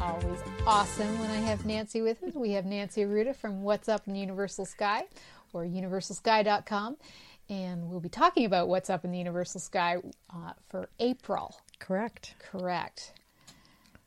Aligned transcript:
Always 0.00 0.40
awesome 0.66 1.18
when 1.20 1.30
I 1.30 1.36
have 1.36 1.64
Nancy 1.64 2.02
with 2.02 2.22
us. 2.22 2.34
We 2.34 2.52
have 2.52 2.66
Nancy 2.66 3.02
Arruda 3.02 3.34
from 3.34 3.62
What's 3.62 3.88
Up 3.88 4.06
in 4.08 4.14
Universal 4.14 4.66
Sky 4.66 5.04
or 5.52 5.64
universalsky.com. 5.64 6.96
And 7.48 7.88
we'll 7.88 8.00
be 8.00 8.08
talking 8.08 8.44
about 8.44 8.68
what's 8.68 8.90
up 8.90 9.04
in 9.04 9.12
the 9.12 9.18
Universal 9.18 9.60
Sky 9.60 9.98
uh, 10.30 10.52
for 10.68 10.88
April. 10.98 11.56
Correct. 11.78 12.34
Correct. 12.38 13.12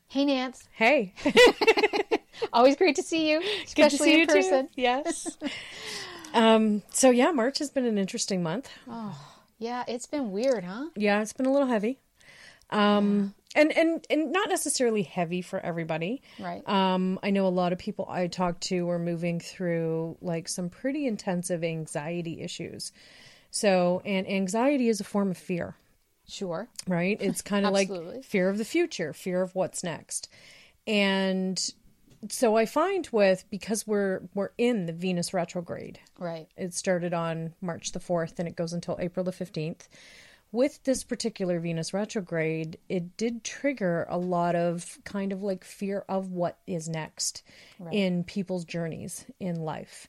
Hey, 0.07 0.25
Nance. 0.25 0.67
Hey. 0.71 1.13
Always 2.53 2.75
great 2.75 2.95
to 2.97 3.03
see 3.03 3.31
you, 3.31 3.41
especially 3.63 3.97
see 3.97 4.19
you 4.19 4.27
person. 4.27 4.67
Too. 4.67 4.81
Yes. 4.81 5.37
um, 6.33 6.81
so, 6.91 7.09
yeah, 7.11 7.31
March 7.31 7.59
has 7.59 7.69
been 7.69 7.85
an 7.85 7.97
interesting 7.97 8.43
month. 8.43 8.69
Oh, 8.87 9.17
yeah, 9.59 9.83
it's 9.87 10.05
been 10.05 10.31
weird, 10.31 10.63
huh? 10.63 10.87
Yeah, 10.95 11.21
it's 11.21 11.33
been 11.33 11.45
a 11.45 11.51
little 11.51 11.67
heavy. 11.67 11.99
Um, 12.69 13.33
and 13.57 13.75
and 13.75 14.05
and 14.09 14.31
not 14.31 14.49
necessarily 14.49 15.03
heavy 15.03 15.41
for 15.41 15.59
everybody. 15.59 16.21
Right. 16.39 16.67
Um, 16.67 17.19
I 17.23 17.31
know 17.31 17.47
a 17.47 17.49
lot 17.49 17.73
of 17.73 17.79
people 17.79 18.07
I 18.09 18.27
talk 18.27 18.59
to 18.61 18.89
are 18.89 18.99
moving 18.99 19.39
through 19.39 20.17
like 20.21 20.47
some 20.47 20.69
pretty 20.69 21.07
intensive 21.07 21.63
anxiety 21.63 22.41
issues. 22.41 22.91
So, 23.49 24.01
and 24.05 24.29
anxiety 24.29 24.89
is 24.89 24.99
a 24.99 25.03
form 25.03 25.31
of 25.31 25.37
fear. 25.37 25.75
Sure. 26.27 26.67
Right? 26.87 27.17
It's 27.19 27.41
kind 27.53 27.65
of 27.65 27.73
like 27.73 27.89
fear 28.23 28.49
of 28.49 28.57
the 28.57 28.65
future, 28.65 29.13
fear 29.13 29.41
of 29.41 29.55
what's 29.55 29.83
next. 29.83 30.29
And 30.85 31.59
so 32.29 32.55
I 32.55 32.65
find 32.65 33.07
with 33.11 33.45
because 33.49 33.87
we're 33.87 34.21
we're 34.35 34.51
in 34.57 34.85
the 34.85 34.93
Venus 34.93 35.33
retrograde. 35.33 35.99
Right. 36.19 36.47
It 36.55 36.73
started 36.73 37.13
on 37.13 37.53
March 37.61 37.91
the 37.91 37.99
4th 37.99 38.39
and 38.39 38.47
it 38.47 38.55
goes 38.55 38.73
until 38.73 38.97
April 38.99 39.23
the 39.23 39.31
15th 39.31 39.87
with 40.51 40.83
this 40.83 41.03
particular 41.03 41.59
Venus 41.59 41.93
retrograde, 41.93 42.77
it 42.87 43.17
did 43.17 43.43
trigger 43.43 44.05
a 44.09 44.17
lot 44.17 44.55
of 44.55 44.97
kind 45.03 45.31
of 45.31 45.43
like 45.43 45.63
fear 45.63 46.05
of 46.07 46.31
what 46.31 46.57
is 46.65 46.87
next 46.87 47.43
right. 47.79 47.93
in 47.93 48.23
people's 48.23 48.65
journeys 48.65 49.25
in 49.39 49.55
life. 49.55 50.07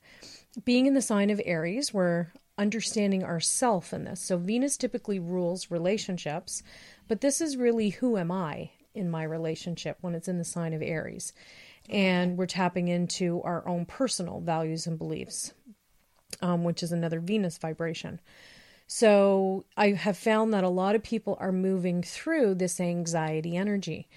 Being 0.65 0.87
in 0.87 0.95
the 0.95 1.03
sign 1.03 1.31
of 1.31 1.41
Aries, 1.45 1.93
we're 1.93 2.29
understanding 2.57 3.25
ourself 3.25 3.93
in 3.93 4.05
this. 4.05 4.21
So 4.21 4.37
Venus 4.37 4.77
typically 4.77 5.19
rules 5.19 5.71
relationships, 5.71 6.63
but 7.07 7.21
this 7.21 7.41
is 7.41 7.57
really 7.57 7.91
who 7.91 8.17
am 8.17 8.31
I 8.31 8.71
in 8.95 9.11
my 9.11 9.23
relationship 9.23 9.99
when 10.01 10.15
it's 10.15 10.29
in 10.29 10.39
the 10.39 10.45
sign 10.45 10.75
of 10.75 10.83
Aries. 10.83 11.33
And 11.89 12.37
we're 12.37 12.47
tapping 12.47 12.89
into 12.89 13.41
our 13.43 13.67
own 13.67 13.87
personal 13.87 14.41
values 14.41 14.87
and 14.87 14.99
beliefs, 14.99 15.55
um, 16.43 16.65
which 16.65 16.83
is 16.83 16.93
another 16.93 17.21
Venus 17.21 17.57
vibration. 17.59 18.21
So 18.89 19.67
I 19.77 19.91
have 19.91 20.17
found 20.17 20.55
that 20.55 20.65
a 20.65 20.69
lot 20.71 20.95
of 20.95 21.03
people 21.03 21.37
are 21.39 21.53
moving 21.53 22.03
through 22.03 22.55
this 22.55 22.81
anxiety 22.81 23.55
energy. 23.55 24.09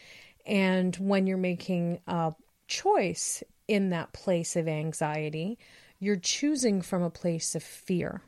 And 0.45 0.95
when 0.95 1.27
you're 1.27 1.37
making 1.37 1.99
a 2.07 2.33
choice 2.67 3.43
in 3.67 3.89
that 3.89 4.13
place 4.13 4.55
of 4.55 4.69
anxiety, 4.69 5.59
you're 5.99 6.15
choosing 6.15 6.81
from 6.81 7.03
a 7.03 7.09
place 7.09 7.53
of 7.53 7.61
fear. 7.61 8.21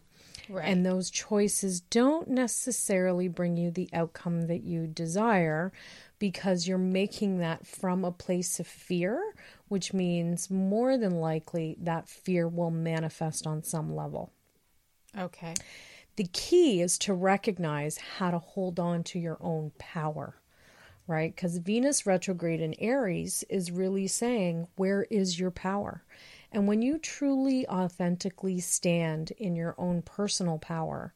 Right. 0.49 0.67
And 0.67 0.85
those 0.85 1.09
choices 1.09 1.79
don't 1.79 2.27
necessarily 2.27 3.29
bring 3.29 3.55
you 3.55 3.71
the 3.71 3.89
outcome 3.93 4.47
that 4.47 4.63
you 4.63 4.85
desire 4.85 5.71
because 6.19 6.67
you're 6.67 6.77
making 6.77 7.37
that 7.37 7.65
from 7.65 8.03
a 8.03 8.11
place 8.11 8.59
of 8.59 8.67
fear, 8.67 9.33
which 9.69 9.93
means 9.93 10.51
more 10.51 10.97
than 10.97 11.15
likely 11.21 11.77
that 11.79 12.09
fear 12.09 12.49
will 12.49 12.69
manifest 12.69 13.47
on 13.47 13.63
some 13.63 13.95
level. 13.95 14.33
Okay. 15.17 15.53
The 16.15 16.29
key 16.31 16.81
is 16.81 16.97
to 16.99 17.13
recognize 17.13 17.97
how 17.97 18.31
to 18.31 18.39
hold 18.39 18.79
on 18.79 19.03
to 19.05 19.19
your 19.19 19.37
own 19.41 19.71
power, 19.79 20.35
right? 21.07 21.35
Because 21.35 21.57
Venus 21.57 22.05
retrograde 22.05 22.61
in 22.61 22.75
Aries 22.75 23.43
is 23.49 23.71
really 23.71 24.07
saying, 24.07 24.67
where 24.75 25.03
is 25.09 25.39
your 25.39 25.51
power? 25.51 26.03
And 26.51 26.67
when 26.67 26.83
you 26.83 26.99
truly, 26.99 27.67
authentically 27.67 28.59
stand 28.59 29.31
in 29.31 29.55
your 29.55 29.73
own 29.79 30.03
personal 30.03 30.59
power, 30.59 31.13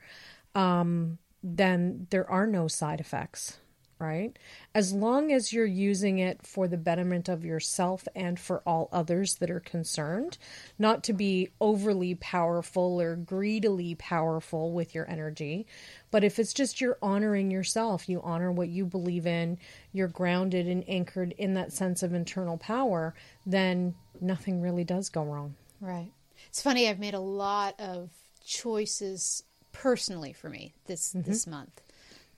um, 0.56 1.20
then 1.44 2.08
there 2.10 2.28
are 2.30 2.48
no 2.48 2.68
side 2.68 3.00
effects 3.00 3.60
right? 4.00 4.38
As 4.74 4.94
long 4.94 5.32
as 5.32 5.52
you're 5.52 5.66
using 5.66 6.20
it 6.20 6.46
for 6.46 6.68
the 6.68 6.78
betterment 6.78 7.30
of 7.30 7.44
yourself 7.44 8.08
and 8.16 8.40
for 8.40 8.62
all 8.66 8.90
others 8.92 9.36
that 9.36 9.50
are 9.50 9.60
concerned, 9.60 10.38
not 10.78 11.04
to 11.06 11.14
be 11.14 11.50
overly 11.60 12.16
powerful 12.16 13.02
or 13.02 13.16
greedily 13.16 13.96
powerful 13.96 14.72
with 14.72 14.94
your 14.94 15.10
energy, 15.10 15.66
but 16.12 16.24
if 16.24 16.40
it's 16.40 16.54
just 16.54 16.80
you're 16.80 16.98
honoring 17.02 17.52
yourself, 17.52 18.08
you 18.08 18.22
honor 18.22 18.52
what 18.52 18.70
you 18.70 18.86
believe 18.86 19.26
in, 19.26 19.58
you're 19.92 20.08
grounded 20.08 20.68
and 20.68 20.88
anchored 20.88 21.34
in 21.38 21.56
that 21.56 21.74
sense 21.74 22.04
of 22.04 22.14
internal 22.14 22.58
power, 22.58 23.14
then 23.46 23.96
nothing 24.22 24.62
really 24.62 24.84
does 24.84 25.10
go 25.10 25.24
wrong. 25.24 25.56
Right. 25.82 26.12
It's 26.48 26.62
funny, 26.62 26.88
I've 26.88 27.00
made 27.00 27.14
a 27.14 27.20
lot 27.20 27.80
of 27.80 28.10
choices 28.46 29.44
personally 29.74 30.34
for 30.34 30.50
me 30.50 30.74
this 30.86 31.14
mm-hmm. 31.14 31.30
this 31.30 31.46
month. 31.46 31.82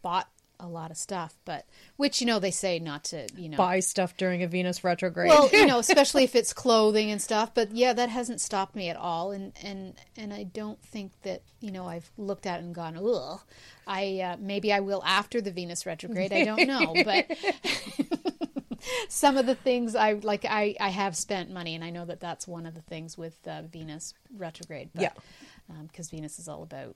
Bought 0.01 0.27
a 0.59 0.67
lot 0.67 0.91
of 0.91 0.97
stuff, 0.97 1.35
but 1.45 1.65
which 1.95 2.19
you 2.21 2.27
know 2.27 2.39
they 2.39 2.51
say 2.51 2.79
not 2.79 3.03
to 3.05 3.27
you 3.35 3.49
know 3.49 3.57
buy 3.57 3.79
stuff 3.79 4.17
during 4.17 4.43
a 4.43 4.47
Venus 4.47 4.83
retrograde. 4.83 5.29
Well, 5.29 5.49
you 5.51 5.65
know, 5.65 5.79
especially 5.79 6.23
if 6.23 6.35
it's 6.35 6.53
clothing 6.53 7.09
and 7.11 7.21
stuff. 7.21 7.53
But 7.53 7.71
yeah, 7.71 7.93
that 7.93 8.09
hasn't 8.09 8.41
stopped 8.41 8.75
me 8.75 8.89
at 8.89 8.97
all, 8.97 9.31
and 9.31 9.53
and 9.63 9.95
and 10.17 10.33
I 10.33 10.43
don't 10.43 10.81
think 10.81 11.13
that 11.23 11.43
you 11.61 11.71
know 11.71 11.87
I've 11.87 12.11
looked 12.17 12.45
at 12.45 12.59
it 12.59 12.63
and 12.63 12.75
gone, 12.75 12.97
ugh. 12.97 13.41
I 13.87 14.19
uh, 14.19 14.37
maybe 14.39 14.73
I 14.73 14.81
will 14.81 15.03
after 15.05 15.41
the 15.41 15.51
Venus 15.51 15.85
retrograde. 15.85 16.33
I 16.33 16.43
don't 16.43 16.67
know, 16.67 16.93
but. 17.03 17.25
some 19.09 19.35
of 19.35 19.45
the 19.45 19.55
things 19.55 19.93
I 19.93 20.13
like, 20.13 20.45
I, 20.45 20.73
I 20.79 20.87
have 20.87 21.15
spent 21.15 21.51
money, 21.51 21.75
and 21.75 21.83
I 21.83 21.89
know 21.89 22.05
that 22.05 22.21
that's 22.21 22.47
one 22.47 22.65
of 22.65 22.75
the 22.75 22.81
things 22.81 23.17
with 23.17 23.35
uh, 23.45 23.63
Venus 23.63 24.13
retrograde. 24.33 24.91
But, 24.93 25.01
yeah, 25.01 25.11
because 25.83 26.07
um, 26.07 26.17
Venus 26.17 26.39
is 26.39 26.47
all 26.47 26.63
about 26.63 26.95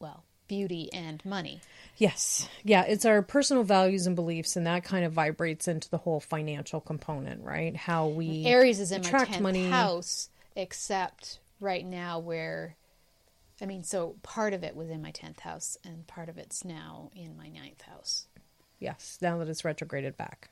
well 0.00 0.24
beauty 0.48 0.92
and 0.92 1.24
money. 1.24 1.60
Yes. 1.96 2.48
Yeah, 2.64 2.82
it's 2.82 3.04
our 3.04 3.22
personal 3.22 3.64
values 3.64 4.06
and 4.06 4.16
beliefs 4.16 4.56
and 4.56 4.66
that 4.66 4.84
kind 4.84 5.04
of 5.04 5.12
vibrates 5.12 5.68
into 5.68 5.88
the 5.90 5.98
whole 5.98 6.20
financial 6.20 6.80
component, 6.80 7.44
right? 7.44 7.76
How 7.76 8.08
we 8.08 8.44
Aries 8.46 8.80
is 8.80 8.92
in 8.92 9.02
my 9.02 9.10
10th 9.10 9.40
money. 9.40 9.68
house 9.68 10.30
except 10.56 11.38
right 11.60 11.84
now 11.84 12.18
where 12.18 12.76
I 13.60 13.66
mean, 13.66 13.82
so 13.82 14.14
part 14.22 14.54
of 14.54 14.62
it 14.62 14.76
was 14.76 14.88
in 14.88 15.02
my 15.02 15.10
10th 15.10 15.40
house 15.40 15.76
and 15.84 16.06
part 16.06 16.28
of 16.28 16.38
it's 16.38 16.64
now 16.64 17.10
in 17.14 17.36
my 17.36 17.48
ninth 17.48 17.82
house. 17.82 18.26
Yes, 18.78 19.18
now 19.20 19.38
that 19.38 19.48
it's 19.48 19.64
retrograded 19.64 20.16
back. 20.16 20.50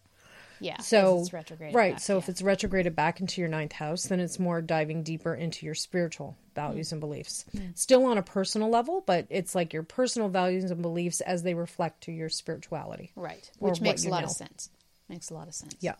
Yeah. 0.60 0.80
So 0.80 1.26
right. 1.60 1.94
Back, 1.94 2.00
so 2.00 2.14
yeah. 2.14 2.18
if 2.18 2.28
it's 2.28 2.42
retrograded 2.42 2.96
back 2.96 3.20
into 3.20 3.40
your 3.40 3.48
ninth 3.48 3.72
house, 3.72 4.04
then 4.04 4.20
it's 4.20 4.38
more 4.38 4.60
diving 4.60 5.02
deeper 5.02 5.34
into 5.34 5.66
your 5.66 5.74
spiritual 5.74 6.36
values 6.54 6.88
mm. 6.88 6.92
and 6.92 7.00
beliefs. 7.00 7.44
Mm. 7.54 7.76
Still 7.78 8.04
on 8.06 8.18
a 8.18 8.22
personal 8.22 8.68
level, 8.68 9.02
but 9.06 9.26
it's 9.30 9.54
like 9.54 9.72
your 9.72 9.82
personal 9.82 10.28
values 10.28 10.70
and 10.70 10.82
beliefs 10.82 11.20
as 11.20 11.42
they 11.42 11.54
reflect 11.54 12.02
to 12.02 12.12
your 12.12 12.28
spirituality. 12.28 13.12
Right. 13.16 13.50
Which 13.58 13.80
makes 13.80 14.04
a 14.04 14.08
lot 14.08 14.20
know. 14.20 14.26
of 14.26 14.32
sense. 14.32 14.70
Makes 15.08 15.30
a 15.30 15.34
lot 15.34 15.48
of 15.48 15.54
sense. 15.54 15.76
Yeah. 15.80 15.94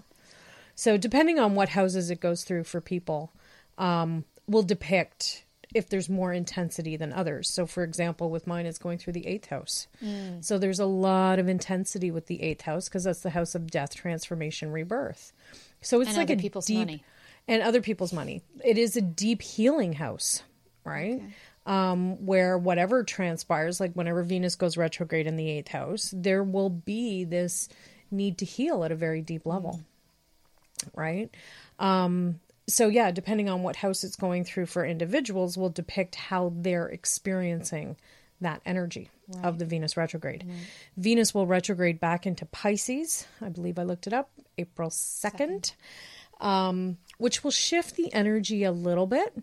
So 0.75 0.97
depending 0.97 1.39
on 1.39 1.55
what 1.55 1.71
houses 1.71 2.11
it 2.11 2.21
goes 2.21 2.45
through 2.45 2.65
for 2.65 2.81
people, 2.81 3.33
um, 3.78 4.25
will 4.47 4.63
depict 4.63 5.45
if 5.77 5.89
there's 5.89 6.09
more 6.09 6.33
intensity 6.33 6.97
than 6.97 7.13
others. 7.13 7.51
So, 7.51 7.67
for 7.67 7.84
example, 7.84 8.31
with 8.31 8.47
mine, 8.47 8.67
it's 8.67 8.78
going 8.78 8.99
through 8.99 9.13
the 9.13 9.27
eighth 9.27 9.47
house. 9.47 9.87
Mm. 10.03 10.45
So, 10.45 10.59
there's 10.59 10.81
a 10.81 10.87
lot 10.87 11.39
of 11.39 11.49
intensity 11.49 12.11
with 12.11 12.27
the 12.27 12.43
eighth 12.43 12.63
house 12.63 12.89
because 12.89 13.05
that's 13.05 13.21
the 13.21 13.31
house 13.31 13.55
of 13.55 13.71
death, 13.71 13.95
transformation, 13.95 14.73
rebirth. 14.73 15.33
So, 15.83 16.01
it's 16.01 16.11
and 16.11 16.19
like 16.19 16.31
a 16.31 16.37
people's 16.37 16.67
deep, 16.67 16.78
money. 16.78 17.05
And 17.47 17.63
other 17.63 17.81
people's 17.81 18.13
money. 18.13 18.43
It 18.65 18.78
is 18.78 18.97
a 18.97 19.03
deep 19.03 19.43
healing 19.43 19.93
house, 19.93 20.43
right? 20.84 21.17
Okay. 21.17 21.34
Um, 21.67 22.25
where 22.25 22.57
whatever 22.57 23.05
transpires, 23.05 23.81
like 23.81 23.93
whenever 23.93 24.23
Venus 24.23 24.55
goes 24.55 24.77
retrograde 24.77 25.27
in 25.27 25.37
the 25.37 25.51
eighth 25.51 25.69
house, 25.69 26.13
there 26.17 26.43
will 26.43 26.71
be 26.71 27.25
this 27.25 27.69
need 28.11 28.39
to 28.39 28.45
heal 28.45 28.84
at 28.84 28.93
a 28.93 28.97
very 28.97 29.21
deep 29.21 29.47
level, 29.47 29.81
mm. 30.84 30.89
right? 30.95 31.34
Um, 31.78 32.41
so 32.68 32.89
yeah, 32.89 33.10
depending 33.10 33.48
on 33.48 33.63
what 33.63 33.77
house 33.77 34.04
it's 34.04 34.16
going 34.16 34.45
through 34.45 34.66
for 34.66 34.84
individuals 34.84 35.57
will 35.57 35.71
depict 35.71 36.15
how 36.16 36.53
they're 36.57 36.89
experiencing 36.89 37.97
that 38.41 38.60
energy 38.66 39.10
right. 39.28 39.45
of 39.45 39.59
the 39.59 39.65
Venus 39.65 39.97
retrograde. 39.97 40.45
Right. 40.47 40.59
Venus 40.97 41.33
will 41.34 41.47
retrograde 41.47 42.01
back 42.01 42.27
into 42.27 42.45
Pisces. 42.47 43.27
I 43.41 43.48
believe 43.48 43.78
I 43.78 43.84
looked 43.84 44.07
it 44.07 44.13
up 44.13 44.30
April 44.59 44.91
2nd, 44.91 45.72
um, 46.41 46.98
which 47.18 47.45
will 47.45 47.51
shift 47.51 47.97
the 47.97 48.13
energy 48.13 48.65
a 48.65 48.72
little 48.72 49.07
bit. 49.07 49.34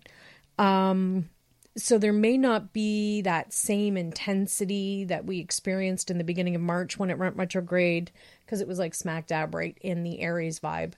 so 1.75 1.97
there 1.97 2.13
may 2.13 2.37
not 2.37 2.71
be 2.71 3.21
that 3.21 3.51
same 3.51 3.97
intensity 3.97 5.05
that 5.05 5.25
we 5.25 5.39
experienced 5.39 6.11
in 6.11 6.19
the 6.19 6.23
beginning 6.23 6.55
of 6.55 6.61
March 6.61 6.99
when 6.99 7.09
it 7.09 7.17
went 7.17 7.35
retrograde 7.35 8.11
because 8.45 8.61
it 8.61 8.67
was 8.67 8.77
like 8.77 8.93
smack 8.93 9.25
dab 9.25 9.55
right 9.55 9.75
in 9.81 10.03
the 10.03 10.19
Aries 10.19 10.59
vibe. 10.59 10.93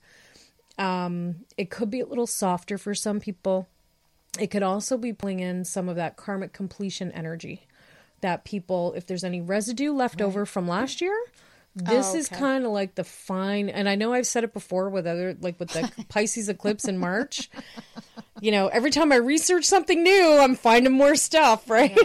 Um, 0.77 1.45
it 1.57 1.69
could 1.69 1.89
be 1.89 2.01
a 2.01 2.05
little 2.05 2.27
softer 2.27 2.77
for 2.77 2.93
some 2.93 3.19
people. 3.19 3.67
It 4.39 4.47
could 4.47 4.63
also 4.63 4.97
be 4.97 5.13
pulling 5.13 5.39
in 5.39 5.63
some 5.63 5.87
of 5.87 5.95
that 5.95 6.17
karmic 6.17 6.51
completion 6.51 7.11
energy 7.11 7.67
that 8.21 8.43
people, 8.43 8.93
if 8.93 9.05
there's 9.05 9.23
any 9.23 9.41
residue 9.41 9.93
left 9.93 10.21
over 10.21 10.45
from 10.45 10.67
last 10.67 10.99
year, 10.99 11.17
this 11.75 12.13
Oh, 12.13 12.17
is 12.17 12.29
kind 12.29 12.65
of 12.65 12.71
like 12.71 12.95
the 12.95 13.03
fine. 13.03 13.67
And 13.69 13.89
I 13.89 13.95
know 13.95 14.13
I've 14.13 14.27
said 14.27 14.43
it 14.45 14.53
before 14.53 14.89
with 14.89 15.05
other, 15.05 15.35
like 15.39 15.59
with 15.59 15.69
the 15.69 15.91
Pisces 16.09 16.47
eclipse 16.47 16.85
in 16.85 16.97
March. 16.97 17.49
You 18.39 18.51
know, 18.51 18.67
every 18.67 18.91
time 18.91 19.11
I 19.11 19.17
research 19.17 19.65
something 19.65 20.01
new, 20.01 20.37
I'm 20.39 20.55
finding 20.55 20.93
more 20.93 21.15
stuff, 21.15 21.69
right? 21.69 21.97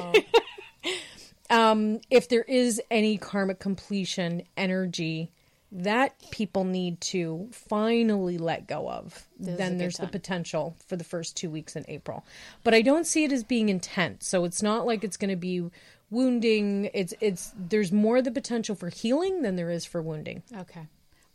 um, 1.50 2.00
if 2.10 2.28
there 2.28 2.42
is 2.42 2.80
any 2.90 3.16
karmic 3.16 3.60
completion 3.60 4.42
energy 4.56 5.32
that 5.72 6.14
people 6.30 6.64
need 6.64 7.00
to 7.00 7.48
finally 7.52 8.38
let 8.38 8.66
go 8.66 8.88
of, 8.90 9.26
is 9.40 9.48
a 9.48 9.52
then 9.52 9.78
there's 9.78 9.98
the 9.98 10.06
potential 10.08 10.76
for 10.88 10.96
the 10.96 11.04
first 11.04 11.36
two 11.36 11.48
weeks 11.50 11.76
in 11.76 11.84
April. 11.88 12.24
But 12.64 12.74
I 12.74 12.82
don't 12.82 13.06
see 13.06 13.24
it 13.24 13.32
as 13.32 13.44
being 13.44 13.68
intense. 13.68 14.26
So 14.26 14.44
it's 14.44 14.62
not 14.62 14.84
like 14.86 15.04
it's 15.04 15.16
going 15.16 15.30
to 15.30 15.36
be 15.36 15.70
wounding. 16.10 16.90
It's 16.92 17.14
it's 17.20 17.52
there's 17.56 17.92
more 17.92 18.20
the 18.20 18.32
potential 18.32 18.74
for 18.74 18.88
healing 18.88 19.42
than 19.42 19.56
there 19.56 19.70
is 19.70 19.84
for 19.84 20.02
wounding. 20.02 20.42
Okay. 20.56 20.86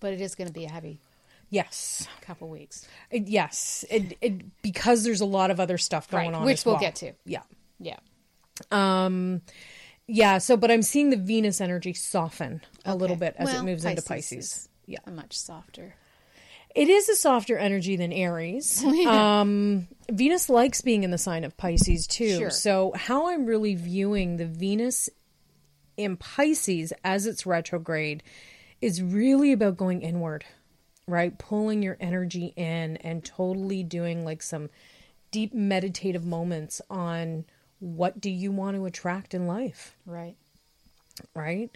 But 0.01 0.13
it 0.13 0.19
is 0.21 0.35
going 0.35 0.47
to 0.47 0.53
be 0.53 0.65
a 0.65 0.69
heavy 0.69 0.99
Yes, 1.51 2.07
couple 2.21 2.49
weeks. 2.49 2.85
It- 3.11 3.27
yes. 3.27 3.85
It, 3.89 4.17
it 4.19 4.61
because 4.61 5.03
there's 5.03 5.21
a 5.21 5.25
lot 5.25 5.51
of 5.51 5.59
other 5.59 5.77
stuff 5.77 6.09
going 6.09 6.31
Right, 6.31 6.35
on, 6.39 6.43
which 6.45 6.57
as 6.59 6.65
we'll 6.65 6.75
well. 6.75 6.81
get 6.81 6.95
to. 6.95 7.13
Yeah. 7.23 7.43
Yeah. 7.79 7.97
Um, 8.71 9.41
Yeah, 10.07 10.37
so 10.37 10.55
but 10.55 10.69
I'm 10.71 10.81
seeing 10.81 11.09
the 11.09 11.17
Venus 11.17 11.61
energy 11.61 11.93
soften 11.93 12.61
a 12.85 12.95
little 12.95 13.15
bit 13.15 13.35
as 13.37 13.47
Well, 13.47 13.61
it 13.61 13.63
moves 13.63 13.85
into 13.85 14.01
Pisces 14.01 14.37
Pisces. 14.37 14.45
is 14.45 14.69
Yeah. 14.85 14.99
A 15.05 15.11
much 15.11 15.37
softer. 15.37 15.95
It 16.75 16.89
is 16.89 17.07
a 17.07 17.15
softer 17.15 17.57
energy 17.57 17.95
than 17.95 18.11
Aries. 18.11 18.83
um, 19.07 19.87
Venus 20.11 20.49
likes 20.49 20.81
being 20.81 21.03
in 21.03 21.11
the 21.11 21.17
sign 21.17 21.43
of 21.43 21.55
Pisces 21.55 22.05
too. 22.05 22.37
Sure. 22.37 22.49
So, 22.49 22.91
how 22.95 23.29
I'm 23.29 23.45
really 23.45 23.75
viewing 23.75 24.37
the 24.37 24.45
Venus 24.45 25.09
in 25.97 26.17
Pisces 26.17 26.91
as 27.03 27.25
it's 27.25 27.45
retrograde 27.45 28.21
is 28.81 29.01
really 29.01 29.53
about 29.53 29.77
going 29.77 30.01
inward, 30.01 30.43
right? 31.07 31.37
Pulling 31.39 31.81
your 31.81 31.97
energy 31.99 32.53
in 32.57 32.97
and 32.97 33.23
totally 33.23 33.81
doing 33.81 34.25
like 34.25 34.43
some 34.43 34.69
deep 35.31 35.53
meditative 35.53 36.25
moments 36.25 36.81
on 36.89 37.45
what 37.79 38.19
do 38.21 38.29
you 38.29 38.51
want 38.51 38.75
to 38.75 38.85
attract 38.85 39.33
in 39.33 39.47
life 39.47 39.95
Right. 40.05 40.35
right? 41.33 41.69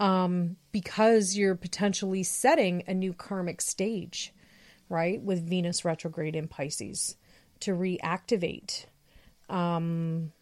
Um, 0.00 0.56
because 0.72 1.36
you're 1.36 1.54
potentially 1.54 2.22
setting 2.22 2.82
a 2.86 2.94
new 2.94 3.12
karmic 3.12 3.60
stage, 3.60 4.32
right? 4.88 5.20
With 5.22 5.48
Venus 5.48 5.84
retrograde 5.84 6.34
in 6.34 6.48
Pisces 6.48 7.16
to 7.60 7.72
reactivate 7.72 8.86
um, 9.48 10.32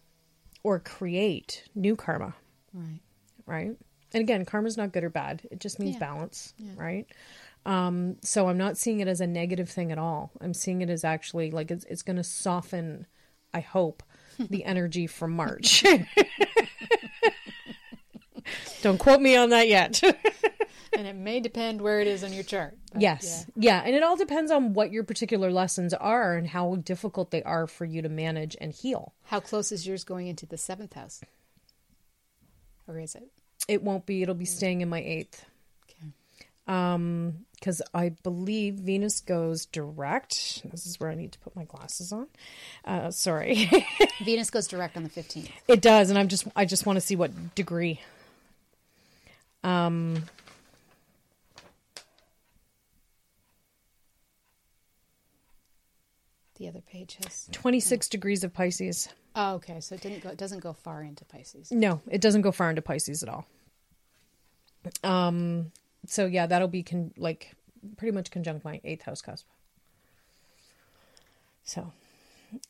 or 0.63 0.79
create 0.79 1.65
new 1.75 1.95
karma, 1.95 2.33
Right. 2.73 2.99
right? 3.45 3.75
And 4.13 4.21
again, 4.21 4.43
karma's 4.45 4.77
not 4.77 4.91
good 4.91 5.03
or 5.03 5.09
bad, 5.09 5.47
it 5.51 5.59
just 5.59 5.79
means 5.79 5.93
Yeah. 5.95 5.99
balance, 5.99 6.53
right? 6.75 7.05
Um, 7.65 8.17
so 8.23 8.49
I'm 8.49 8.57
not 8.57 8.77
seeing 8.77 8.99
it 9.01 9.07
as 9.07 9.21
a 9.21 9.27
negative 9.27 9.69
thing 9.69 9.91
at 9.91 9.97
all. 9.99 10.31
I'm 10.41 10.53
seeing 10.53 10.81
it 10.81 10.89
as 10.89 11.03
actually 11.03 11.51
like 11.51 11.69
it's, 11.69 11.85
it's 11.85 12.01
going 12.01 12.17
to 12.17 12.23
soften, 12.23 13.05
I 13.53 13.59
hope, 13.59 14.01
the 14.39 14.65
energy 14.65 15.07
from 15.07 15.31
March. 15.31 15.83
Don't 18.81 18.97
quote 18.97 19.21
me 19.21 19.35
on 19.35 19.49
that 19.49 19.67
yet. 19.67 20.01
and 20.93 21.07
it 21.07 21.15
may 21.15 21.39
depend 21.39 21.81
where 21.81 21.99
it 21.99 22.07
is 22.07 22.23
on 22.23 22.33
your 22.33 22.43
chart. 22.43 22.77
yes. 22.97 23.45
Yeah. 23.55 23.81
And 23.85 23.95
it 23.95 24.03
all 24.03 24.17
depends 24.17 24.51
on 24.51 24.73
what 24.73 24.91
your 24.91 25.03
particular 25.03 25.51
lessons 25.51 25.93
are 25.93 26.35
and 26.35 26.47
how 26.47 26.75
difficult 26.75 27.31
they 27.31 27.43
are 27.43 27.67
for 27.67 27.85
you 27.85 28.01
to 28.01 28.09
manage 28.09 28.57
and 28.59 28.73
heal. 28.73 29.13
How 29.23 29.39
close 29.39 29.71
is 29.71 29.87
yours 29.87 30.03
going 30.03 30.27
into 30.27 30.45
the 30.45 30.57
seventh 30.57 30.93
house? 30.93 31.21
Or 32.87 32.99
is 32.99 33.15
it? 33.15 33.23
It 33.67 33.83
won't 33.83 34.05
be, 34.05 34.23
it'll 34.23 34.35
be 34.35 34.45
staying 34.45 34.81
in 34.81 34.89
my 34.89 35.01
eighth. 35.01 35.45
Okay. 36.71 37.37
Because 37.55 37.81
I 37.93 38.09
believe 38.23 38.75
Venus 38.75 39.19
goes 39.21 39.67
direct. 39.67 40.63
This 40.71 40.87
is 40.87 40.99
where 40.99 41.11
I 41.11 41.15
need 41.15 41.31
to 41.33 41.39
put 41.39 41.55
my 41.55 41.65
glasses 41.65 42.11
on. 42.11 42.25
Uh, 42.83 43.11
sorry. 43.11 43.69
Venus 44.25 44.49
goes 44.49 44.67
direct 44.67 44.97
on 44.97 45.03
the 45.03 45.09
15th. 45.09 45.49
it 45.67 45.79
does. 45.79 46.09
And 46.09 46.17
I'm 46.17 46.27
just, 46.27 46.47
I 46.55 46.65
just 46.65 46.87
want 46.87 46.97
to 46.97 47.01
see 47.01 47.15
what 47.15 47.53
degree. 47.53 48.01
Um, 49.63 50.23
The 56.57 56.67
other 56.67 56.81
page 56.81 57.17
has. 57.23 57.47
26 57.53 58.07
degrees 58.09 58.43
of 58.43 58.53
Pisces. 58.53 59.09
Oh, 59.35 59.55
okay. 59.55 59.79
So 59.79 59.95
it 59.95 60.01
didn't 60.01 60.21
go. 60.21 60.29
It 60.29 60.37
doesn't 60.37 60.59
go 60.59 60.73
far 60.73 61.01
into 61.01 61.25
Pisces. 61.25 61.71
No, 61.71 62.01
it 62.07 62.21
doesn't 62.21 62.41
go 62.43 62.51
far 62.51 62.69
into 62.69 62.83
Pisces 62.83 63.23
at 63.23 63.29
all. 63.29 63.47
Um, 65.03 65.71
so 66.07 66.25
yeah, 66.25 66.45
that'll 66.47 66.67
be 66.67 66.83
con- 66.83 67.13
like 67.17 67.53
pretty 67.97 68.11
much 68.13 68.31
conjunct 68.31 68.63
my 68.65 68.79
eighth 68.83 69.03
house 69.03 69.21
cusp. 69.21 69.45
So, 71.63 71.91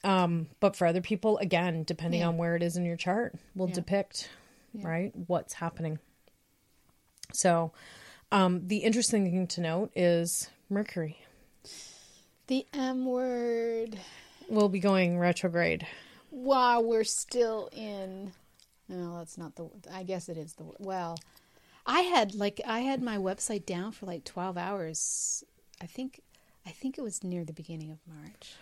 um, 0.03 0.47
but 0.59 0.75
for 0.75 0.85
other 0.85 1.01
people, 1.01 1.37
again, 1.39 1.83
depending 1.83 2.21
Yeah. 2.21 2.27
on 2.27 2.37
where 2.37 2.55
it 2.55 2.63
is 2.63 2.77
in 2.77 2.85
your 2.85 2.97
chart, 2.97 3.35
will 3.55 3.67
Yeah. 3.69 3.75
depict 3.75 4.29
Yeah. 4.73 4.87
right 4.87 5.11
what's 5.27 5.53
happening. 5.55 5.99
So, 7.33 7.71
um, 8.31 8.67
the 8.67 8.77
interesting 8.79 9.25
thing 9.25 9.47
to 9.47 9.61
note 9.61 9.91
is 9.95 10.49
Mercury 10.69 11.17
The 12.47 12.65
M 12.73 13.05
word. 13.05 13.99
We'll 14.49 14.67
be 14.69 14.79
going 14.79 15.17
retrograde. 15.17 15.87
While 16.29 16.83
we're 16.83 17.05
still 17.05 17.69
in. 17.71 18.33
No, 18.89 19.19
that's 19.19 19.37
not 19.37 19.55
the. 19.55 19.69
I 19.89 20.03
guess 20.03 20.27
it 20.27 20.37
is 20.37 20.53
the. 20.55 20.65
Well, 20.79 21.17
I 21.85 22.01
had 22.01 22.35
like 22.35 22.61
I 22.65 22.81
had 22.81 23.01
my 23.01 23.17
website 23.17 23.65
down 23.65 23.91
for 23.91 24.05
like 24.05 24.23
twelve 24.23 24.57
hours. 24.57 25.43
I 25.81 25.85
think. 25.85 26.21
I 26.65 26.69
think 26.69 26.97
it 26.97 27.01
was 27.01 27.23
near 27.23 27.43
the 27.43 27.53
beginning 27.53 27.89
of 27.91 27.97
March. 28.07 28.53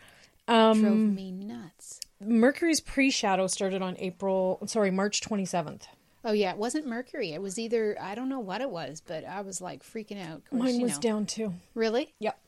Um, 0.47 0.81
Drove 0.81 0.95
me 0.97 1.31
nuts. 1.31 1.99
Mercury's 2.21 2.79
pre-shadow 2.79 3.45
started 3.47 3.81
on 3.81 3.95
April, 3.99 4.59
sorry, 4.67 4.89
March 4.89 5.19
twenty 5.21 5.45
seventh. 5.45 5.85
Oh 6.23 6.31
yeah, 6.31 6.51
it 6.51 6.57
wasn't 6.57 6.87
Mercury. 6.87 7.31
It 7.33 7.41
was 7.41 7.59
either 7.59 7.97
I 8.01 8.15
don't 8.15 8.29
know 8.29 8.39
what 8.39 8.61
it 8.61 8.69
was, 8.69 9.01
but 9.05 9.25
I 9.25 9.41
was 9.41 9.59
like 9.61 9.83
freaking 9.83 10.21
out. 10.21 10.41
Course, 10.49 10.63
Mine 10.63 10.81
was 10.81 10.93
know. 10.95 10.99
down 11.01 11.25
too. 11.25 11.53
Really? 11.75 12.13
Yep. 12.19 12.39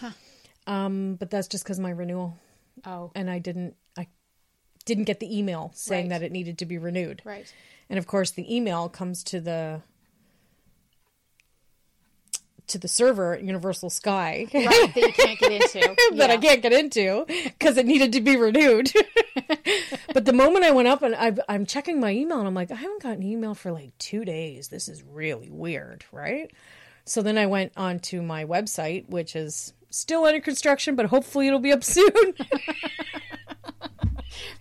Huh. 0.00 0.10
Um, 0.66 1.14
but 1.14 1.30
that's 1.30 1.48
just 1.48 1.64
because 1.64 1.78
my 1.78 1.90
renewal, 1.90 2.36
Oh, 2.84 3.10
and 3.14 3.30
I 3.30 3.38
didn't, 3.38 3.74
I 3.96 4.06
didn't 4.84 5.04
get 5.04 5.20
the 5.20 5.38
email 5.38 5.70
saying 5.74 6.10
Right. 6.10 6.20
that 6.20 6.26
it 6.26 6.32
needed 6.32 6.58
to 6.58 6.66
be 6.66 6.76
renewed. 6.76 7.22
right. 7.24 7.50
And 7.88 7.98
of 7.98 8.06
course, 8.06 8.30
the 8.30 8.54
email 8.54 8.88
comes 8.90 9.22
to 9.24 9.40
the 9.40 9.80
to 12.68 12.78
the 12.78 12.88
server 12.88 13.34
at 13.34 13.42
Universal 13.42 13.90
Sky 13.90 14.46
Right, 14.52 14.92
that 14.94 14.96
you 14.96 15.12
can't 15.12 15.38
get 15.38 15.52
into. 15.74 15.94
that 16.16 16.30
I 16.30 16.36
can't 16.36 16.62
get 16.62 16.72
into 16.72 17.24
because 17.26 17.76
it 17.76 17.86
needed 17.86 18.12
to 18.12 18.20
be 18.20 18.36
renewed. 18.36 18.92
but 20.14 20.24
the 20.24 20.32
moment 20.32 20.64
I 20.64 20.70
went 20.70 20.88
up 20.88 21.02
and 21.02 21.14
I, 21.14 21.34
I'm 21.48 21.66
checking 21.66 22.00
my 22.00 22.10
email, 22.12 22.38
and 22.38 22.46
I'm 22.46 22.54
like, 22.54 22.70
I 22.70 22.74
haven't 22.76 23.02
got 23.02 23.16
an 23.16 23.22
email 23.22 23.54
for 23.54 23.72
like 23.72 23.96
two 23.98 24.24
days. 24.24 24.68
This 24.68 24.88
is 24.88 25.02
really 25.02 25.48
weird, 25.50 26.04
right? 26.12 26.50
So 27.04 27.22
then 27.22 27.38
I 27.38 27.46
went 27.46 27.72
onto 27.76 28.20
my 28.22 28.44
website, 28.44 29.08
which 29.08 29.34
is 29.34 29.72
still 29.90 30.24
under 30.24 30.40
construction, 30.40 30.94
but 30.94 31.06
hopefully 31.06 31.46
it'll 31.46 31.58
be 31.60 31.72
up 31.72 31.82
soon. 31.84 32.10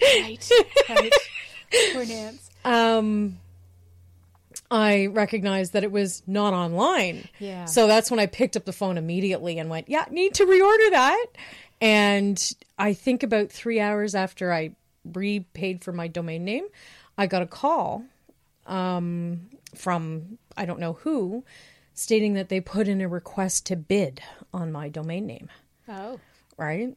Right. 0.01 0.49
Right. 0.89 1.11
Poor 1.93 2.05
Nance. 2.05 2.49
um, 2.63 3.37
I 4.69 5.07
recognized 5.07 5.73
that 5.73 5.83
it 5.83 5.91
was 5.91 6.23
not 6.27 6.53
online. 6.53 7.29
Yeah. 7.39 7.65
So 7.65 7.87
that's 7.87 8.11
when 8.11 8.19
I 8.19 8.25
picked 8.25 8.57
up 8.57 8.65
the 8.65 8.73
phone 8.73 8.97
immediately 8.97 9.59
and 9.59 9.69
went, 9.69 9.89
yeah, 9.89 10.05
need 10.11 10.33
to 10.35 10.45
reorder 10.45 10.91
that. 10.91 11.25
And 11.79 12.53
I 12.77 12.93
think 12.93 13.23
about 13.23 13.49
three 13.49 13.79
hours 13.79 14.15
after 14.15 14.51
I 14.51 14.71
repaid 15.13 15.83
for 15.83 15.91
my 15.91 16.07
domain 16.07 16.43
name, 16.43 16.65
I 17.17 17.27
got 17.27 17.41
a 17.41 17.47
call 17.47 18.03
um, 18.65 19.49
from 19.75 20.37
I 20.57 20.65
don't 20.65 20.79
know 20.79 20.93
who 20.93 21.43
stating 21.93 22.33
that 22.33 22.49
they 22.49 22.61
put 22.61 22.87
in 22.87 23.01
a 23.01 23.07
request 23.07 23.65
to 23.67 23.75
bid 23.75 24.21
on 24.53 24.71
my 24.71 24.89
domain 24.89 25.25
name. 25.25 25.49
Oh. 25.87 26.19
Right. 26.57 26.93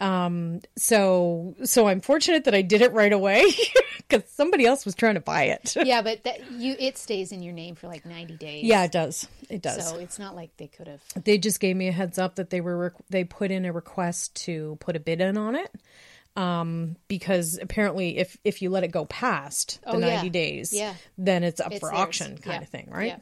Um, 0.00 0.60
so 0.78 1.54
so 1.64 1.86
I'm 1.86 2.00
fortunate 2.00 2.44
that 2.44 2.54
I 2.54 2.62
did 2.62 2.80
it 2.80 2.92
right 2.92 3.12
away 3.12 3.44
because 3.98 4.22
somebody 4.30 4.64
else 4.64 4.86
was 4.86 4.94
trying 4.94 5.14
to 5.16 5.20
buy 5.20 5.44
it. 5.44 5.76
Yeah, 5.84 6.00
but 6.00 6.24
that 6.24 6.50
you 6.52 6.74
it 6.78 6.96
stays 6.96 7.32
in 7.32 7.42
your 7.42 7.52
name 7.52 7.74
for 7.74 7.86
like 7.86 8.06
90 8.06 8.36
days. 8.38 8.64
Yeah, 8.64 8.84
it 8.84 8.92
does. 8.92 9.28
It 9.50 9.60
does. 9.60 9.86
So 9.86 9.96
it's 9.98 10.18
not 10.18 10.34
like 10.34 10.56
they 10.56 10.68
could 10.68 10.86
have. 10.88 11.02
they 11.22 11.36
just 11.36 11.60
gave 11.60 11.76
me 11.76 11.88
a 11.88 11.92
heads 11.92 12.18
up 12.18 12.36
that 12.36 12.48
they 12.48 12.62
were 12.62 12.94
they 13.10 13.24
put 13.24 13.50
in 13.50 13.66
a 13.66 13.72
request 13.72 14.34
to 14.46 14.76
put 14.80 14.96
a 14.96 15.00
bid 15.00 15.20
in 15.20 15.36
on 15.36 15.54
it 15.54 15.70
Um, 16.36 16.96
because 17.08 17.58
apparently, 17.60 18.16
if 18.16 18.38
if 18.42 18.62
you 18.62 18.70
let 18.70 18.84
it 18.84 18.92
go 18.92 19.04
past 19.04 19.80
the 19.82 19.90
Oh, 19.90 19.98
yeah. 19.98 20.14
ninety 20.14 20.30
days, 20.30 20.72
Yeah. 20.72 20.94
then 21.18 21.44
it's 21.44 21.60
up 21.60 21.72
It's 21.72 21.80
for 21.80 21.90
theirs. 21.90 22.00
auction, 22.00 22.38
kind 22.38 22.60
Yeah. 22.60 22.62
of 22.62 22.68
thing, 22.70 22.88
right? 22.90 23.06
Yeah. 23.08 23.16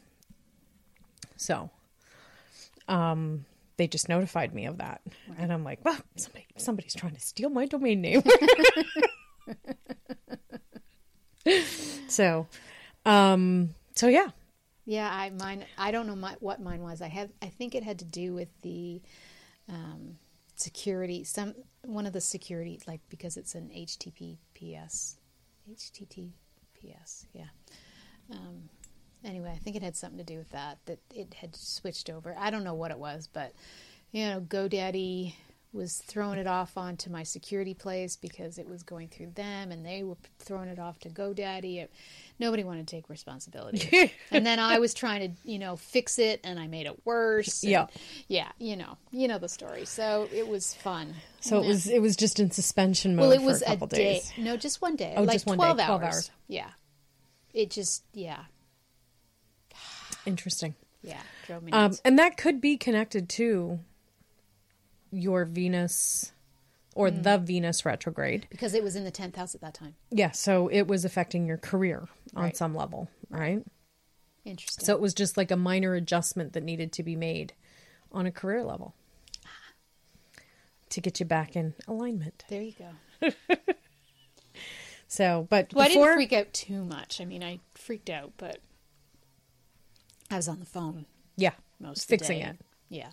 So, 1.36 1.70
um, 2.86 3.44
they 3.78 3.86
just 3.86 4.08
notified 4.08 4.54
me 4.54 4.66
of 4.66 4.78
that, 4.78 5.00
and 5.38 5.50
I'm 5.52 5.64
like, 5.64 5.82
well, 5.84 5.96
somebody 6.16 6.46
somebody's 6.56 6.94
trying 6.94 7.14
to 7.14 7.20
steal 7.20 7.48
my 7.48 7.64
domain 7.64 8.02
name. 8.02 8.22
so, 12.08 12.46
um, 13.06 13.74
so 13.94 14.08
yeah, 14.08 14.28
Yeah, 14.84 15.08
I 15.10 15.30
mine. 15.30 15.64
I 15.78 15.90
don't 15.90 16.06
know 16.06 16.16
my, 16.16 16.36
what 16.40 16.60
mine 16.60 16.82
was. 16.82 17.00
I 17.00 17.08
had. 17.08 17.30
I 17.40 17.46
think 17.46 17.74
it 17.74 17.82
had 17.82 17.98
to 18.00 18.04
do 18.04 18.34
with 18.34 18.48
the 18.62 19.00
um, 19.68 20.18
security. 20.56 21.24
Some 21.24 21.54
one 21.84 22.04
of 22.06 22.12
the 22.12 22.20
security, 22.20 22.80
like 22.86 23.00
because 23.08 23.36
it's 23.36 23.54
an 23.54 23.70
HTTPS, 23.74 25.16
HTTPS. 25.72 27.26
Yeah. 27.32 27.44
Um, 28.30 28.68
anyway, 29.24 29.52
I 29.54 29.58
think 29.58 29.76
it 29.76 29.82
had 29.82 29.96
something 29.96 30.18
to 30.18 30.24
do 30.24 30.38
with 30.38 30.50
that. 30.50 30.78
That 30.86 30.98
it 31.14 31.34
had 31.34 31.54
switched 31.56 32.10
over. 32.10 32.34
I 32.38 32.50
don't 32.50 32.64
know 32.64 32.74
what 32.74 32.90
it 32.90 32.98
was, 32.98 33.28
but 33.32 33.52
you 34.12 34.26
know, 34.26 34.40
GoDaddy 34.40 35.34
was 35.70 35.98
throwing 35.98 36.38
it 36.38 36.46
off 36.46 36.78
onto 36.78 37.10
my 37.10 37.22
security 37.22 37.74
place 37.74 38.16
because 38.16 38.56
it 38.56 38.66
was 38.66 38.82
going 38.82 39.06
through 39.08 39.30
them, 39.34 39.70
and 39.70 39.84
they 39.84 40.02
were 40.02 40.16
throwing 40.38 40.68
it 40.70 40.78
off 40.78 40.98
to 41.00 41.10
GoDaddy. 41.10 41.76
It, 41.76 41.92
nobody 42.38 42.64
wanted 42.64 42.86
to 42.88 42.96
take 42.96 43.10
responsibility, 43.10 44.10
and 44.30 44.46
then 44.46 44.58
I 44.58 44.78
was 44.78 44.94
trying 44.94 45.20
to, 45.30 45.36
you 45.50 45.58
know, 45.58 45.76
fix 45.76 46.18
it, 46.18 46.40
and 46.42 46.58
I 46.58 46.68
made 46.68 46.86
it 46.86 46.98
worse. 47.04 47.62
and- 47.62 47.70
Yeah. 47.70 47.86
yeah, 48.28 48.48
you 48.58 48.76
know, 48.76 48.96
you 49.10 49.28
know 49.28 49.36
the 49.38 49.48
story. 49.50 49.84
So 49.84 50.26
it 50.32 50.48
was 50.48 50.72
fun. 50.72 51.14
so 51.40 51.62
it 51.62 51.66
was 51.66 51.86
it 51.86 52.00
was 52.00 52.16
just 52.16 52.40
in 52.40 52.50
suspension 52.50 53.14
mode 53.14 53.24
Well, 53.24 53.32
it 53.32 53.40
for 53.40 53.44
was 53.46 53.60
a 53.60 53.66
a, 53.66 53.68
couple 53.68 53.88
day. 53.88 53.96
days. 54.14 54.32
No, 54.38 54.56
just 54.56 54.80
one 54.80 54.96
day. 54.96 55.12
Oh, 55.18 55.22
like 55.24 55.34
just 55.34 55.46
one 55.46 55.58
day, 55.58 55.64
12 55.64 55.76
12 55.76 56.02
hours. 56.02 56.14
hours. 56.14 56.30
Yeah. 56.48 56.70
It 57.52 57.70
just, 57.70 58.04
yeah, 58.14 58.44
Interesting. 60.26 60.74
yeah, 61.02 61.20
drove 61.46 61.62
me 61.62 61.72
Um, 61.72 61.96
and 62.04 62.18
that 62.18 62.36
could 62.36 62.60
be 62.60 62.76
connected 62.76 63.28
to 63.30 63.78
your 65.10 65.44
Venus 65.44 66.32
or 66.94 67.10
Hmm. 67.10 67.22
the 67.22 67.38
Venus 67.38 67.84
retrograde. 67.86 68.46
because 68.50 68.74
it 68.74 68.82
was 68.82 68.96
in 68.96 69.04
the 69.04 69.12
10th 69.12 69.36
house 69.36 69.54
at 69.54 69.60
that 69.60 69.74
time. 69.74 69.94
Yeah, 70.10 70.32
so 70.32 70.68
it 70.68 70.82
was 70.88 71.04
affecting 71.04 71.46
your 71.46 71.56
career 71.58 72.08
on 72.34 72.44
Right. 72.44 72.56
some 72.56 72.74
level, 72.74 73.08
right? 73.30 73.64
Interesting. 74.44 74.84
So 74.84 74.94
it 74.94 75.00
was 75.00 75.14
just 75.14 75.36
like 75.36 75.50
a 75.50 75.56
minor 75.56 75.94
adjustment 75.94 76.52
that 76.54 76.62
needed 76.62 76.92
to 76.92 77.02
be 77.02 77.14
made 77.16 77.52
on 78.12 78.26
a 78.26 78.32
career 78.32 78.64
level 78.64 78.94
to 80.90 81.00
get 81.00 81.20
you 81.20 81.26
back 81.26 81.54
in 81.54 81.74
alignment. 81.86 82.44
there 82.48 82.62
you 82.62 82.72
go. 82.72 83.30
So, 85.10 85.46
but 85.48 85.72
Well, 85.72 85.86
I 85.86 85.88
before 85.88 86.04
didn't 86.04 86.16
freak 86.16 86.32
out 86.34 86.52
too 86.52 86.84
much. 86.84 87.18
I 87.20 87.24
mean, 87.24 87.42
I 87.42 87.60
freaked 87.74 88.10
out, 88.10 88.32
but 88.36 88.58
I 90.30 90.36
was 90.36 90.48
on 90.48 90.60
the 90.60 90.66
phone 90.66 91.06
yeah, 91.36 91.52
most 91.80 92.08
fixing 92.08 92.40
it 92.40 92.56
Yeah. 92.88 93.10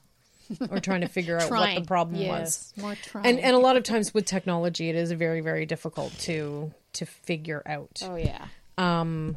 or 0.69 0.79
trying 0.79 1.01
to 1.01 1.07
figure 1.07 1.39
out 1.41 1.49
what 1.49 1.75
the 1.75 1.81
problem 1.85 2.27
was. 2.27 2.73
More 2.77 2.95
trying. 2.95 3.25
And 3.25 3.39
and 3.39 3.55
a 3.55 3.59
lot 3.59 3.77
of 3.77 3.83
times 3.83 4.13
with 4.13 4.25
technology, 4.25 4.89
it 4.89 4.95
is 4.95 5.11
very 5.11 5.41
very 5.41 5.65
difficult 5.65 6.11
to 6.19 6.73
to 6.93 7.05
figure 7.05 7.61
out. 7.65 8.01
oh, 8.03 8.15
yeah. 8.15 8.47
Um. 8.77 9.35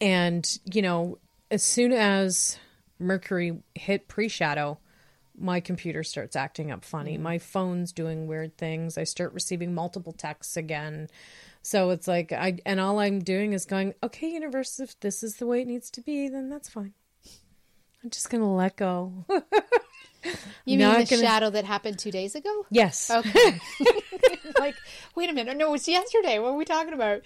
And, 0.00 0.58
you 0.64 0.82
know, 0.82 1.18
as 1.50 1.62
soon 1.62 1.92
as 1.92 2.58
Mercury 2.98 3.62
hit 3.74 4.08
pre 4.08 4.28
shadow, 4.28 4.78
my 5.38 5.60
computer 5.60 6.02
starts 6.02 6.36
acting 6.36 6.70
up 6.70 6.84
funny. 6.84 7.18
My 7.18 7.38
phone's 7.38 7.92
doing 7.92 8.26
weird 8.26 8.56
things. 8.56 8.98
I 8.98 9.04
start 9.04 9.32
receiving 9.32 9.74
multiple 9.74 10.12
texts 10.12 10.56
again. 10.56 11.08
So 11.62 11.90
it's 11.90 12.08
like 12.08 12.32
I 12.32 12.58
and 12.66 12.80
all 12.80 12.98
I'm 12.98 13.20
doing 13.20 13.52
is 13.52 13.64
going, 13.64 13.94
okay, 14.02 14.28
universe, 14.30 14.80
if 14.80 14.98
this 15.00 15.22
is 15.22 15.36
the 15.36 15.46
way 15.46 15.62
it 15.62 15.68
needs 15.68 15.90
to 15.92 16.00
be, 16.00 16.28
then 16.28 16.48
that's 16.48 16.68
fine. 16.68 16.94
I'm 18.02 18.10
just 18.10 18.30
gonna 18.30 18.52
let 18.52 18.76
go. 18.76 19.24
You 20.64 20.78
mean 20.78 20.88
the 21.00 21.04
gonna- 21.04 21.22
shadow 21.22 21.50
that 21.50 21.64
happened 21.64 21.98
two 21.98 22.12
days 22.12 22.34
ago? 22.34 22.66
yes. 22.70 23.10
Okay. 23.10 23.60
like, 24.58 24.76
wait 25.16 25.28
a 25.28 25.32
minute. 25.32 25.56
No, 25.56 25.74
it's 25.74 25.88
yesterday. 25.88 26.38
What 26.38 26.50
are 26.50 26.56
we 26.56 26.64
talking 26.64 26.92
about? 26.92 27.22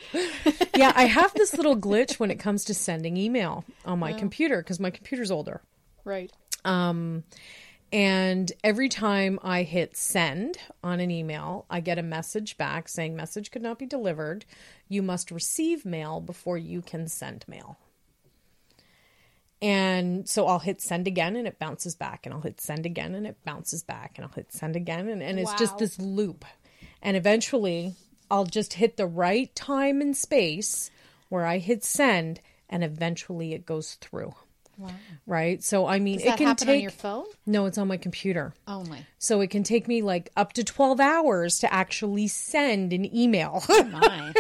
yeah, 0.75 0.93
I 0.97 1.05
have 1.05 1.35
this 1.35 1.55
little 1.55 1.77
glitch 1.77 2.19
when 2.19 2.31
it 2.31 2.37
comes 2.37 2.65
to 2.65 2.75
sending 2.75 3.17
email 3.17 3.65
on 3.85 3.99
my 3.99 4.15
oh. 4.15 4.19
computer 4.19 4.59
because 4.59 4.81
my 4.81 4.91
computer's 4.91 5.31
older. 5.31 5.61
Right. 6.05 6.33
Um, 6.65 7.25
And 7.93 8.51
every 8.65 8.89
time 8.89 9.39
I 9.43 9.63
hit 9.63 9.97
send 9.97 10.59
on 10.83 10.99
an 11.01 11.11
email, 11.11 11.67
I 11.71 11.81
get 11.81 11.99
a 11.99 12.03
message 12.03 12.59
back 12.59 12.89
saying 12.89 13.15
message 13.15 13.51
could 13.51 13.63
not 13.63 13.79
be 13.79 13.87
delivered. 13.87 14.45
You 14.89 15.03
must 15.03 15.31
receive 15.31 15.87
mail 15.87 16.21
before 16.21 16.59
you 16.59 16.83
can 16.83 17.09
send 17.09 17.45
mail. 17.47 17.79
And 19.63 20.29
so 20.29 20.47
I'll 20.47 20.59
hit 20.59 20.83
send 20.83 21.07
again 21.07 21.37
and 21.37 21.47
it 21.47 21.59
bounces 21.59 21.95
back, 21.95 22.27
and 22.27 22.35
I'll 22.35 22.43
hit 22.43 22.61
send 22.61 22.85
again 22.85 23.15
and 23.15 23.27
it 23.27 23.43
bounces 23.45 23.83
back, 23.83 24.13
and 24.17 24.25
I'll 24.25 24.33
hit 24.33 24.53
send 24.53 24.77
again, 24.77 25.09
and, 25.09 25.23
and 25.23 25.39
it's 25.39 25.55
just 25.55 25.79
this 25.79 25.99
loop. 25.99 26.45
And 27.01 27.17
eventually 27.17 27.95
I'll 28.31 28.45
just 28.45 28.75
hit 28.75 28.97
the 28.97 29.07
right 29.07 29.55
time 29.55 30.01
and 30.01 30.17
space 30.17 30.91
where 31.29 31.47
I 31.47 31.59
hit 31.59 31.85
send, 31.85 32.41
and 32.69 32.85
eventually 32.85 33.55
it 33.55 33.65
goes 33.65 33.95
through. 33.95 34.35
Wow. 34.79 34.91
Right? 35.27 35.63
So, 35.63 35.87
I 35.87 35.99
mean, 35.99 36.21
it 36.21 36.25
that 36.27 36.39
can 36.39 36.55
take. 36.57 36.69
on 36.69 36.81
your 36.81 36.91
phone? 36.91 37.25
No, 37.47 37.67
it's 37.67 37.79
on 37.79 37.89
my 37.89 37.97
computer. 37.97 38.53
Only. 38.69 39.07
So 39.19 39.41
it 39.41 39.51
can 39.51 39.63
take 39.63 39.89
me 39.89 40.03
like 40.03 40.31
up 40.37 40.53
to 40.55 40.65
12 40.65 41.01
hours 41.01 41.59
to 41.61 41.73
actually 41.73 42.29
send 42.29 42.93
an 42.93 43.15
email. 43.17 43.63
My. 43.69 44.35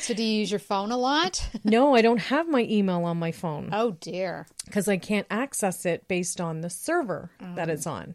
so 0.00 0.14
do 0.14 0.22
you 0.22 0.38
use 0.40 0.50
your 0.50 0.60
phone 0.60 0.90
a 0.92 0.96
lot? 0.96 1.46
no, 1.64 1.94
I 1.94 2.00
don't 2.02 2.18
have 2.20 2.48
my 2.48 2.62
email 2.62 3.04
on 3.04 3.18
my 3.18 3.32
phone 3.32 3.68
Oh 3.72 3.92
dear. 4.00 4.46
because 4.64 4.88
I 4.88 4.96
can't 4.96 5.26
access 5.30 5.84
it 5.84 6.08
based 6.08 6.40
on 6.40 6.62
the 6.62 6.70
server 6.70 7.30
Oh. 7.42 7.54
that 7.56 7.68
it's 7.68 7.86
on. 7.86 8.14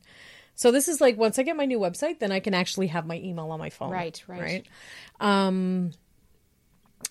So 0.56 0.72
this 0.72 0.88
is 0.88 1.00
like 1.00 1.16
once 1.18 1.38
I 1.40 1.44
get 1.44 1.56
my 1.56 1.66
new 1.66 1.80
website, 1.80 2.20
then 2.20 2.32
I 2.32 2.40
can 2.40 2.54
actually 2.54 2.88
have 2.88 3.06
my 3.06 3.18
email 3.18 3.52
on 3.52 3.60
my 3.60 3.70
phone. 3.70 3.92
Right, 3.92 4.22
right. 4.28 4.42
Right. 4.42 4.68
Um, 5.22 5.92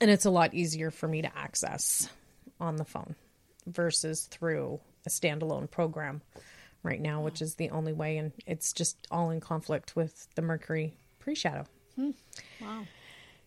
and 0.01 0.11
it's 0.11 0.27
a 0.27 0.31
lot 0.31 0.53
easier 0.55 0.91
for 0.91 1.07
me 1.09 1.23
to 1.23 1.39
access 1.39 2.11
on 2.61 2.77
the 2.77 2.85
phone 2.85 3.15
versus 3.75 4.25
through 4.27 4.81
a 5.07 5.11
standalone 5.11 5.71
program 5.71 6.23
right 6.83 7.01
now, 7.01 7.23
which 7.23 7.41
is 7.43 7.55
the 7.57 7.71
only 7.71 7.93
way. 7.93 8.17
And 8.19 8.33
it's 8.47 8.73
just 8.73 8.97
all 9.11 9.31
in 9.31 9.41
conflict 9.41 9.97
with 9.97 10.29
the 10.35 10.43
Mercury 10.43 10.95
pre 11.19 11.35
shadow. 11.35 11.65
Hmm. 11.97 12.11
Wow. 12.61 12.83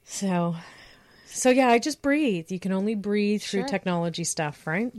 So, 0.04 0.56
so 1.26 1.50
yeah, 1.50 1.70
I 1.70 1.80
just 1.80 2.02
breathe. 2.02 2.52
You 2.52 2.60
can 2.60 2.72
only 2.72 2.96
breathe 2.96 3.42
through 3.42 3.62
Sure. 3.62 3.68
technology 3.70 4.24
stuff, 4.24 4.66
right? 4.68 4.92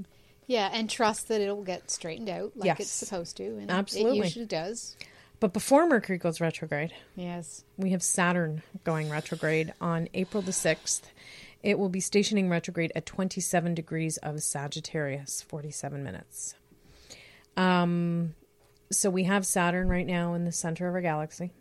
Yeah, 0.46 0.70
and 0.72 0.88
trust 0.88 1.28
that 1.28 1.40
it'll 1.40 1.62
get 1.62 1.90
straightened 1.90 2.28
out 2.28 2.52
like 2.56 2.66
Yes. 2.66 2.80
it's 2.80 2.90
supposed 2.90 3.36
to, 3.38 3.44
and 3.58 3.70
Absolutely. 3.70 4.18
it 4.20 4.24
usually 4.24 4.46
does. 4.46 4.96
But 5.40 5.52
before 5.52 5.86
Mercury 5.88 6.18
goes 6.18 6.40
retrograde, 6.40 6.92
Yes. 7.16 7.64
we 7.76 7.90
have 7.90 8.02
Saturn 8.02 8.62
going 8.84 9.08
retrograde 9.10 9.72
on 9.80 10.08
April 10.14 10.42
the 10.42 10.52
6th. 10.52 11.02
It 11.62 11.78
will 11.78 11.88
be 11.88 12.00
stationing 12.00 12.48
retrograde 12.48 12.92
at 12.94 13.06
27 13.06 13.74
degrees 13.74 14.16
of 14.18 14.42
Sagittarius, 14.42 15.42
47 15.42 16.02
minutes. 16.02 16.54
Um, 17.56 18.34
so 18.90 19.10
we 19.10 19.24
have 19.24 19.46
Saturn 19.46 19.88
right 19.88 20.06
now 20.06 20.34
in 20.34 20.44
the 20.44 20.52
center 20.52 20.88
of 20.88 20.94
our 20.94 21.00
galaxy 21.00 21.52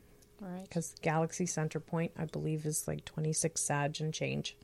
All 0.41 0.50
right. 0.50 0.63
because 0.63 0.96
galaxy 1.01 1.46
center 1.46 1.79
point, 1.79 2.12
I 2.17 2.25
believe, 2.25 2.65
is 2.65 2.88
like 2.88 3.05
26 3.05 3.62
Sag 3.62 4.01
and 4.01 4.13
change, 4.13 4.58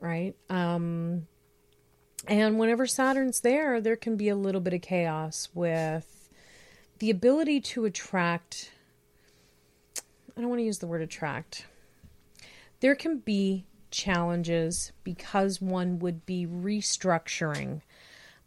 right? 0.00 0.34
Um, 0.48 1.26
and 2.26 2.58
whenever 2.58 2.86
Saturn's 2.86 3.40
there, 3.40 3.80
there 3.80 3.96
can 3.96 4.16
be 4.16 4.28
a 4.28 4.36
little 4.36 4.60
bit 4.60 4.74
of 4.74 4.82
chaos 4.82 5.48
with 5.54 6.28
the 6.98 7.10
ability 7.10 7.60
to 7.60 7.84
attract. 7.84 8.72
I 10.36 10.40
don't 10.40 10.50
want 10.50 10.60
to 10.60 10.64
use 10.64 10.78
the 10.78 10.86
word 10.86 11.02
attract. 11.02 11.66
There 12.80 12.94
can 12.94 13.18
be 13.18 13.64
challenges 13.90 14.92
because 15.04 15.60
one 15.60 15.98
would 15.98 16.26
be 16.26 16.46
restructuring 16.46 17.82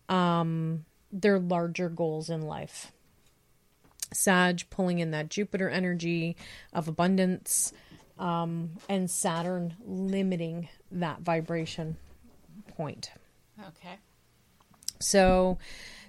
um, 0.10 0.86
their 1.12 1.40
larger 1.40 1.90
goals 1.90 2.30
in 2.30 2.42
life. 2.42 2.92
Sag 4.12 4.70
pulling 4.70 5.00
in 5.00 5.12
that 5.12 5.30
Jupiter 5.30 5.70
energy 5.70 6.36
of 6.72 6.88
abundance, 6.88 7.74
um, 8.20 8.72
and 8.88 9.10
Saturn 9.10 9.76
limiting 9.86 10.70
that 10.92 11.22
vibration 11.22 11.98
point. 12.68 13.12
Okay. 13.60 13.98
So, 15.00 15.58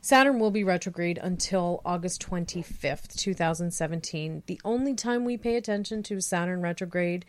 Saturn 0.00 0.38
will 0.38 0.50
be 0.50 0.64
retrograde 0.64 1.18
until 1.18 1.80
August 1.84 2.24
25th, 2.28 3.16
2017. 3.16 4.42
The 4.46 4.60
only 4.64 4.94
time 4.94 5.24
we 5.24 5.36
pay 5.36 5.56
attention 5.56 6.02
to 6.04 6.20
Saturn 6.20 6.60
retrograde 6.60 7.24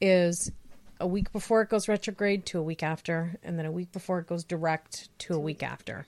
is 0.00 0.50
a 1.00 1.06
week 1.06 1.32
before 1.32 1.62
it 1.62 1.68
goes 1.68 1.88
retrograde 1.88 2.46
to 2.46 2.58
a 2.58 2.62
week 2.62 2.82
after, 2.82 3.36
and 3.42 3.58
then 3.58 3.66
a 3.66 3.72
week 3.72 3.92
before 3.92 4.18
it 4.18 4.26
goes 4.26 4.44
direct 4.44 5.08
to 5.20 5.34
a 5.34 5.38
week 5.38 5.62
after. 5.62 6.06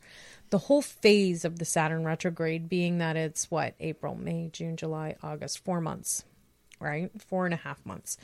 The 0.51 0.59
whole 0.59 0.83
phase 0.83 1.45
of 1.45 1.59
the 1.59 1.65
Saturn 1.65 2.05
retrograde 2.05 2.69
being 2.69 2.99
that 2.99 3.17
it's 3.17 3.51
what, 3.51 3.75
April, 3.81 4.15
May, 4.15 4.49
June, 4.53 4.77
July, 4.77 5.17
August, 5.23 5.65
four 5.65 5.81
months, 5.81 6.25
right? 6.79 7.11
Four 7.21 7.47
and 7.47 7.55
a 7.55 7.59
half 7.59 7.85
months. 7.85 8.17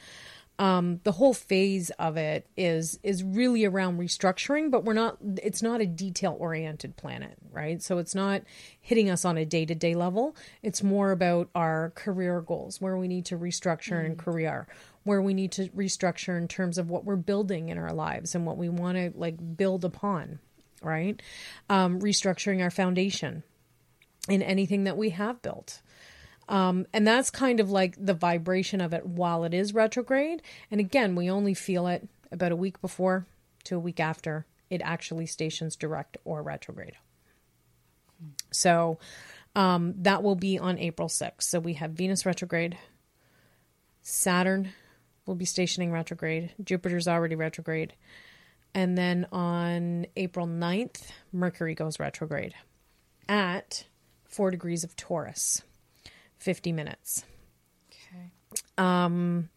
Um, 0.58 1.00
the 1.02 1.12
whole 1.12 1.34
phase 1.34 1.90
of 1.98 2.16
it 2.16 2.46
is 2.56 2.98
is 3.02 3.24
really 3.24 3.64
around 3.64 3.98
restructuring, 3.98 4.70
but 4.70 4.84
we're 4.84 4.92
not. 4.92 5.16
It's 5.42 5.62
not 5.62 5.80
a 5.80 5.86
detail 5.86 6.36
oriented 6.38 6.96
planet, 6.96 7.36
right? 7.50 7.82
So 7.82 7.98
it's 7.98 8.14
not 8.14 8.42
hitting 8.80 9.10
us 9.10 9.24
on 9.24 9.38
a 9.38 9.46
day 9.46 9.64
to 9.64 9.74
day 9.74 9.94
level. 9.94 10.36
It's 10.62 10.82
more 10.82 11.10
about 11.10 11.48
our 11.54 11.90
career 11.96 12.40
goals, 12.42 12.80
where 12.80 12.96
we 12.96 13.08
need 13.08 13.24
to 13.26 13.38
restructure 13.38 14.04
in 14.04 14.14
career, 14.14 14.68
where 15.04 15.20
we 15.20 15.34
need 15.34 15.52
to 15.52 15.68
restructure 15.68 16.38
in 16.38 16.48
terms 16.48 16.78
of 16.78 16.88
what 16.88 17.04
we're 17.04 17.16
building 17.16 17.68
in 17.68 17.78
our 17.78 17.92
lives 17.92 18.34
and 18.34 18.46
what 18.46 18.56
we 18.56 18.68
want 18.68 18.96
to 18.96 19.12
like 19.16 19.56
build 19.56 19.84
upon, 19.84 20.38
right? 20.82 21.20
Um, 21.68 22.00
restructuring 22.00 22.62
our 22.62 22.70
foundation 22.70 23.42
in 24.28 24.42
anything 24.42 24.84
that 24.84 24.96
we 24.96 25.10
have 25.10 25.42
built. 25.42 25.82
Um, 26.48 26.86
and 26.92 27.06
that's 27.06 27.30
kind 27.30 27.60
of 27.60 27.70
like 27.70 27.96
the 27.98 28.14
vibration 28.14 28.80
of 28.80 28.92
it 28.92 29.06
while 29.06 29.44
it 29.44 29.54
is 29.54 29.74
retrograde. 29.74 30.42
And 30.70 30.80
again, 30.80 31.14
we 31.14 31.30
only 31.30 31.54
feel 31.54 31.86
it 31.86 32.08
about 32.30 32.52
a 32.52 32.56
week 32.56 32.80
before 32.80 33.26
to 33.64 33.76
a 33.76 33.80
week 33.80 34.00
after 34.00 34.46
it 34.70 34.80
actually 34.82 35.26
stations 35.26 35.76
direct 35.76 36.16
or 36.24 36.42
retrograde. 36.42 36.94
So 38.50 38.98
um, 39.54 39.94
that 39.98 40.22
will 40.22 40.36
be 40.36 40.58
on 40.58 40.78
April 40.78 41.08
6th. 41.08 41.42
So 41.42 41.60
we 41.60 41.74
have 41.74 41.92
Venus 41.92 42.24
retrograde, 42.24 42.78
Saturn 44.02 44.72
will 45.26 45.34
be 45.34 45.44
stationing 45.44 45.92
retrograde, 45.92 46.52
Jupiter's 46.62 47.08
already 47.08 47.34
retrograde. 47.34 47.94
And 48.74 48.96
then 48.96 49.26
on 49.32 50.06
April 50.16 50.46
9th, 50.46 51.10
Mercury 51.32 51.74
goes 51.74 52.00
retrograde 52.00 52.54
at 53.28 53.84
four 54.24 54.50
degrees 54.50 54.82
of 54.84 54.96
Taurus. 54.96 55.62
50 56.38 56.72
minutes. 56.72 57.24
Okay. 57.90 58.32
Um, 58.76 59.48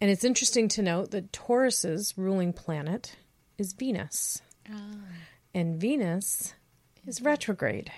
and 0.00 0.10
it's 0.10 0.24
interesting 0.24 0.66
to 0.68 0.82
note 0.82 1.12
that 1.12 1.32
Taurus's 1.32 2.14
ruling 2.16 2.52
planet 2.52 3.16
is 3.56 3.72
Venus. 3.72 4.42
And 5.54 5.80
Venus 5.80 6.54
is 7.06 7.22
retrograde. 7.22 7.92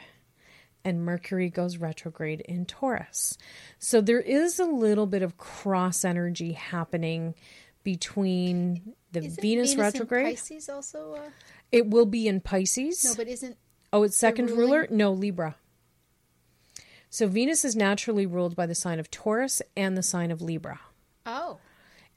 And 0.86 1.04
Mercury 1.04 1.50
goes 1.50 1.78
retrograde 1.78 2.42
in 2.42 2.64
Taurus. 2.64 3.36
So 3.80 4.00
there 4.00 4.20
is 4.20 4.60
a 4.60 4.64
little 4.64 5.06
bit 5.06 5.20
of 5.22 5.36
cross 5.36 6.04
energy 6.04 6.52
happening 6.52 7.34
between 7.82 8.94
the 9.10 9.20
Venus, 9.22 9.72
in 9.72 9.80
retrograde. 9.80 10.36
Pisces 10.36 10.68
also. 10.68 11.14
Uh, 11.16 11.30
It 11.72 11.88
will 11.88 12.06
be 12.06 12.28
in 12.28 12.40
Pisces. 12.40 13.04
no, 13.04 13.14
but 13.16 13.26
isn't 13.26 13.56
oh, 13.92 14.04
it's 14.04 14.16
second 14.16 14.46
ruling- 14.50 14.60
ruler? 14.60 14.86
No, 14.88 15.10
Libra. 15.12 15.56
So 17.10 17.26
Venus 17.26 17.64
is 17.64 17.74
naturally 17.74 18.26
ruled 18.26 18.54
by 18.54 18.66
the 18.66 18.74
sign 18.74 19.00
of 19.00 19.10
Taurus 19.10 19.60
and 19.76 19.96
the 19.96 20.02
sign 20.04 20.30
of 20.30 20.40
Libra. 20.40 20.80
oh 21.24 21.58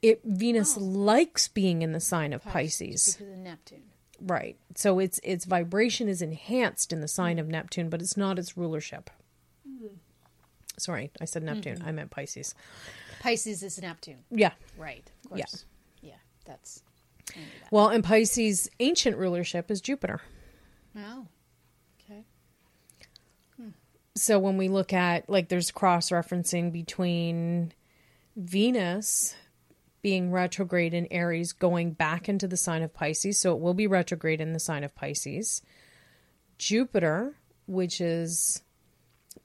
It 0.04 0.22
Venus 0.24 0.78
likes 0.78 1.48
being 1.48 1.82
in 1.82 1.92
the 1.92 2.00
sign 2.00 2.34
of 2.34 2.44
Pisces. 2.44 3.16
because 3.18 3.34
of 3.34 3.38
Neptune. 3.40 3.84
Right. 4.22 4.58
So 4.76 5.00
its 5.00 5.20
its 5.24 5.46
vibration 5.46 6.08
is 6.10 6.22
enhanced 6.22 6.92
in 6.92 7.02
the 7.02 7.08
sign 7.08 7.40
of 7.40 7.48
Neptune, 7.48 7.90
but 7.90 8.02
it's 8.02 8.18
not 8.18 8.38
its 8.40 8.58
rulership. 8.58 9.10
Mm. 9.68 9.92
Sorry, 10.78 11.12
I 11.22 11.26
said 11.26 11.44
Neptune. 11.44 11.82
I 11.86 11.92
meant 11.92 12.12
Pisces. 12.12 12.56
Pisces 13.20 13.64
is 13.64 13.82
Neptune. 13.82 14.24
Yeah. 14.32 14.52
Right. 14.78 15.10
Of 15.32 15.38
Yeah. 15.38 15.46
course. 15.46 15.66
Yeah. 16.02 16.14
That's. 16.46 16.84
That. 17.28 17.36
Well, 17.72 17.90
and 17.90 18.04
Pisces' 18.04 18.70
ancient 18.80 19.18
rulership 19.18 19.70
is 19.70 19.82
Jupiter. 19.82 20.22
Oh. 20.98 21.28
Okay. 22.04 22.24
Hmm. 23.58 23.70
So 24.16 24.40
when 24.40 24.58
we 24.58 24.68
look 24.68 24.94
at 24.94 25.30
like 25.30 25.50
there's 25.50 25.72
cross 25.72 26.10
referencing 26.10 26.72
between 26.72 27.74
Venus 28.36 29.36
being 30.02 30.32
retrograde 30.32 30.94
in 30.94 31.08
Aries 31.12 31.52
going 31.52 31.92
back 31.92 32.30
into 32.30 32.48
the 32.48 32.58
sign 32.58 32.84
of 32.84 32.94
Pisces, 32.94 33.40
so 33.40 33.54
it 33.54 33.60
will 33.60 33.74
be 33.74 33.88
retrograde 33.88 34.42
in 34.42 34.54
the 34.54 34.60
sign 34.60 34.84
of 34.84 34.96
Pisces. 34.96 35.62
Jupiter, 36.58 37.36
which 37.68 38.00
is 38.02 38.62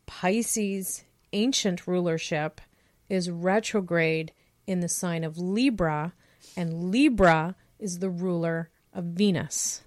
Pisces' 0.06 1.04
ancient 1.32 1.86
rulership, 1.86 2.60
is 3.08 3.30
retrograde 3.30 4.32
in 4.66 4.80
the 4.80 4.88
sign 4.88 5.24
of 5.24 5.38
Libra, 5.38 6.12
and 6.56 6.90
Libra 6.90 7.56
is 7.78 7.98
the 7.98 8.10
ruler 8.10 8.70
of 8.92 9.04
Venus. 9.04 9.82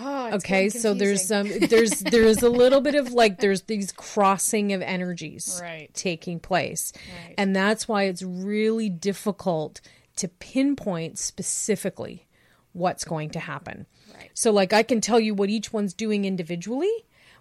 Oh, 0.00 0.32
Okay, 0.36 0.68
so 0.70 0.94
there's 0.94 1.30
um 1.30 1.48
there's 1.68 2.00
there's 2.00 2.42
a 2.42 2.48
little 2.48 2.80
bit 2.80 2.94
of 2.94 3.12
like 3.12 3.40
there's 3.40 3.62
these 3.72 3.92
crossing 3.92 4.72
of 4.72 4.80
energies 4.82 5.58
Right. 5.62 5.92
taking 5.94 6.40
place. 6.40 6.92
Right. 7.26 7.34
And 7.36 7.54
that's 7.54 7.86
why 7.86 8.04
it's 8.04 8.22
really 8.22 8.88
difficult 8.88 9.80
to 10.16 10.28
pinpoint 10.28 11.18
specifically 11.18 12.26
what's 12.72 13.04
going 13.04 13.30
to 13.30 13.40
happen. 13.40 13.86
Right. 14.14 14.30
So 14.34 14.50
like 14.50 14.72
I 14.72 14.82
can 14.82 15.00
tell 15.00 15.20
you 15.20 15.34
what 15.34 15.50
each 15.50 15.72
one's 15.72 15.92
doing 15.94 16.24
individually, 16.24 16.92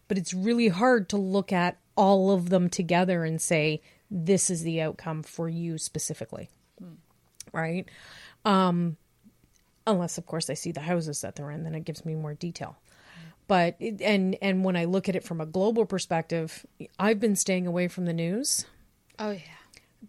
but 0.10 0.18
it's 0.18 0.34
really 0.34 0.68
hard 0.68 1.08
to 1.10 1.18
look 1.18 1.54
at 1.54 1.78
all 1.96 2.32
of 2.32 2.50
them 2.50 2.70
together 2.70 3.24
and 3.24 3.42
say 3.42 3.82
this 4.10 4.50
is 4.50 4.64
the 4.64 4.82
outcome 4.82 5.24
for 5.24 5.48
you 5.48 5.78
specifically. 5.78 6.50
Right? 7.54 7.88
Um 8.46 8.98
unless 9.88 10.18
of 10.18 10.26
course 10.26 10.50
I 10.50 10.54
see 10.56 10.72
the 10.72 10.82
houses 10.82 11.22
that 11.22 11.36
they're 11.36 11.52
in, 11.52 11.64
then 11.64 11.76
it 11.76 11.86
gives 11.86 12.06
me 12.06 12.16
more 12.16 12.34
detail. 12.34 12.78
But 13.48 13.76
it, 13.80 14.02
and 14.02 14.38
and 14.42 14.64
when 14.64 14.76
I 14.78 14.86
look 14.86 15.10
at 15.10 15.16
it 15.16 15.24
from 15.24 15.42
a 15.42 15.46
global 15.46 15.86
perspective, 15.86 16.66
I've 17.00 17.20
been 17.20 17.36
staying 17.36 17.68
away 17.68 17.88
from 17.90 18.06
the 18.06 18.14
news 18.14 18.66
Oh 19.20 19.32
yeah. 19.32 19.40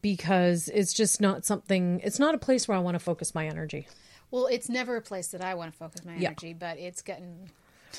because 0.01 0.69
it's 0.73 0.93
just 0.93 1.21
not 1.21 1.45
something. 1.45 2.01
It's 2.05 2.19
not 2.21 2.35
a 2.35 2.39
place 2.39 2.69
where 2.69 2.77
I 2.77 2.81
want 2.81 2.95
to 2.95 2.99
focus 3.01 3.35
my 3.35 3.47
energy. 3.47 3.89
Well, 4.31 4.47
it's 4.47 4.69
never 4.69 4.97
a 4.97 5.03
place 5.03 5.29
that 5.29 5.43
I 5.43 5.55
want 5.55 5.73
to 5.73 5.77
focus 5.79 6.05
my 6.05 6.17
Yeah. 6.17 6.29
energy, 6.29 6.53
but 6.55 6.79
it's 6.79 7.03
getting. 7.03 7.51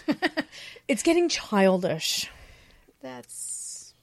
It's 0.87 1.03
getting 1.03 1.29
childish. 1.29 2.29
That's 3.01 3.93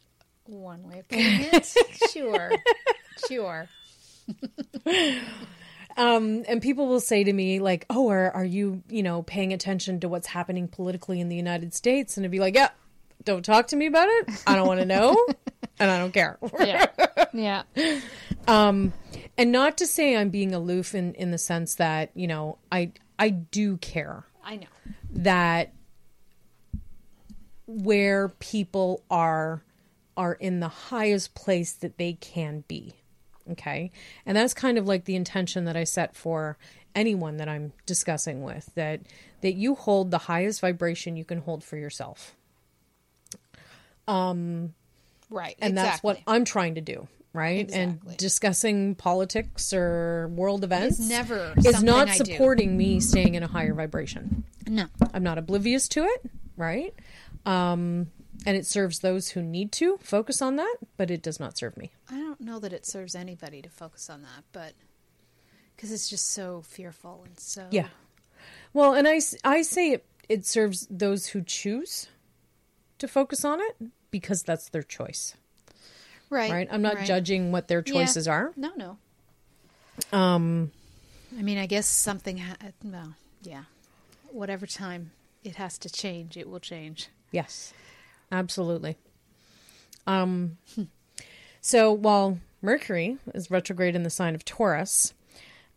one 0.47 0.83
way 0.89 1.01
of 1.01 1.09
putting 1.09 1.25
it. 1.41 1.75
sure. 2.13 2.53
Sure. 3.29 3.69
Um, 5.97 6.45
and 6.49 6.63
people 6.63 6.87
will 6.89 7.01
say 7.01 7.25
to 7.25 7.33
me 7.33 7.59
like, 7.61 7.87
"Oh, 7.91 8.09
are 8.11 8.31
are 8.31 8.45
you 8.45 8.83
you 8.89 9.03
know 9.03 9.23
paying 9.23 9.53
attention 9.53 10.01
to 10.01 10.09
what's 10.09 10.27
happening 10.29 10.69
politically 10.69 11.21
in 11.21 11.29
the 11.29 11.37
United 11.37 11.75
States?" 11.75 12.17
And 12.17 12.25
I'd 12.25 12.31
be 12.31 12.39
like, 12.41 12.55
"Yeah, 12.55 12.69
don't 13.25 13.45
talk 13.45 13.69
to 13.69 13.77
me 13.77 13.87
about 13.87 14.09
it. 14.09 14.43
I 14.47 14.57
don't 14.57 14.67
want 14.67 14.81
to 14.81 14.87
know, 14.87 15.17
and 15.79 15.91
I 15.91 15.99
don't 15.99 16.13
care." 16.13 16.39
Yeah. 16.61 16.87
yeah. 17.33 18.01
um 18.49 18.93
and 19.39 19.53
not 19.53 19.79
to 19.79 19.87
say 19.87 20.17
i'm 20.17 20.31
being 20.31 20.53
aloof 20.53 20.95
in 20.97 21.15
in 21.15 21.31
the 21.31 21.39
sense 21.39 21.77
that 21.77 22.11
you 22.15 22.27
know 22.27 22.59
i 22.73 22.91
i 23.19 23.29
do 23.31 23.77
care 23.77 24.25
I 24.45 24.57
know. 24.57 24.67
that 25.13 25.73
where 27.67 28.29
people 28.41 29.05
are 29.11 29.63
are 30.17 30.33
in 30.35 30.61
the 30.61 30.69
highest 30.69 31.35
place 31.35 31.73
that 31.75 31.99
they 31.99 32.15
can 32.15 32.65
be 32.67 32.95
okay 33.51 33.91
and 34.27 34.37
that's 34.37 34.55
kind 34.55 34.79
of 34.79 34.87
like 34.87 35.05
the 35.05 35.17
intention 35.17 35.65
that 35.65 35.77
i 35.77 35.85
set 35.85 36.15
for 36.15 36.57
anyone 36.95 37.37
that 37.39 37.49
i'm 37.49 37.73
discussing 37.87 38.43
with 38.43 38.71
that 38.75 39.01
that 39.43 39.55
you 39.55 39.75
hold 39.75 40.11
the 40.11 40.19
highest 40.19 40.61
vibration 40.61 41.17
you 41.17 41.25
can 41.25 41.39
hold 41.39 41.63
for 41.65 41.77
yourself 41.77 42.35
Um 44.09 44.75
Right. 45.29 45.55
and 45.63 45.79
that's 45.79 46.03
what 46.03 46.19
i'm 46.27 46.45
trying 46.45 46.75
to 46.75 46.81
do 46.81 47.07
right 47.33 47.61
Exactly. 47.61 47.81
and 48.09 48.17
discussing 48.17 48.97
politics 48.97 49.73
or 49.73 50.27
world 50.35 50.65
events 50.65 50.99
never 50.99 51.55
is 51.65 51.81
not 51.85 52.09
I 52.09 52.19
do. 52.19 52.25
supporting 52.33 52.77
me 52.77 52.99
staying 52.99 53.37
in 53.37 53.45
a 53.45 53.47
higher 53.47 53.73
vibration 53.73 54.43
No. 54.67 54.87
i'm 55.15 55.23
not 55.23 55.39
oblivious 55.39 55.87
to 55.91 56.03
it 56.05 56.31
right 56.57 56.93
um 57.47 58.09
and 58.47 58.57
it 58.57 58.67
serves 58.67 59.01
those 59.01 59.31
who 59.31 59.43
need 59.43 59.71
to 59.73 59.99
focus 60.03 60.41
on 60.43 60.57
that 60.57 60.77
but 60.97 61.11
it 61.11 61.23
does 61.23 61.39
not 61.41 61.57
serve 61.59 61.77
me 61.77 61.91
I 62.11 62.15
don't 62.19 62.41
know 62.41 62.59
that 62.59 62.73
it 62.73 62.87
serves 62.87 63.15
anybody 63.15 63.61
to 63.63 63.69
focus 63.69 64.09
on 64.11 64.23
that, 64.23 64.45
but 64.53 64.73
because 65.77 65.93
it's 65.93 66.09
just 66.11 66.31
so 66.31 66.63
fearful 66.63 67.23
and 67.27 67.39
so. 67.39 67.67
yeah 67.71 67.89
well 68.73 68.95
and 68.95 69.07
I 69.09 69.21
I 69.45 69.63
say 69.63 69.93
it 69.93 70.05
it 70.29 70.47
serves 70.47 70.87
those 70.91 71.27
who 71.29 71.43
choose 71.43 72.09
to 72.99 73.09
focus 73.09 73.45
on 73.45 73.61
it 73.61 73.77
because 74.11 74.43
that's 74.43 74.69
their 74.69 74.83
choice 74.83 75.35
Right. 76.31 76.51
right 76.53 76.69
i'm 76.71 76.83
not 76.83 76.95
right. 76.97 77.07
judging 77.07 77.51
what 77.51 77.67
their 77.69 77.83
Yeah. 77.85 77.93
choices 77.93 78.29
are 78.29 78.53
No, 78.57 78.71
no. 78.77 78.99
um 80.17 80.71
I 81.39 81.43
mean, 81.43 81.59
I 81.59 81.67
guess 81.67 81.87
something. 81.87 82.39
Ha- 82.39 82.57
well, 82.83 83.15
yeah. 83.45 83.63
Whatever 84.33 84.67
time 84.67 85.13
it 85.45 85.55
has 85.55 85.79
to 85.79 85.89
change, 85.89 86.37
it 86.37 86.49
will 86.51 86.59
change. 86.59 87.09
Yes, 87.31 87.73
absolutely. 88.31 88.97
Um, 90.07 90.59
so 91.61 91.93
while 91.93 92.39
Mercury 92.63 93.19
is 93.35 93.51
retrograde 93.51 93.95
in 93.95 94.03
the 94.03 94.11
sign 94.11 94.35
of 94.35 94.45
Taurus, 94.45 95.15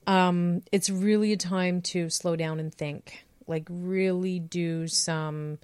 um, 0.07 0.61
it's 0.71 0.89
really 0.89 1.31
a 1.33 1.37
time 1.37 1.81
to 1.81 2.09
slow 2.09 2.35
down 2.35 2.59
and 2.59 2.73
think, 2.73 3.25
like 3.47 3.67
really 3.69 4.39
do 4.39 4.87
some 4.87 5.59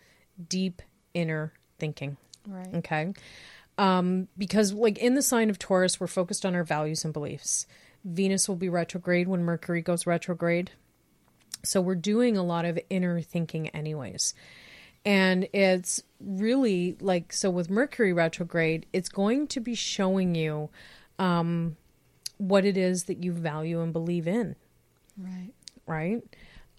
deep 0.48 0.82
inner 1.14 1.54
thinking. 1.78 2.18
Right. 2.48 2.76
Okay. 2.76 3.14
Um, 3.78 4.28
because, 4.38 4.74
like 4.74 4.98
in 4.98 5.16
the 5.16 5.22
sign 5.22 5.50
of 5.50 5.58
Taurus, 5.58 6.00
we're 6.00 6.08
focused 6.08 6.46
on 6.46 6.54
our 6.56 6.64
values 6.64 7.06
and 7.06 7.14
beliefs. 7.14 7.66
Venus 8.04 8.48
will 8.48 8.56
be 8.56 8.70
retrograde 8.70 9.28
when 9.28 9.44
Mercury 9.44 9.82
goes 9.82 10.06
retrograde. 10.06 10.72
So 11.64 11.82
we're 11.82 11.96
doing 11.96 12.38
a 12.38 12.44
lot 12.44 12.66
of 12.66 12.80
inner 12.90 13.22
thinking, 13.22 13.70
anyways. 13.70 14.34
And 15.06 15.48
it's 15.54 16.04
really 16.20 16.98
like 17.00 17.32
so 17.34 17.50
with 17.50 17.70
Mercury 17.70 18.14
retrograde, 18.14 18.86
it's 18.94 19.10
going 19.10 19.48
to 19.48 19.60
be 19.60 19.74
showing 19.76 20.36
you 20.36 20.70
um, 21.18 21.78
what 22.38 22.66
it 22.66 22.78
is 22.78 23.06
that 23.06 23.24
you 23.24 23.32
value 23.32 23.82
and 23.82 23.94
believe 23.94 24.28
in, 24.28 24.56
Right. 25.18 25.52
right? 25.88 26.22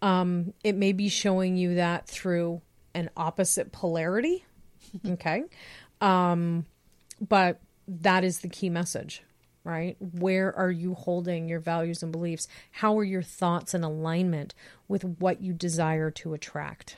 Um, 0.02 0.54
it 0.64 0.74
may 0.76 0.92
be 0.92 1.08
showing 1.08 1.56
you 1.56 1.74
that 1.76 2.06
through 2.06 2.62
an 2.94 3.10
opposite 3.16 3.72
polarity. 3.72 4.44
okay. 5.06 5.44
Um, 6.00 6.66
but 7.20 7.60
that 7.86 8.24
is 8.24 8.40
the 8.40 8.48
key 8.48 8.70
message, 8.70 9.22
right? 9.64 9.96
Where 10.00 10.56
are 10.56 10.70
you 10.70 10.94
holding 10.94 11.48
your 11.48 11.60
values 11.60 12.02
and 12.02 12.10
beliefs? 12.12 12.48
How 12.70 12.98
are 12.98 13.04
your 13.04 13.22
thoughts 13.22 13.74
in 13.74 13.82
alignment 13.84 14.54
with 14.88 15.04
what 15.04 15.42
you 15.42 15.52
desire 15.52 16.10
to 16.12 16.32
attract? 16.34 16.96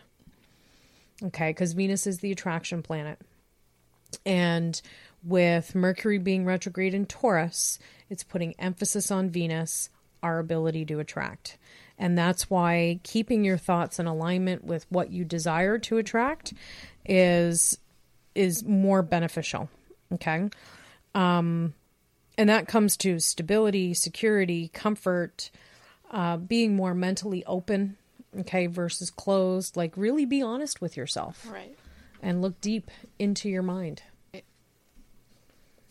Okay, 1.22 1.50
because 1.50 1.72
Venus 1.72 2.06
is 2.06 2.18
the 2.18 2.32
attraction 2.32 2.82
planet. 2.82 3.18
And 4.26 4.80
with 5.24 5.74
Mercury 5.74 6.18
being 6.18 6.44
retrograde 6.44 6.94
in 6.94 7.06
Taurus, 7.06 7.78
it's 8.10 8.24
putting 8.24 8.54
emphasis 8.58 9.10
on 9.10 9.30
Venus, 9.30 9.90
our 10.22 10.38
ability 10.38 10.84
to 10.86 11.00
attract. 11.00 11.58
And 11.98 12.18
that's 12.18 12.50
why 12.50 13.00
keeping 13.04 13.44
your 13.44 13.56
thoughts 13.58 13.98
in 13.98 14.06
alignment 14.06 14.64
with 14.64 14.86
what 14.88 15.10
you 15.10 15.24
desire 15.24 15.78
to 15.78 15.98
attract 15.98 16.52
is 17.06 17.78
is 18.34 18.64
more 18.64 19.02
beneficial. 19.02 19.68
Okay? 20.12 20.48
Um 21.14 21.74
and 22.38 22.48
that 22.48 22.66
comes 22.66 22.96
to 22.98 23.20
stability, 23.20 23.92
security, 23.92 24.68
comfort, 24.68 25.50
uh, 26.10 26.38
being 26.38 26.74
more 26.74 26.94
mentally 26.94 27.44
open, 27.44 27.98
okay, 28.40 28.66
versus 28.66 29.10
closed. 29.10 29.76
Like, 29.76 29.96
really 29.96 30.24
be 30.24 30.42
honest 30.42 30.80
with 30.80 30.96
yourself 30.96 31.46
Right. 31.50 31.76
and 32.22 32.40
look 32.42 32.60
deep 32.60 32.90
into 33.18 33.48
your 33.48 33.62
mind. 33.62 34.02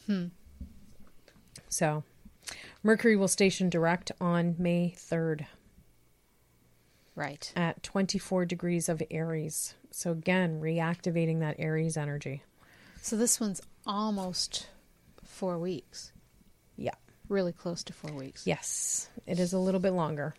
Hmm. 0.07 0.27
So, 1.69 2.03
Mercury 2.83 3.15
will 3.15 3.27
station 3.27 3.69
direct 3.69 4.11
on 4.19 4.55
May 4.57 4.93
3rd 4.97 5.45
Right. 7.15 7.51
at 7.55 7.83
24 7.83 8.45
degrees 8.45 8.89
of 8.89 9.01
Aries. 9.11 9.75
So, 9.91 10.11
again, 10.11 10.59
reactivating 10.61 11.39
that 11.39 11.55
Aries 11.59 11.97
energy. 11.97 12.43
So 13.01 13.15
this 13.17 13.39
one's 13.39 13.61
almost 13.85 14.67
four 15.23 15.57
weeks. 15.59 16.11
Yeah. 16.77 16.95
Really 17.29 17.51
close 17.51 17.83
to 17.85 17.93
four 17.93 18.11
weeks. 18.11 18.45
Yes, 18.45 19.09
it 19.25 19.39
is 19.39 19.53
a 19.53 19.59
little 19.59 19.79
bit 19.79 19.91
longer. 19.91 20.35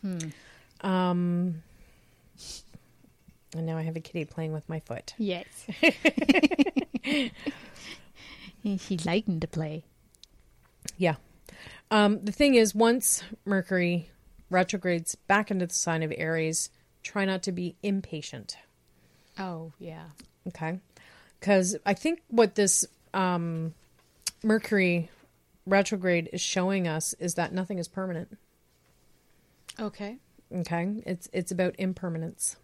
Hmm. 0.00 0.30
Um, 0.84 1.62
and 3.56 3.66
now 3.66 3.76
I 3.76 3.82
have 3.82 3.96
a 3.96 4.00
kitty 4.00 4.24
playing 4.24 4.52
with 4.52 4.68
my 4.68 4.80
foot. 4.80 5.14
Yes. 5.18 5.46
He's 8.62 9.06
liking 9.06 9.40
to 9.40 9.46
play. 9.48 9.84
Yeah. 10.96 11.16
Um, 11.90 12.24
the 12.24 12.32
thing 12.32 12.54
is, 12.54 12.74
once 12.74 13.22
Mercury 13.44 14.10
retrogrades 14.50 15.14
back 15.14 15.50
into 15.50 15.66
the 15.66 15.74
sign 15.74 16.02
of 16.02 16.12
Aries, 16.16 16.70
try 17.02 17.24
not 17.24 17.42
to 17.44 17.52
be 17.52 17.76
impatient. 17.82 18.56
Oh, 19.38 19.72
yeah. 19.78 20.04
Okay. 20.48 20.80
Because 21.40 21.76
I 21.86 21.94
think 21.94 22.22
what 22.28 22.54
this 22.54 22.86
um, 23.12 23.74
Mercury 24.42 25.10
retrograde 25.66 26.28
is 26.32 26.40
showing 26.40 26.86
us 26.86 27.14
is 27.14 27.34
that 27.34 27.52
nothing 27.52 27.78
is 27.78 27.88
permanent. 27.88 28.36
Okay. 29.78 30.18
Okay. 30.54 31.02
It's 31.04 31.28
it's 31.32 31.50
about 31.50 31.74
impermanence. 31.78 32.56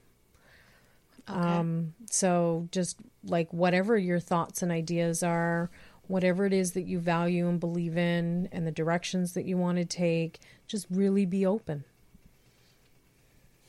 Okay. 1.29 1.39
Um, 1.39 1.95
so 2.11 2.69
just 2.71 2.99
like 3.25 3.53
whatever 3.53 3.97
your 3.97 4.21
thoughts 4.21 4.63
and 4.63 4.73
ideas 4.73 5.23
are, 5.23 5.71
whatever 6.07 6.47
it 6.47 6.53
is 6.53 6.73
that 6.73 6.83
you 6.83 6.99
value 6.99 7.49
and 7.49 7.61
believe 7.61 7.97
in, 7.97 8.49
and 8.53 8.67
the 8.67 8.73
directions 8.73 9.35
that 9.35 9.45
you 9.45 9.57
want 9.57 9.79
to 9.79 9.85
take, 9.85 10.41
just 10.67 10.87
really 10.91 11.27
be 11.27 11.45
open. 11.45 11.85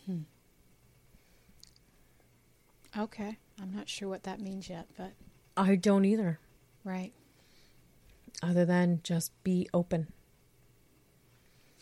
Hmm. 0.05 0.19
okay. 2.97 3.37
I'm 3.61 3.71
not 3.71 3.87
sure 3.87 4.09
what 4.09 4.23
that 4.23 4.39
means 4.39 4.69
yet, 4.69 4.87
but 4.97 5.11
I 5.55 5.75
don't 5.75 6.05
either, 6.05 6.39
right. 6.83 7.11
other 8.41 8.65
than 8.65 9.01
just 9.03 9.31
be 9.43 9.69
open. 9.71 10.07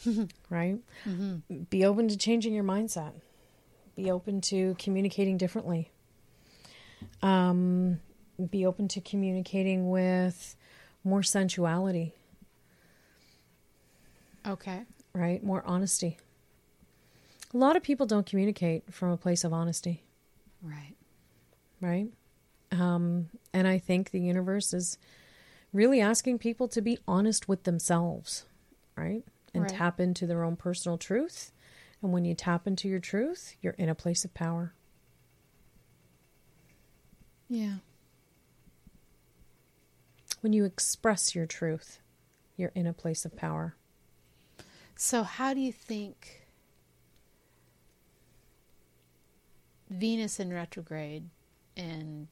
right? 0.49 0.77
Be 1.69 1.85
open 1.85 2.07
to 2.07 2.17
changing 2.17 2.53
your 2.53 2.63
mindset. 2.63 3.13
Be 3.95 4.09
open 4.11 4.41
to 4.41 4.75
communicating 4.79 5.37
differently. 5.37 5.91
Um, 7.21 7.99
be 8.49 8.65
open 8.65 8.87
to 8.89 9.01
communicating 9.01 9.89
with 9.89 10.55
more 11.03 11.21
sensuality. 11.23 12.13
Okay. 14.47 14.83
right? 15.13 15.43
More 15.43 15.63
honesty. 15.65 16.17
A 17.53 17.57
lot 17.57 17.75
of 17.75 17.83
people 17.83 18.05
don't 18.05 18.25
communicate 18.25 18.93
from 18.93 19.09
a 19.09 19.17
place 19.17 19.43
of 19.43 19.51
honesty, 19.53 20.03
Right. 20.61 20.93
right? 21.81 22.07
Um, 22.71 23.29
and 23.53 23.67
I 23.67 23.79
think 23.79 24.11
the 24.11 24.19
universe 24.21 24.71
is 24.73 24.97
really 25.73 25.99
asking 25.99 26.37
people 26.39 26.67
to 26.69 26.81
be 26.81 26.99
honest 27.07 27.47
with 27.49 27.63
themselves, 27.63 28.45
right? 28.95 29.23
And 29.53 29.63
Right. 29.63 29.71
tap 29.71 29.99
into 29.99 30.27
their 30.27 30.43
own 30.43 30.55
personal 30.55 30.97
truth. 30.97 31.51
And 32.01 32.13
when 32.13 32.23
you 32.25 32.35
tap 32.35 32.67
into 32.67 32.87
your 32.87 32.99
truth, 32.99 33.55
you're 33.61 33.73
in 33.73 33.89
a 33.89 33.95
place 33.95 34.23
of 34.23 34.33
power. 34.33 34.73
Yeah. 37.49 37.77
When 40.41 40.53
you 40.53 40.63
express 40.65 41.35
your 41.35 41.45
truth, 41.45 41.99
you're 42.55 42.71
in 42.75 42.87
a 42.87 42.93
place 42.93 43.25
of 43.25 43.35
power. 43.35 43.75
So, 44.95 45.23
how 45.23 45.53
do 45.53 45.59
you 45.59 45.71
think 45.73 46.45
Venus 49.89 50.39
in 50.39 50.53
retrograde 50.53 51.29
and 51.75 52.27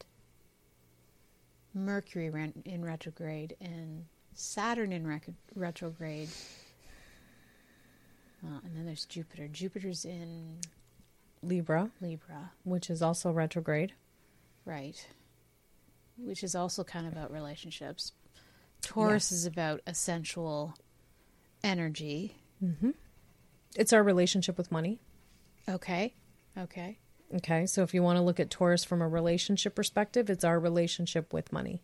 Mercury 1.74 2.28
in 2.66 2.86
retrograde 2.86 3.56
and 3.60 4.06
Saturn 4.34 4.92
in 4.94 5.22
retrograde? 5.56 6.30
Uh, 8.48 8.60
and 8.64 8.76
then 8.76 8.86
there's 8.86 9.04
Jupiter. 9.06 9.48
Jupiter's 9.50 10.06
in 10.06 10.58
Libra, 11.42 11.92
Libra, 12.00 12.52
which 12.64 12.90
is 12.90 13.02
also 13.02 13.32
retrograde. 13.32 13.94
right? 14.66 15.08
Which 16.18 16.44
is 16.44 16.56
also 16.56 16.84
kind 16.84 17.06
of 17.06 17.14
about 17.14 17.32
relationships. 17.32 18.14
Taurus 18.82 19.32
is 19.32 19.46
about 19.46 19.82
a 19.86 19.94
sensual 19.94 20.76
energy. 21.64 22.36
It's 23.76 23.92
our 23.94 24.02
relationship 24.04 24.58
with 24.58 24.72
money. 24.72 25.00
Okay. 25.70 26.14
Okay. 26.58 26.98
Okay, 27.36 27.66
so 27.66 27.84
if 27.84 27.94
you 27.94 28.02
want 28.02 28.16
to 28.18 28.22
look 28.24 28.40
at 28.40 28.50
Taurus 28.50 28.86
from 28.86 29.02
a 29.02 29.08
relationship 29.08 29.76
perspective, 29.76 30.30
it's 30.30 30.46
our 30.46 30.60
relationship 30.60 31.34
with 31.34 31.52
money. 31.52 31.82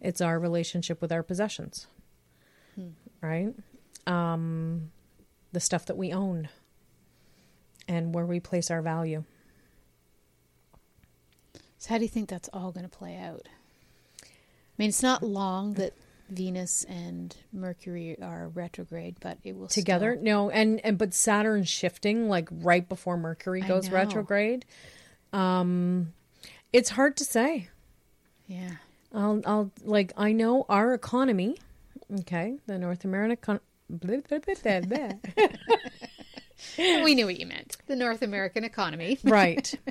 It's 0.00 0.20
our 0.20 0.38
relationship 0.38 1.00
with 1.02 1.10
our 1.10 1.22
possessions. 1.24 1.88
Right? 3.20 3.52
Um 4.06 4.92
the 5.56 5.60
stuff 5.60 5.86
that 5.86 5.96
we 5.96 6.12
own 6.12 6.50
and 7.88 8.14
where 8.14 8.26
we 8.26 8.38
place 8.38 8.70
our 8.70 8.82
value. 8.82 9.24
So 11.78 11.88
how 11.88 11.96
do 11.96 12.02
you 12.04 12.10
think 12.10 12.28
that's 12.28 12.50
all 12.52 12.72
going 12.72 12.84
to 12.84 12.94
play 12.94 13.16
out? 13.16 13.48
I 14.22 14.26
mean, 14.76 14.90
it's 14.90 15.02
not 15.02 15.22
long 15.22 15.72
that 15.74 15.94
Venus 16.28 16.84
and 16.84 17.34
Mercury 17.54 18.18
are 18.20 18.48
retrograde, 18.48 19.16
but 19.18 19.38
it 19.44 19.56
will 19.56 19.68
Together? 19.68 20.12
still- 20.12 20.24
No, 20.24 20.50
and 20.50 20.78
and 20.84 20.98
but 20.98 21.14
Saturn 21.14 21.64
shifting 21.64 22.28
like 22.28 22.50
right 22.50 22.86
before 22.86 23.16
Mercury 23.16 23.62
goes 23.62 23.88
retrograde. 23.88 24.66
Um 25.32 26.12
it's 26.70 26.90
hard 26.90 27.16
to 27.16 27.24
say. 27.24 27.70
yeah. 28.46 28.72
I'll, 29.14 29.40
I'll 29.46 29.70
like 29.84 30.12
I 30.18 30.32
know 30.32 30.66
our 30.68 30.92
economy, 30.92 31.56
okay, 32.20 32.58
the 32.66 32.78
North 32.78 33.06
American. 33.06 33.60
We 36.78 37.14
knew 37.14 37.26
what 37.26 37.38
you 37.38 37.46
meant. 37.46 37.76
The 37.86 37.96
North 37.96 38.22
American 38.22 38.64
economy. 38.64 39.18
right. 39.24 39.72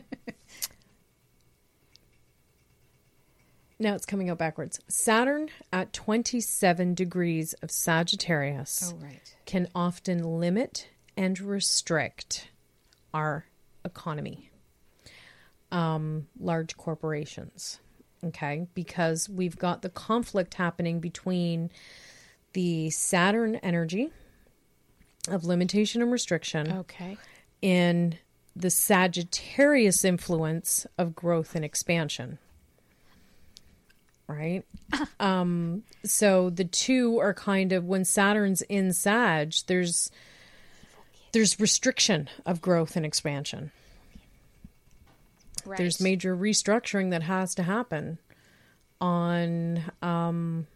Now 3.77 3.93
it's 3.93 4.05
coming 4.05 4.29
out 4.29 4.37
backwards. 4.37 4.79
Saturn 4.87 5.49
at 5.73 5.91
27 5.91 6.93
degrees 6.93 7.51
of 7.61 7.69
Sagittarius 7.69 8.93
Oh, 8.93 8.97
right. 9.03 9.35
can 9.45 9.67
often 9.75 10.39
limit 10.39 10.87
and 11.17 11.37
restrict 11.41 12.49
our 13.13 13.45
economy. 13.83 14.49
Um, 15.73 16.27
large 16.39 16.77
corporations. 16.77 17.79
Okay, 18.23 18.65
because 18.73 19.27
we've 19.27 19.57
got 19.57 19.81
the 19.81 19.89
conflict 19.89 20.53
happening 20.53 21.01
between 21.01 21.69
the 22.55 22.89
Saturn 22.89 23.57
energy 23.57 24.11
of 25.27 25.43
limitation 25.43 26.01
and 26.01 26.09
restriction 26.09 26.71
Okay. 26.71 27.17
in 27.61 28.17
the 28.55 28.69
Sagittarius 28.69 30.05
influence 30.05 30.87
of 30.97 31.13
growth 31.13 31.53
and 31.53 31.65
expansion. 31.65 32.39
Right? 34.27 34.63
um 35.19 35.83
so 36.05 36.49
the 36.49 36.63
two 36.63 37.19
are 37.19 37.33
kind 37.33 37.73
of 37.73 37.83
when 37.83 38.05
Saturn's 38.05 38.61
in 38.63 38.93
Sag, 38.93 39.53
there's 39.67 40.09
there's 41.33 41.59
restriction 41.59 42.29
of 42.45 42.61
growth 42.61 42.95
and 42.95 43.05
expansion. 43.05 43.71
Right. 45.65 45.77
There's 45.77 45.99
major 45.99 46.37
restructuring 46.37 47.09
that 47.11 47.23
has 47.23 47.53
to 47.55 47.63
happen 47.63 48.19
on 49.01 49.83
um 50.01 50.67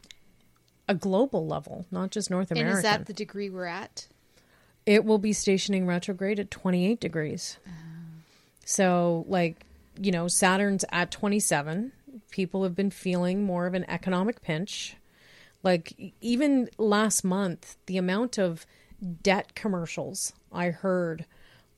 a 0.89 0.95
global 0.95 1.45
level, 1.45 1.85
not 1.91 2.09
just 2.09 2.29
North 2.31 2.49
America. 2.51 2.69
and 2.69 2.77
is 2.77 2.83
that 2.83 3.05
the 3.05 3.13
degree 3.13 3.49
we're 3.49 3.65
at? 3.65 4.07
It 4.87 5.05
will 5.05 5.19
be 5.19 5.31
stationing 5.31 5.85
retrograde 5.85 6.39
at 6.39 6.49
28 6.49 6.99
degrees. 6.99 7.57
Oh. 7.65 7.71
So, 8.65 9.23
like, 9.27 9.65
you 10.01 10.11
know, 10.11 10.27
Saturn's 10.27 10.83
at 10.91 11.11
27. 11.11 11.91
People 12.31 12.63
have 12.63 12.75
been 12.75 12.89
feeling 12.89 13.43
more 13.43 13.67
of 13.67 13.75
an 13.75 13.85
economic 13.87 14.41
pinch. 14.41 14.95
Like, 15.61 16.13
even 16.21 16.69
last 16.79 17.23
month, 17.23 17.77
the 17.85 17.97
amount 17.97 18.39
of 18.39 18.65
debt 19.21 19.53
commercials 19.53 20.33
I 20.51 20.71
heard 20.71 21.25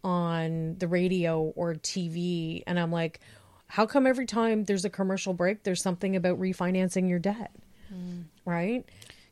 on 0.06 0.78
the 0.80 0.88
radio 0.88 1.52
or 1.56 1.74
TV, 1.76 2.63
and 2.65 2.80
I'm 2.80 2.91
like, 2.91 3.19
how 3.67 3.86
come 3.86 4.08
every 4.08 4.26
time 4.26 4.63
there's 4.63 4.86
a 4.86 4.89
commercial 4.89 5.34
break, 5.34 5.63
there's 5.63 5.82
something 5.82 6.15
about 6.15 6.39
refinancing 6.39 7.10
your 7.10 7.19
debt? 7.19 7.52
Hmm. 7.89 8.21
Right? 8.52 8.86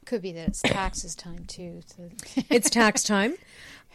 Could 0.06 0.22
be 0.22 0.32
that 0.32 0.48
it's 0.48 0.62
taxes 0.62 1.14
time 1.14 1.46
too. 1.46 1.82
So. 1.86 2.10
it's 2.50 2.70
tax 2.70 3.04
time. 3.04 3.36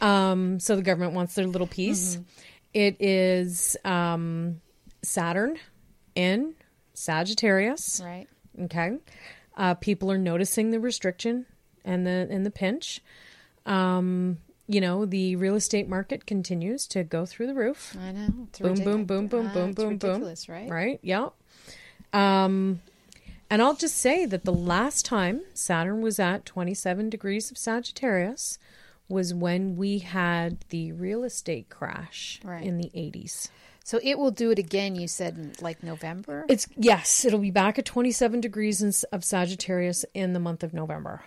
Um, 0.01 0.61
so 0.61 0.77
the 0.77 0.83
government 0.83 1.15
wants 1.15 1.35
their 1.35 1.47
little 1.47 1.67
piece. 1.67 2.19
It 2.73 2.97
is 3.01 3.77
um, 3.85 4.61
Saturn 5.03 5.59
in 6.15 6.55
Sagittarius. 6.93 8.01
right. 8.05 8.27
Okay. 8.61 8.99
Uh, 9.57 9.75
people 9.75 10.11
are 10.11 10.19
noticing 10.19 10.71
the 10.71 10.81
restriction 10.81 11.47
and 11.85 12.07
the 12.07 12.29
and 12.31 12.45
the 12.45 12.51
pinch. 12.51 13.01
Um, 13.67 14.39
you 14.67 14.81
know, 14.81 15.05
the 15.05 15.37
real 15.37 15.55
estate 15.55 15.89
market 15.89 16.27
continues 16.27 16.87
to 16.89 17.05
go 17.05 17.27
through 17.27 17.47
the 17.49 17.55
roof. 17.55 17.97
I 18.01 18.13
know. 18.13 18.49
Boom, 18.61 18.75
boom, 18.75 19.05
boom, 19.05 19.27
boom, 19.27 19.47
Ah, 19.49 19.55
boom, 19.55 19.71
it's 19.71 19.83
boom, 19.83 19.99
boom. 19.99 20.35
right? 20.49 20.71
Right? 20.71 21.01
Yeah. 21.03 21.29
Um, 22.13 22.81
and 23.51 23.63
I'll 23.63 23.77
just 23.77 23.97
say 23.97 24.27
that 24.27 24.45
the 24.45 24.53
last 24.53 25.05
time 25.05 25.43
Saturn 25.55 26.01
was 26.03 26.19
at 26.19 26.45
27 26.47 27.11
degrees 27.11 27.51
of 27.51 27.59
Sagittarius 27.59 28.59
was 29.09 29.35
when 29.35 29.77
we 29.77 29.99
had 29.99 30.65
the 30.71 30.93
real 30.93 31.25
estate 31.25 31.69
crash 31.69 32.41
Right. 32.43 32.65
in 32.65 32.79
the 32.79 32.91
80s. 32.95 33.51
So 33.85 34.01
it 34.03 34.19
will 34.19 34.31
do 34.31 34.51
it 34.51 34.59
again. 34.59 34.95
You 34.97 35.07
said 35.07 35.37
in 35.37 35.53
like 35.61 35.83
November. 35.83 36.47
It's 36.49 36.67
yes, 36.75 37.25
it'll 37.27 37.39
be 37.39 37.51
back 37.51 37.79
at 37.79 37.85
27 37.85 38.41
degrees 38.41 38.81
in, 38.81 38.93
of 39.13 39.23
Sagittarius 39.25 40.07
in 40.15 40.33
the 40.33 40.41
month 40.41 40.63
of 40.65 40.73
November, 40.73 41.23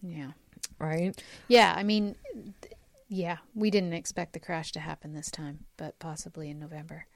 yeah. 0.00 0.30
right? 0.78 1.20
Yeah. 1.48 1.74
I 1.76 1.82
mean, 1.82 2.14
th- 2.62 2.74
yeah. 3.08 3.38
We 3.54 3.70
didn't 3.70 3.94
expect 3.94 4.32
the 4.32 4.38
crash 4.40 4.70
to 4.72 4.80
happen 4.80 5.12
this 5.12 5.30
time, 5.30 5.64
but 5.76 5.98
possibly 5.98 6.50
in 6.50 6.58
November. 6.60 7.06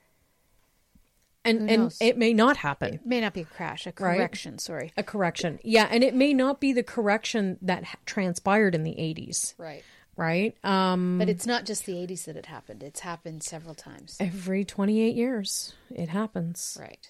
And 1.49 1.71
and 1.71 1.95
it 2.01 2.17
may 2.19 2.33
not 2.35 2.59
happen. 2.59 2.95
It 2.95 3.07
may 3.07 3.21
not 3.21 3.33
be 3.35 3.41
a 3.43 3.45
crash, 3.45 3.87
a 3.87 3.91
Right. 3.91 4.17
correction. 4.17 4.59
Sorry. 4.59 4.93
A 4.97 5.03
correction. 5.03 5.59
Yeah, 5.65 5.89
and 5.91 6.03
it 6.05 6.15
may 6.15 6.33
not 6.35 6.61
be 6.61 6.73
the 6.73 6.83
correction 6.83 7.59
that 7.63 7.85
transpired 8.07 8.75
in 8.75 8.83
the 8.85 8.99
80s, 8.99 9.55
Right. 9.59 9.85
right? 10.17 10.57
Um 10.65 11.19
But 11.19 11.29
it's 11.29 11.47
not 11.47 11.65
just 11.65 11.87
the 11.87 11.97
80s 11.97 12.25
that 12.27 12.37
it 12.37 12.47
happened. 12.47 12.83
It's 12.83 13.01
happened 13.01 13.43
several 13.43 13.75
times. 13.75 14.17
every 14.21 14.65
28 14.65 15.15
years 15.17 15.75
it 15.91 16.09
happens 16.11 16.77
Right. 16.81 17.09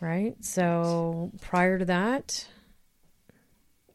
right 0.00 0.36
so 0.44 1.30
prior 1.40 1.78
to 1.78 1.84
that 1.84 2.46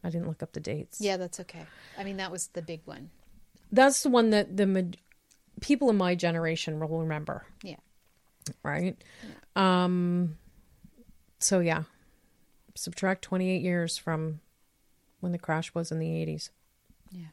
i 0.04 0.10
didn't 0.10 0.28
look 0.28 0.42
up 0.42 0.52
the 0.52 0.60
dates 0.60 1.00
Yeah, 1.00 1.16
that's 1.16 1.40
okay. 1.40 1.66
I 1.98 2.04
mean, 2.04 2.16
that 2.18 2.30
was 2.30 2.48
the 2.48 2.62
big 2.62 2.82
one. 2.84 3.10
that's 3.72 4.02
the 4.02 4.08
one 4.10 4.30
that 4.30 4.56
the 4.56 4.94
people 5.60 5.90
in 5.90 5.96
my 5.96 6.14
generation 6.14 6.78
will 6.80 7.00
remember 7.00 7.44
Yeah. 7.62 7.76
Right 8.62 8.96
um 9.56 10.36
so 11.38 11.60
yeah 11.60 11.82
subtract 12.74 13.22
28 13.22 13.60
years 13.62 13.96
from 13.98 14.40
when 15.20 15.32
the 15.32 15.38
crash 15.38 15.74
was 15.74 15.90
in 15.90 15.98
the 15.98 16.06
80s 16.06 16.50
Yeah. 17.10 17.26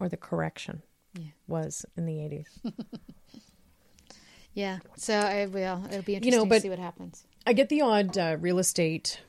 or 0.00 0.08
the 0.08 0.16
correction 0.16 0.82
Yeah. 1.14 1.26
was 1.46 1.84
in 1.96 2.06
the 2.06 2.14
80s 2.14 2.46
Yeah. 4.54 4.78
So 4.96 5.14
I 5.14 5.46
will. 5.46 5.84
It'll 5.88 6.02
be 6.02 6.16
interesting 6.16 6.22
You 6.24 6.30
know, 6.32 6.44
but 6.46 6.56
to 6.56 6.60
see 6.62 6.70
what 6.70 6.78
happens. 6.80 7.24
I 7.46 7.52
get 7.52 7.68
the 7.68 7.82
odd 7.82 8.18
uh, 8.18 8.36
real 8.40 8.58
estate 8.58 9.20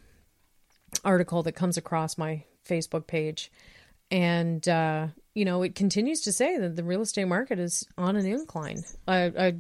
article 1.06 1.44
that 1.44 1.52
comes 1.52 1.78
across 1.78 2.18
my 2.18 2.44
Facebook 2.68 3.06
page, 3.06 3.52
and 4.10 4.68
uh, 4.68 5.08
you 5.36 5.46
know 5.46 5.62
it 5.62 5.76
continues 5.76 6.22
to 6.22 6.32
say 6.32 6.58
that 6.58 6.76
the 6.76 6.84
real 6.84 7.02
estate 7.02 7.26
market 7.26 7.60
is 7.60 7.86
on 7.98 8.16
an 8.16 8.26
incline, 8.26 8.84
a, 9.08 9.32
a 9.36 9.54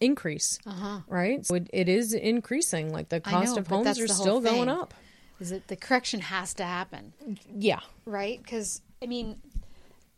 increase, 0.00 0.58
Uh-huh. 0.66 1.00
right? 1.08 1.44
So 1.44 1.54
it, 1.56 1.68
it 1.72 1.88
is 1.88 2.12
increasing. 2.12 2.92
Like 2.92 3.08
the 3.08 3.20
cost 3.20 3.54
know, 3.54 3.60
of 3.60 3.66
homes 3.66 3.98
are 3.98 4.08
still 4.08 4.40
going 4.40 4.68
up. 4.68 4.94
Is 5.40 5.52
it 5.52 5.66
the 5.68 5.76
correction 5.76 6.20
has 6.20 6.54
to 6.54 6.64
happen? 6.64 7.12
Yeah, 7.54 7.80
right? 8.04 8.40
Because 8.42 8.80
I 9.02 9.06
mean, 9.06 9.40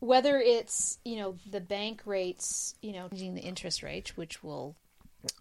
whether 0.01 0.39
it's 0.39 0.99
you 1.05 1.17
know 1.17 1.37
the 1.51 1.61
bank 1.61 2.03
rates, 2.05 2.75
you 2.83 2.93
know, 2.93 3.09
changing 3.09 3.35
the 3.35 3.41
interest 3.43 3.83
rates, 3.83 4.17
which 4.17 4.43
will 4.43 4.77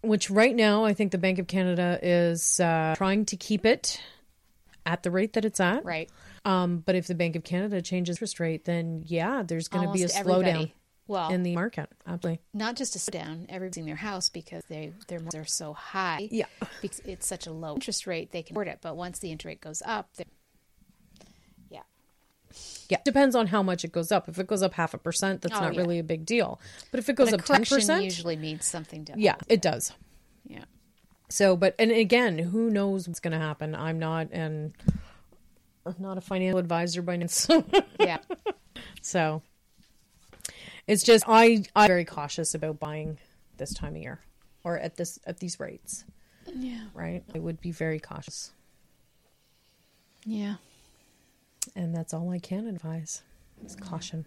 which 0.02 0.30
right 0.30 0.56
now 0.56 0.86
I 0.86 0.94
think 0.94 1.12
the 1.12 1.18
Bank 1.18 1.40
of 1.40 1.48
Canada 1.48 2.00
is 2.02 2.60
uh, 2.60 2.96
trying 2.98 3.26
to 3.26 3.38
keep 3.38 3.66
it 3.66 4.02
at 4.86 5.04
the 5.04 5.12
rate 5.12 5.34
that 5.34 5.46
it's 5.46 5.60
at. 5.60 5.84
right 5.86 6.10
Um, 6.46 6.78
but 6.86 6.96
if 6.96 7.08
the 7.08 7.16
Bank 7.16 7.36
of 7.36 7.44
Canada 7.44 7.82
changes 7.82 8.16
interest 8.16 8.40
rate, 8.40 8.66
then 8.66 9.04
yeah, 9.06 9.44
there's 9.44 9.68
going 9.68 9.86
to 9.88 9.94
be 9.94 10.04
a 10.04 10.08
slowdown. 10.08 10.72
Well, 11.08 11.30
in 11.32 11.44
the 11.44 11.54
market. 11.54 11.90
Absolutely. 12.08 12.42
not 12.54 12.76
just 12.76 12.96
a 12.96 13.00
slowdown, 13.00 13.46
everybody's 13.50 13.78
in 13.78 13.86
their 13.86 13.96
house 13.96 14.30
because 14.30 14.64
they 14.70 14.92
their 15.08 15.20
mortgages 15.20 15.42
are 15.42 15.46
so 15.48 15.74
high. 15.74 16.28
Yeah. 16.32 16.46
because 16.82 17.00
it's 17.06 17.28
such 17.28 17.46
a 17.48 17.52
low 17.52 17.76
interest 17.76 18.08
rate, 18.08 18.32
they 18.32 18.42
can 18.42 18.56
afford 18.56 18.68
it. 18.68 18.80
But 18.82 18.96
once 18.98 19.20
the 19.20 19.32
interest 19.32 19.46
rate 19.46 19.62
goes 19.62 19.84
up, 19.86 20.10
yeah, 21.70 21.82
Yeah, 22.90 22.98
depends 23.06 23.36
on 23.36 23.48
how 23.48 23.62
much 23.62 23.84
it 23.86 23.92
goes 23.92 24.12
up. 24.12 24.28
If 24.30 24.40
it 24.40 24.48
goes 24.48 24.64
up 24.64 24.74
half 24.74 24.94
a 24.94 24.98
percent, 24.98 25.42
that's 25.42 25.56
Oh, 25.56 25.60
not 25.62 25.74
yeah. 25.74 25.80
really 25.82 26.00
a 26.00 26.04
big 26.04 26.26
deal. 26.26 26.60
But 26.92 27.00
if 27.00 27.10
it 27.10 27.16
goes 27.16 27.34
up 27.34 27.42
ten 27.44 27.58
correction 27.58 27.78
percent, 27.78 28.04
usually 28.04 28.36
means 28.36 28.66
something 28.66 29.04
different. 29.04 29.22
yeah, 29.24 29.36
it 29.48 29.62
does. 29.62 29.92
yeah. 30.48 30.64
So, 31.30 31.56
but 31.58 31.76
and 31.80 31.92
again, 31.92 32.38
who 32.38 32.70
knows 32.70 33.08
what's 33.08 33.20
going 33.20 33.34
to 33.34 33.40
happen? 33.40 33.74
I'm 33.76 33.98
not 34.00 34.30
and 34.32 34.74
I'm 35.86 35.96
not 36.00 36.18
a 36.18 36.22
financial 36.22 36.60
advisor 36.60 37.02
by 37.02 37.14
any 37.16 37.28
so, 37.30 37.64
Yeah. 38.00 38.18
so 39.02 39.42
it's 40.88 41.04
just 41.04 41.24
I 41.28 41.64
I'm 41.76 41.88
very 41.88 42.06
cautious 42.06 42.54
about 42.56 42.80
buying 42.80 43.18
this 43.58 43.74
time 43.74 43.96
of 43.96 44.02
year 44.02 44.20
or 44.64 44.78
at 44.78 44.96
this 44.98 45.20
at 45.26 45.40
these 45.40 45.60
rates. 45.60 46.04
Yeah. 46.54 46.86
Right, 46.94 47.24
I 47.34 47.40
would 47.40 47.60
be 47.60 47.72
very 47.72 48.00
cautious, 48.00 48.52
Yeah. 50.26 50.56
and 51.76 51.96
that's 51.96 52.14
all 52.14 52.30
I 52.30 52.40
can 52.40 52.68
advise. 52.68 53.24
Is 53.66 53.76
caution. 53.76 54.26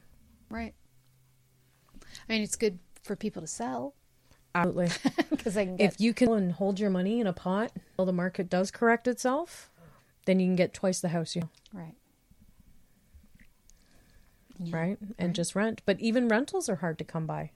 Right. 0.51 0.75
I 2.29 2.33
mean, 2.33 2.43
it's 2.43 2.57
good 2.57 2.79
for 3.03 3.15
people 3.15 3.43
to 3.43 3.47
sell 3.49 3.95
Absolutely. 4.55 4.89
because 5.31 5.55
they 5.55 5.67
can 5.67 5.77
get 5.77 5.93
if 5.93 6.01
you 6.01 6.13
can 6.15 6.51
hold 6.51 6.81
your 6.81 6.91
money 6.91 7.21
in 7.21 7.27
a 7.27 7.33
pot 7.33 7.71
while 7.97 8.07
the 8.07 8.13
market 8.13 8.49
does 8.51 8.71
correct 8.71 9.07
itself, 9.07 9.71
then 10.25 10.41
you 10.41 10.47
can 10.47 10.57
get 10.57 10.73
twice 10.75 11.01
the 11.01 11.09
house 11.11 11.37
you 11.37 11.49
right. 11.73 11.95
Right 14.61 14.99
and 15.19 15.35
just 15.35 15.55
rent. 15.55 15.83
But 15.87 16.01
even 16.01 16.29
rentals 16.29 16.69
are 16.69 16.77
hard 16.77 16.99
to 16.99 17.05
come 17.05 17.27
by. 17.27 17.51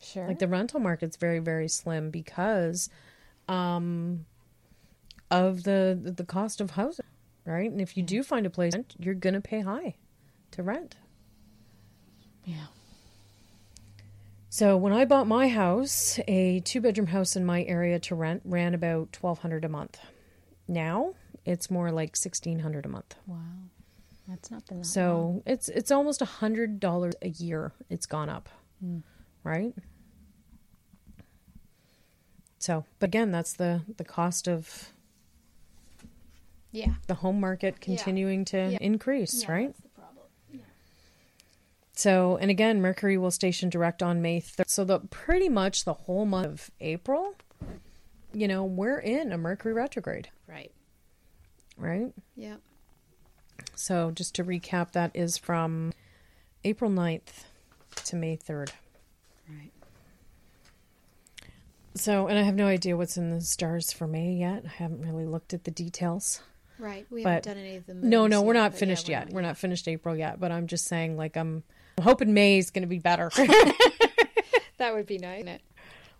Sure. 0.00 0.26
Like 0.26 0.38
the 0.38 0.48
rental 0.48 0.80
market's 0.80 1.16
very 1.16 1.38
very 1.38 1.68
slim 1.68 2.10
because 2.10 2.88
um 3.48 4.26
of 5.30 5.62
the 5.64 5.98
the 6.02 6.24
cost 6.24 6.60
of 6.60 6.72
housing, 6.72 7.06
right? 7.44 7.70
And 7.70 7.80
if 7.80 7.96
you 7.96 8.02
do 8.02 8.22
find 8.22 8.44
a 8.46 8.50
place, 8.50 8.74
you're 8.98 9.14
going 9.14 9.34
to 9.34 9.40
pay 9.40 9.60
high 9.60 9.94
to 10.52 10.62
rent. 10.62 10.96
yeah. 12.44 12.66
So 14.50 14.76
when 14.76 14.92
I 14.92 15.06
bought 15.06 15.26
my 15.26 15.48
house, 15.48 16.20
a 16.28 16.60
two 16.60 16.82
bedroom 16.82 17.06
house 17.06 17.36
in 17.36 17.46
my 17.46 17.62
area 17.64 17.98
to 18.00 18.14
rent 18.14 18.42
ran 18.44 18.74
about 18.74 19.16
1200 19.18 19.64
a 19.64 19.68
month. 19.70 19.98
Now, 20.68 21.14
it's 21.46 21.70
more 21.70 21.90
like 21.90 22.10
1600 22.16 22.84
a 22.84 22.88
month. 22.88 23.14
Wow. 23.26 23.38
That's 24.32 24.50
not 24.50 24.66
been 24.66 24.78
that 24.78 24.84
long. 24.84 24.84
So 24.84 25.42
it's 25.44 25.68
it's 25.68 25.90
almost 25.90 26.22
a 26.22 26.24
hundred 26.24 26.80
dollars 26.80 27.14
a 27.20 27.28
year. 27.28 27.72
It's 27.90 28.06
gone 28.06 28.30
up, 28.30 28.48
hmm. 28.80 29.00
right? 29.44 29.74
So, 32.58 32.86
but 32.98 33.08
again, 33.08 33.30
that's 33.30 33.52
the 33.52 33.82
the 33.98 34.04
cost 34.04 34.48
of 34.48 34.92
Yeah. 36.70 36.94
the 37.08 37.14
home 37.16 37.40
market 37.40 37.80
continuing 37.82 38.46
to 38.46 38.70
Yeah. 38.72 38.78
increase, 38.80 39.42
Yeah, 39.42 39.52
right? 39.52 39.66
that's 39.68 39.80
the. 39.80 40.60
So, 41.94 42.38
and 42.38 42.50
again, 42.50 42.80
Mercury 42.80 43.18
will 43.18 43.30
station 43.30 43.68
direct 43.68 44.02
on 44.02 44.22
May 44.22 44.40
3rd. 44.40 44.70
So, 44.70 44.82
the 44.82 45.00
pretty 45.00 45.50
much 45.50 45.84
the 45.84 45.92
whole 45.92 46.24
month 46.24 46.46
of 46.46 46.70
April, 46.80 47.34
you 48.32 48.48
know, 48.48 48.64
we're 48.64 48.98
in 48.98 49.30
a 49.30 49.36
Mercury 49.36 49.74
retrograde, 49.74 50.30
Right. 50.48 50.72
right? 51.76 52.14
Yeah. 52.34 52.56
So, 53.82 54.12
just 54.12 54.36
to 54.36 54.44
recap, 54.44 54.92
that 54.92 55.10
is 55.12 55.36
from 55.36 55.92
April 56.62 56.88
9th 56.88 57.46
to 58.04 58.14
May 58.14 58.36
3rd. 58.36 58.70
Right. 59.48 59.72
So, 61.96 62.28
and 62.28 62.38
I 62.38 62.42
have 62.42 62.54
no 62.54 62.68
idea 62.68 62.96
what's 62.96 63.16
in 63.16 63.30
the 63.30 63.40
stars 63.40 63.92
for 63.92 64.06
May 64.06 64.34
yet. 64.34 64.62
I 64.64 64.68
haven't 64.68 65.02
really 65.04 65.26
looked 65.26 65.52
at 65.52 65.64
the 65.64 65.72
details. 65.72 66.42
Right. 66.78 67.06
We 67.10 67.24
But- 67.24 67.44
haven't 67.44 67.56
done 67.56 67.64
any 67.64 67.74
of 67.74 67.86
the 67.86 67.94
No, 67.94 68.28
no, 68.28 68.40
we're 68.40 68.52
not 68.52 68.70
but 68.70 68.76
yeah, 68.76 68.78
finished 68.78 69.08
we're 69.08 69.12
yet. 69.14 69.26
not 69.26 69.34
We're 69.34 69.42
not 69.42 69.56
finished 69.56 69.88
April 69.88 70.14
yet, 70.16 70.38
but 70.38 70.52
I'm 70.52 70.68
just 70.68 70.84
saying, 70.86 71.16
like, 71.16 71.36
I'm, 71.36 71.64
I'm 71.98 72.04
hoping 72.04 72.32
May 72.32 72.58
is 72.58 72.70
going 72.70 72.82
to 72.82 72.88
be 72.88 73.00
better. 73.00 73.32
That 74.78 74.94
would 74.94 75.06
be 75.06 75.18
nice. 75.18 75.44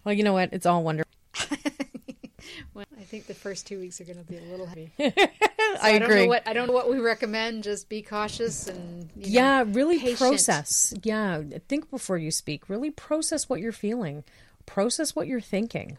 well, 0.05 0.15
you 0.15 0.23
know 0.25 0.33
what? 0.35 0.51
It's 0.53 0.67
all 0.67 0.83
wonderful. 0.85 1.11
Well, 2.75 2.87
I 2.99 3.03
think 3.03 3.27
the 3.27 3.35
first 3.35 3.67
two 3.67 3.79
weeks 3.79 4.01
are 4.01 4.05
going 4.05 4.19
to 4.19 4.25
be 4.25 4.39
a 4.39 4.43
little 4.43 4.67
heavy. 4.67 4.91
I 4.99 5.13
I 5.83 5.93
don't 5.99 6.03
agree. 6.11 6.23
know 6.23 6.29
what 6.29 6.47
I 6.49 6.53
don't 6.55 6.67
know 6.69 6.73
what 6.73 6.91
we 6.91 6.99
recommend. 7.01 7.65
Just 7.65 7.89
be 7.89 8.01
cautious 8.03 8.67
and 8.67 9.11
you 9.17 9.23
know, 9.25 9.29
yeah, 9.29 9.65
really 9.67 9.99
patient. 9.99 10.19
process. 10.19 10.95
Yeah, 11.03 11.43
think 11.69 11.91
before 11.91 12.17
you 12.19 12.31
speak. 12.31 12.69
Really 12.69 12.91
process 12.91 13.49
what 13.49 13.61
you're 13.61 13.73
feeling. 13.73 14.25
Process 14.65 15.15
what 15.15 15.27
you're 15.27 15.41
thinking. 15.41 15.99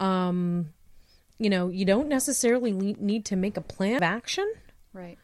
Um, 0.00 0.70
you 1.38 1.50
know, 1.50 1.68
you 1.68 1.84
don't 1.84 2.08
necessarily 2.08 2.72
need 2.72 3.24
to 3.26 3.36
make 3.36 3.56
a 3.56 3.60
plan 3.60 3.96
of 3.96 4.02
action 4.02 4.50
right. 4.92 5.18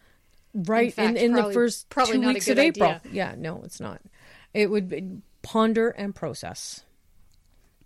right 0.54 0.86
in, 0.86 0.92
fact, 0.92 1.16
in, 1.18 1.32
the 1.32 1.38
probably- 1.38 1.54
first 1.54 1.88
probably 1.88 2.14
two 2.14 2.20
not 2.20 2.30
a 2.30 2.34
weeks 2.34 2.46
good 2.46 2.58
of 2.58 2.64
April. 2.64 2.90
idea. 2.90 3.00
Yeah, 3.12 3.34
no, 3.38 3.62
it's 3.64 3.80
not. 3.80 4.00
It 4.52 4.70
would 4.70 4.88
be 4.88 5.22
ponder 5.42 5.88
and 5.90 6.14
process. 6.14 6.82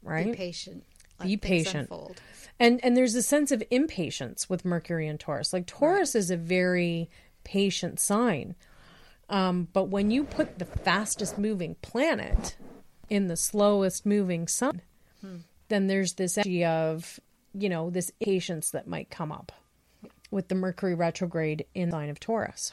Be 0.02 0.08
Right? 0.08 0.34
patient. 0.36 0.84
Be 1.22 1.36
patient. 1.36 1.90
unfold. 1.90 2.20
And 2.60 2.82
and 2.84 2.96
there's 2.96 3.14
a 3.14 3.22
sense 3.22 3.52
of 3.52 3.62
impatience 3.70 4.48
with 4.48 4.64
Mercury 4.64 5.06
and 5.08 5.18
Taurus. 5.20 5.52
Like 5.52 5.66
Taurus 5.66 6.14
is 6.14 6.30
a 6.30 6.36
very 6.36 7.08
patient 7.44 8.00
sign. 8.00 8.54
Um, 9.28 9.68
but 9.72 9.84
when 9.84 10.10
you 10.10 10.24
put 10.24 10.58
the 10.58 10.64
fastest 10.64 11.38
moving 11.38 11.76
planet 11.82 12.56
in 13.10 13.28
the 13.28 13.36
slowest 13.36 14.06
moving 14.06 14.48
sun, 14.48 14.80
then 15.68 15.86
there's 15.86 16.14
this 16.14 16.38
energy 16.38 16.64
of, 16.64 17.20
you 17.52 17.68
know, 17.68 17.90
this 17.90 18.10
patience 18.20 18.70
that 18.70 18.86
might 18.86 19.10
come 19.10 19.30
up 19.30 19.52
with 20.30 20.48
the 20.48 20.54
Mercury 20.54 20.94
retrograde 20.94 21.66
in 21.74 21.90
the 21.90 21.92
sign 21.92 22.08
of 22.08 22.18
Taurus. 22.18 22.72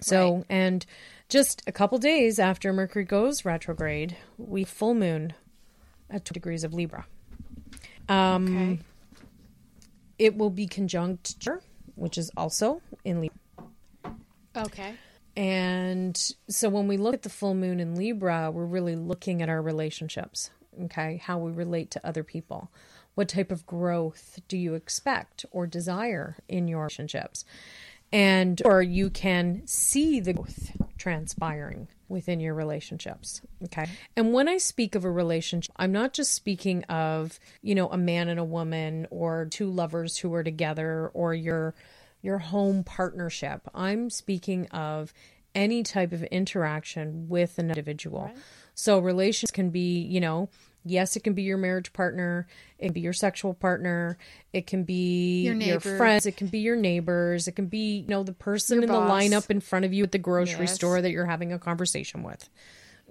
so, 0.00 0.34
Right. 0.36 0.44
and 0.48 0.86
just 1.30 1.62
a 1.66 1.72
couple 1.72 1.96
days 1.98 2.38
after 2.38 2.72
Mercury 2.72 3.04
goes 3.04 3.44
retrograde, 3.44 4.16
we 4.36 4.64
full 4.64 4.94
moon 4.94 5.32
at 6.10 6.24
2 6.24 6.34
degrees 6.34 6.64
of 6.64 6.74
Libra. 6.74 7.06
Um, 8.08 8.46
Okay. 8.56 8.78
It 10.18 10.36
will 10.36 10.50
be 10.50 10.66
conjunct, 10.66 11.48
which 11.94 12.18
is 12.18 12.30
also 12.36 12.82
in 13.04 13.22
Libra. 13.22 13.38
Okay. 14.54 14.94
And 15.36 16.16
so 16.48 16.68
when 16.68 16.88
we 16.88 16.98
look 16.98 17.14
at 17.14 17.22
the 17.22 17.30
full 17.30 17.54
moon 17.54 17.80
in 17.80 17.94
Libra, 17.94 18.50
we're 18.50 18.66
really 18.66 18.96
looking 18.96 19.40
at 19.40 19.48
our 19.48 19.62
relationships, 19.62 20.50
okay? 20.82 21.22
How 21.24 21.38
we 21.38 21.52
relate 21.52 21.90
to 21.92 22.06
other 22.06 22.22
people. 22.22 22.70
What 23.14 23.28
type 23.28 23.50
of 23.50 23.64
growth 23.64 24.40
do 24.48 24.58
you 24.58 24.74
expect 24.74 25.46
or 25.50 25.66
desire 25.66 26.36
in 26.48 26.68
your 26.68 26.82
relationships? 26.82 27.44
And 28.12 28.60
or 28.64 28.82
you 28.82 29.10
can 29.10 29.62
see 29.66 30.20
the 30.20 30.32
growth 30.32 30.72
transpiring 30.98 31.88
within 32.08 32.40
your 32.40 32.54
relationships, 32.54 33.40
okay? 33.64 33.86
And 34.16 34.32
when 34.32 34.48
I 34.48 34.58
speak 34.58 34.94
of 34.94 35.04
a 35.04 35.10
relationship, 35.10 35.72
I'm 35.76 35.92
not 35.92 36.12
just 36.12 36.32
speaking 36.32 36.82
of, 36.84 37.38
you 37.62 37.74
know, 37.74 37.88
a 37.88 37.96
man 37.96 38.28
and 38.28 38.40
a 38.40 38.44
woman 38.44 39.06
or 39.10 39.46
two 39.46 39.70
lovers 39.70 40.18
who 40.18 40.34
are 40.34 40.42
together 40.42 41.10
or 41.14 41.34
your 41.34 41.74
your 42.22 42.38
home 42.38 42.84
partnership. 42.84 43.62
I'm 43.74 44.10
speaking 44.10 44.66
of 44.68 45.14
any 45.54 45.82
type 45.82 46.12
of 46.12 46.22
interaction 46.24 47.28
with 47.28 47.58
an 47.58 47.70
individual. 47.70 48.30
So 48.74 48.98
relations 48.98 49.50
can 49.50 49.70
be, 49.70 50.00
you 50.00 50.20
know, 50.20 50.48
yes, 50.84 51.16
it 51.16 51.20
can 51.24 51.34
be 51.34 51.42
your 51.42 51.58
marriage 51.58 51.92
partner, 51.92 52.46
it 52.78 52.86
can 52.86 52.92
be 52.92 53.00
your 53.00 53.12
sexual 53.12 53.54
partner, 53.54 54.16
it 54.52 54.66
can 54.66 54.84
be 54.84 55.42
Your 55.42 55.54
your, 55.54 55.80
friends, 55.80 56.26
it 56.26 56.36
can 56.36 56.46
be 56.48 56.58
your 56.60 56.76
neighbors, 56.76 57.48
it 57.48 57.52
can 57.52 57.66
be, 57.66 57.98
you 58.00 58.08
know, 58.08 58.22
the 58.22 58.32
person 58.32 58.76
Your 58.76 58.82
in 58.84 58.88
boss. 58.88 59.08
the 59.08 59.28
lineup 59.30 59.50
in 59.50 59.60
front 59.60 59.84
of 59.84 59.92
you 59.92 60.04
at 60.04 60.12
the 60.12 60.18
grocery 60.18 60.66
Yes. 60.66 60.74
store 60.74 61.00
that 61.02 61.10
you're 61.10 61.26
having 61.26 61.52
a 61.52 61.58
conversation 61.58 62.22
with 62.22 62.48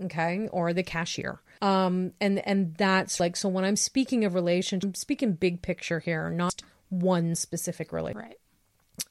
okay 0.02 0.48
or 0.54 0.72
the 0.72 0.82
cashier 0.82 1.42
um 1.62 2.14
and 2.22 2.40
and 2.48 2.74
that's 2.78 3.20
like 3.20 3.36
so 3.36 3.50
when 3.50 3.66
i'm 3.66 3.76
speaking 3.76 4.24
of 4.24 4.34
relationship 4.34 4.88
i'm 4.88 4.96
speaking 4.96 5.34
big 5.34 5.62
picture 5.62 6.00
here 6.00 6.30
not 6.30 6.62
one 6.88 7.36
specific 7.36 7.92
relationship 7.92 8.30
Right. 8.30 8.38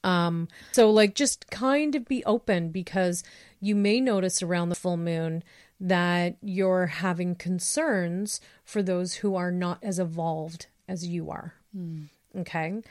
Um, 0.03 0.47
so 0.71 0.89
like 0.91 1.13
just 1.15 1.49
kind 1.51 1.93
of 1.95 2.05
be 2.07 2.23
open 2.25 2.69
because 2.71 3.23
you 3.59 3.75
may 3.75 3.99
notice 4.01 4.41
around 4.41 4.69
the 4.69 4.75
full 4.75 4.97
moon 4.97 5.43
that 5.79 6.35
you're 6.41 6.87
having 6.87 7.35
concerns 7.35 8.41
for 8.63 8.83
those 8.83 9.15
who 9.15 9.35
are 9.35 9.51
not 9.51 9.79
as 9.81 9.99
evolved 9.99 10.67
as 10.87 11.07
you 11.07 11.29
are. 11.31 11.53
Okay? 12.37 12.81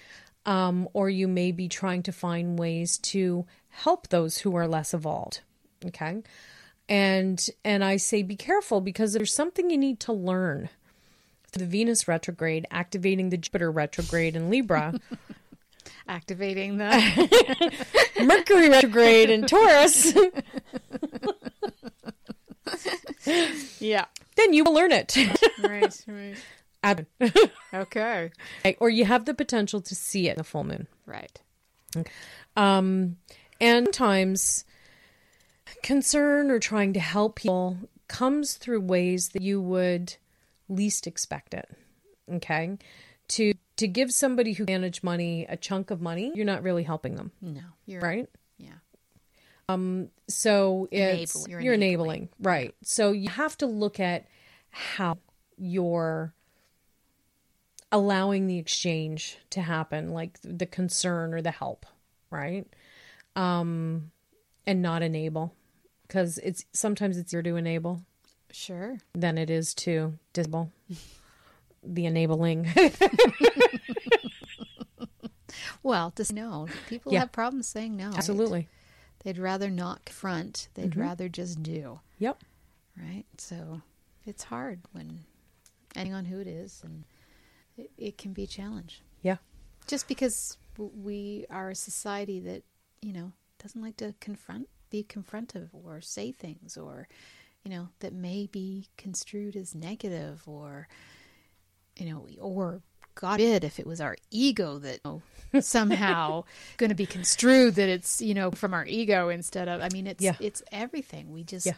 Um 0.47 0.89
or 0.93 1.11
you 1.11 1.29
may 1.29 1.53
be 1.53 1.69
trying 1.69 2.03
to 2.05 2.13
find 2.13 2.59
ways 2.59 2.99
to 2.99 3.47
help 3.71 4.09
those 4.09 4.39
who 4.39 4.55
are 4.57 4.67
less 4.67 4.95
evolved. 4.95 5.41
Okay? 5.85 6.23
And 6.89 7.47
and 7.65 7.85
I 7.85 7.97
say 7.97 8.23
be 8.23 8.37
careful 8.37 8.81
because 8.81 9.13
there's 9.13 9.35
something 9.35 9.71
you 9.71 9.79
need 9.79 10.01
to 10.01 10.13
learn. 10.13 10.71
For 11.53 11.59
the 11.59 11.67
Venus 11.67 12.07
retrograde 12.07 12.67
activating 12.71 13.31
the 13.31 13.39
Jupiter 13.39 13.71
retrograde 13.71 14.37
in 14.37 14.51
Libra. 14.51 14.95
Activating 16.09 16.79
the 16.79 17.85
Mercury 18.25 18.69
retrograde 18.71 19.29
in 19.31 19.47
Taurus, 19.47 20.13
yeah. 23.81 24.05
then 24.37 24.53
you 24.53 24.65
will 24.65 24.75
learn 24.75 24.93
it. 24.93 25.17
Right. 25.63 26.05
Right. 26.81 27.07
Okay. 27.75 28.31
or 28.81 28.89
you 28.89 29.05
have 29.05 29.25
the 29.25 29.35
potential 29.35 29.81
to 29.81 29.95
see 29.95 30.29
it 30.29 30.33
in 30.33 30.39
the 30.39 30.45
full 30.45 30.63
moon. 30.65 30.87
Right. 31.07 31.41
Um, 32.57 33.17
and 33.61 33.87
sometimes 33.87 34.65
concern 35.83 36.51
or 36.51 36.59
trying 36.59 36.93
to 36.93 37.01
help 37.01 37.37
people 37.37 37.79
comes 38.07 38.55
through 38.55 38.81
ways 38.81 39.31
that 39.31 39.43
you 39.43 39.61
would 39.61 40.17
least 40.69 41.07
expect 41.07 41.55
it. 41.55 41.69
Okay. 42.33 42.79
To 43.29 43.55
to 43.77 43.87
give 43.89 44.13
somebody 44.13 44.53
who 44.55 44.65
manage 44.65 45.03
money 45.03 45.47
a 45.49 45.57
chunk 45.57 45.91
of 45.91 46.01
money, 46.01 46.33
you're 46.35 46.45
not 46.47 46.63
really 46.63 46.83
helping 46.83 47.15
them, 47.15 47.31
No. 47.41 47.61
You're 47.87 48.01
right? 48.01 48.29
Yeah. 49.69 50.05
So 50.29 50.89
it's 50.91 51.35
Enable- 51.35 51.51
you're, 51.51 51.61
you're 51.61 51.75
enabling. 51.75 52.29
right? 52.41 52.75
So 52.83 53.13
you 53.13 53.29
have 53.29 53.57
to 53.59 53.67
look 53.67 54.01
at 54.01 54.27
how 54.71 55.19
you're 55.57 56.33
allowing 57.93 58.47
the 58.47 58.59
exchange 58.59 59.39
to 59.51 59.61
happen, 59.63 60.11
like 60.13 60.39
the 60.43 60.67
concern 60.67 61.33
or 61.35 61.43
the 61.43 61.51
help, 61.51 61.87
right? 62.31 62.67
Um, 63.37 64.11
and 64.67 64.83
not 64.83 65.03
enable, 65.03 65.55
because 66.07 66.39
it's 66.39 66.65
sometimes 66.73 67.17
it's 67.17 67.31
easier 67.33 67.43
to 67.43 67.57
enable 67.57 68.03
Sure. 68.51 68.99
than 69.15 69.39
it 69.39 69.49
is 69.51 69.75
to 69.75 70.19
disable 70.33 70.71
the 71.83 72.07
enabling. 72.07 72.69
Well, 75.83 76.13
just 76.17 76.33
no. 76.33 76.67
People 76.89 77.13
Yeah. 77.13 77.21
have 77.21 77.33
problems 77.33 77.67
saying 77.67 77.97
no. 77.97 78.11
right? 78.11 78.69
They'd 79.29 79.37
rather 79.37 79.69
not 79.69 80.07
confront. 80.07 80.69
They'd 80.73 80.93
mm-hmm. 80.93 81.03
rather 81.03 81.29
just 81.29 81.63
do. 81.63 82.01
Yep. 82.19 82.43
Right. 82.97 83.27
So 83.37 83.83
it's 84.25 84.45
hard 84.45 84.81
when, 84.93 85.25
depending 85.91 86.15
on 86.15 86.25
who 86.25 86.41
it 86.41 86.47
is, 86.47 86.81
and 86.83 87.05
it, 87.77 87.91
it 87.99 88.17
can 88.17 88.33
be 88.33 88.45
a 88.45 88.47
challenge. 88.47 89.03
Yeah. 89.21 89.37
Just 89.87 90.09
because 90.09 90.57
we 90.79 91.45
are 91.51 91.69
a 91.69 91.75
society 91.75 92.41
that 92.41 92.63
you 93.03 93.13
know 93.13 93.33
doesn't 93.63 93.83
like 93.83 93.99
to 93.99 94.15
confront, 94.19 94.67
be 94.89 95.05
confrontive, 95.05 95.69
or 95.75 96.01
say 96.01 96.33
things, 96.33 96.79
or 96.79 97.07
you 97.65 97.71
know 97.71 97.91
that 97.99 98.15
may 98.15 98.47
be 98.47 98.89
construed 98.97 99.57
as 99.57 99.75
negative, 99.75 100.43
or 100.47 100.89
you 101.99 102.07
know, 102.07 102.27
or 102.41 102.81
God 103.21 103.41
forbid 103.41 103.65
if 103.65 103.79
it 103.79 103.87
was 103.87 104.01
our 104.01 104.17
ego 104.31 104.79
that 104.79 105.01
you 105.05 105.23
oh. 105.55 105.61
somehow 105.61 106.45
going 106.77 106.91
to 106.91 106.95
be 106.97 107.07
construed 107.07 107.77
that 107.77 107.89
it's 107.89 108.21
you 108.21 108.35
know 108.35 108.51
from 108.51 108.75
our 108.75 108.85
ego 108.87 109.29
instead 109.29 109.69
of. 109.69 109.81
I 109.81 109.89
mean, 109.91 110.07
it's 110.07 110.23
Yeah. 110.23 110.37
it's 110.41 110.63
everything. 110.73 111.33
We 111.33 111.43
just 111.45 111.67
Yeah. 111.67 111.75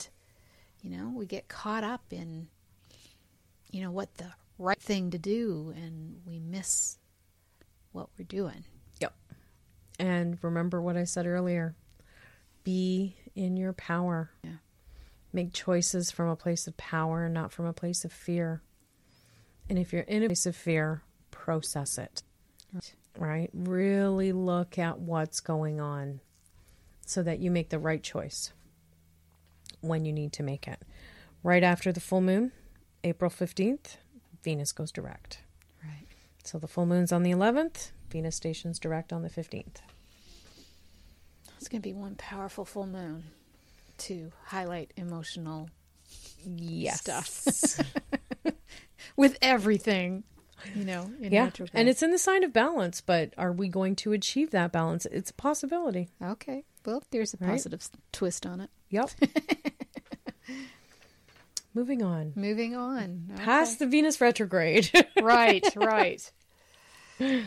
you 0.83 0.91
know 0.97 1.13
we 1.15 1.27
get 1.27 1.49
caught 1.49 1.85
up 1.85 2.03
in 2.11 2.49
you 3.71 3.83
know, 3.83 3.91
what 3.91 4.15
the 4.17 4.33
right 4.59 4.81
thing 4.81 5.11
to 5.11 5.19
do 5.19 5.73
and 5.77 6.21
we 6.27 6.39
miss 6.39 6.99
what 7.93 8.09
we're 8.19 8.25
doing. 8.25 8.65
Yep. 9.01 9.15
And 9.99 10.39
remember 10.43 10.81
what 10.81 10.97
I 10.97 11.05
said 11.05 11.27
earlier 11.27 11.75
be 12.63 13.17
in 13.35 13.57
your 13.57 13.73
power. 13.73 14.31
Yeah. 14.45 14.57
Make 15.33 15.53
choices 15.53 16.11
from 16.11 16.29
a 16.29 16.37
place 16.37 16.67
of 16.67 16.77
power, 16.77 17.29
not 17.29 17.53
from 17.53 17.65
a 17.65 17.73
place 17.73 18.05
of 18.05 18.13
fear. 18.13 18.63
And 19.69 19.79
if 19.79 19.93
you're 19.93 20.03
in 20.03 20.25
a 20.25 20.27
place 20.27 20.45
of 20.47 20.57
fear, 20.57 21.03
process 21.45 21.97
it. 21.99 22.23
Right. 23.19 23.49
Really 23.55 24.33
look 24.33 24.79
at 24.79 24.99
what's 25.01 25.41
going 25.41 25.81
on 25.81 26.21
so 27.07 27.23
that 27.23 27.41
you 27.41 27.51
make 27.51 27.71
the 27.71 27.79
right 27.79 28.03
choice 28.03 28.53
when 29.81 30.05
you 30.05 30.13
need 30.13 30.33
to 30.35 30.43
make 30.43 30.69
it. 30.69 30.81
Right 31.43 31.63
after 31.63 31.93
the 31.93 32.01
full 32.01 32.21
moon, 32.21 32.53
April 33.03 33.31
15th, 33.31 33.97
Venus 34.45 34.73
goes 34.73 34.93
direct. 34.93 35.39
Right. 35.83 36.07
So 36.45 36.59
the 36.59 36.69
full 36.69 36.87
moon's 36.87 37.11
on 37.13 37.23
the 37.23 37.31
11th, 37.31 37.91
Venus 38.11 38.37
stations 38.37 38.79
direct 38.79 39.13
on 39.13 39.23
the 39.23 39.31
15th. 39.31 39.79
It's 41.59 41.69
going 41.69 41.83
to 41.83 41.89
be 41.89 41.95
one 41.95 42.15
powerful 42.17 42.65
full 42.65 42.87
moon 42.87 43.25
to 43.99 44.31
highlight 44.47 44.93
emotional 44.97 45.69
Yes. 46.45 47.01
stuff 47.01 47.87
with 49.17 49.37
everything, 49.43 50.25
you 50.75 50.85
know, 50.85 51.11
in 51.21 51.33
Yeah. 51.33 51.45
retrograde. 51.45 51.79
And 51.79 51.89
it's 51.89 52.03
in 52.03 52.11
the 52.11 52.19
sign 52.19 52.45
of 52.45 52.53
balance, 52.53 53.01
but 53.01 53.33
are 53.39 53.53
we 53.53 53.69
going 53.69 53.97
to 53.97 54.13
achieve 54.13 54.51
that 54.51 54.73
balance? 54.73 55.07
It's 55.07 55.31
a 55.31 55.35
possibility. 55.35 56.09
okay. 56.23 56.65
Well, 56.87 57.03
there's 57.11 57.35
a 57.35 57.37
positive 57.37 57.81
s- 57.81 57.91
twist 58.13 58.47
on 58.47 58.61
it. 58.63 58.71
Yep. 58.89 59.11
Moving 61.75 62.03
on. 62.03 62.33
Moving 62.35 62.75
on. 62.75 63.31
Past 63.37 63.79
the 63.79 63.87
Venus 63.87 64.21
retrograde. 64.21 64.91
Right, 65.23 65.65
right. 65.77 66.33
Do 67.19 67.45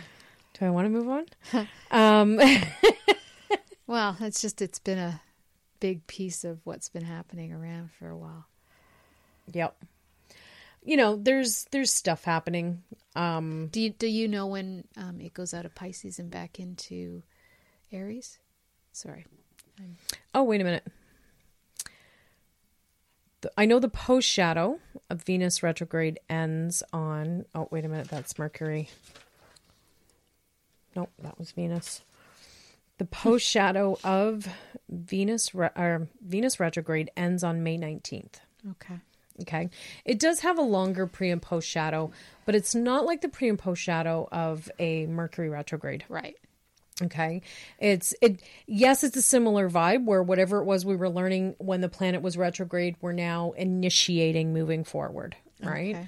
I 0.61 0.70
want 0.70 0.86
to 0.86 0.89
move 0.89 1.09
on? 1.09 1.68
um, 1.91 2.39
Well, 3.88 4.16
it's 4.22 4.39
just 4.41 4.61
it's 4.61 4.80
been 4.80 4.99
a 4.99 5.20
big 5.80 6.05
piece 6.07 6.43
of 6.43 6.59
what's 6.64 6.88
been 6.89 7.03
happening 7.03 7.51
around 7.51 7.91
for 7.91 8.07
a 8.09 8.16
while. 8.18 8.45
yep. 9.51 9.76
You 10.86 10.97
know, 10.97 11.15
there's 11.15 11.65
there's 11.71 11.91
stuff 11.91 12.23
happening. 12.23 12.84
Um, 13.15 13.67
Do 13.71 13.79
you 13.81 13.91
do 13.91 14.07
you 14.07 14.27
know 14.27 14.47
when 14.47 14.86
um, 14.97 15.21
it 15.21 15.34
goes 15.34 15.53
out 15.53 15.65
of 15.65 15.73
Pisces 15.75 16.19
and 16.19 16.29
back 16.29 16.59
into 16.59 17.23
Aries? 17.91 18.39
Sorry. 18.91 19.25
oh, 20.36 20.43
wait 20.43 20.61
a 20.61 20.63
minute. 20.63 20.86
The, 23.41 23.51
I 23.57 23.65
know 23.65 23.79
the 23.79 23.89
post 23.89 24.27
shadow 24.27 24.79
of 25.09 25.23
Venus 25.23 25.63
retrograde 25.63 26.19
ends 26.29 26.84
on. 26.91 27.45
Oh, 27.55 27.67
wait 27.71 27.86
a 27.86 27.89
minute. 27.89 28.09
That's 28.09 28.38
Mercury. 28.38 28.89
Nope, 30.95 31.11
that 31.23 31.39
was 31.39 31.51
Venus. 31.51 32.01
The 32.99 33.05
post 33.05 33.45
shadow 33.47 33.97
of 34.03 34.47
Venus 34.89 35.55
re- 35.55 35.71
or 35.75 36.07
Venus 36.21 36.59
retrograde 36.59 37.09
ends 37.17 37.43
on 37.43 37.63
May 37.63 37.77
19th. 37.77 38.36
Okay. 38.71 38.99
Okay. 39.41 39.69
It 40.05 40.19
does 40.19 40.41
have 40.41 40.57
a 40.57 40.63
longer 40.63 41.07
pre 41.07 41.31
and 41.31 41.41
post 41.41 41.67
shadow, 41.67 42.11
but 42.45 42.55
it's 42.55 42.75
not 42.75 43.05
like 43.05 43.21
the 43.21 43.29
pre 43.29 43.49
and 43.49 43.57
post 43.57 43.81
shadow 43.81 44.27
of 44.31 44.69
a 44.79 45.07
Mercury 45.07 45.49
retrograde. 45.49 46.05
Right. 46.07 46.36
Okay. 47.01 47.41
It's 47.79 48.13
it 48.21 48.41
yes, 48.67 49.03
it's 49.03 49.17
a 49.17 49.21
similar 49.21 49.69
vibe 49.69 50.05
where 50.05 50.21
whatever 50.21 50.59
it 50.59 50.65
was 50.65 50.86
we 50.86 50.95
were 50.95 51.09
learning 51.09 51.55
when 51.57 51.81
the 51.81 51.89
planet 51.89 52.21
was 52.21 52.38
retrograde, 52.38 52.95
we're 53.01 53.13
now 53.13 53.51
initiating 53.51 54.53
moving 54.53 54.84
forward. 54.84 55.36
Right. 55.61 55.95
Okay. 55.95 56.07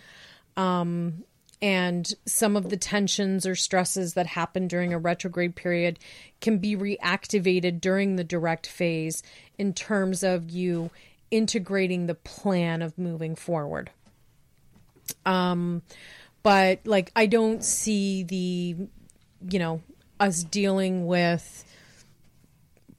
Um, 0.57 1.23
and 1.61 2.13
some 2.25 2.55
of 2.55 2.69
the 2.69 2.77
tensions 2.77 3.45
or 3.45 3.55
stresses 3.55 4.13
that 4.13 4.27
happen 4.27 4.67
during 4.67 4.93
a 4.93 4.99
retrograde 4.99 5.55
period 5.55 5.97
can 6.41 6.59
be 6.59 6.75
reactivated 6.75 7.81
during 7.81 8.17
the 8.17 8.23
direct 8.23 8.67
phase 8.67 9.23
in 9.57 9.73
terms 9.73 10.21
of 10.21 10.49
you 10.49 10.91
integrating 11.31 12.07
the 12.07 12.15
plan 12.15 12.81
of 12.81 12.97
moving 12.97 13.35
forward. 13.35 13.91
Um, 15.25 15.81
but 16.43 16.81
like, 16.85 17.11
I 17.15 17.25
don't 17.25 17.63
see 17.63 18.23
the, 18.23 18.75
you 19.49 19.59
know, 19.59 19.81
us 20.19 20.43
dealing 20.43 21.05
with 21.07 21.63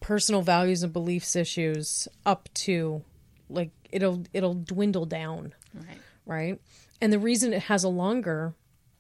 personal 0.01 0.43
values 0.43 0.83
and 0.83 0.93
beliefs 0.93 1.35
issues 1.35 2.07
up 2.25 2.49
to 2.55 3.03
like 3.49 3.71
it'll 3.91 4.23
it'll 4.33 4.55
dwindle 4.55 5.07
down 5.07 5.53
Right. 5.75 5.99
right? 6.27 6.61
And 7.01 7.13
the 7.13 7.19
reason 7.19 7.53
it 7.53 7.63
has 7.63 7.83
a 7.85 7.89
longer 7.89 8.55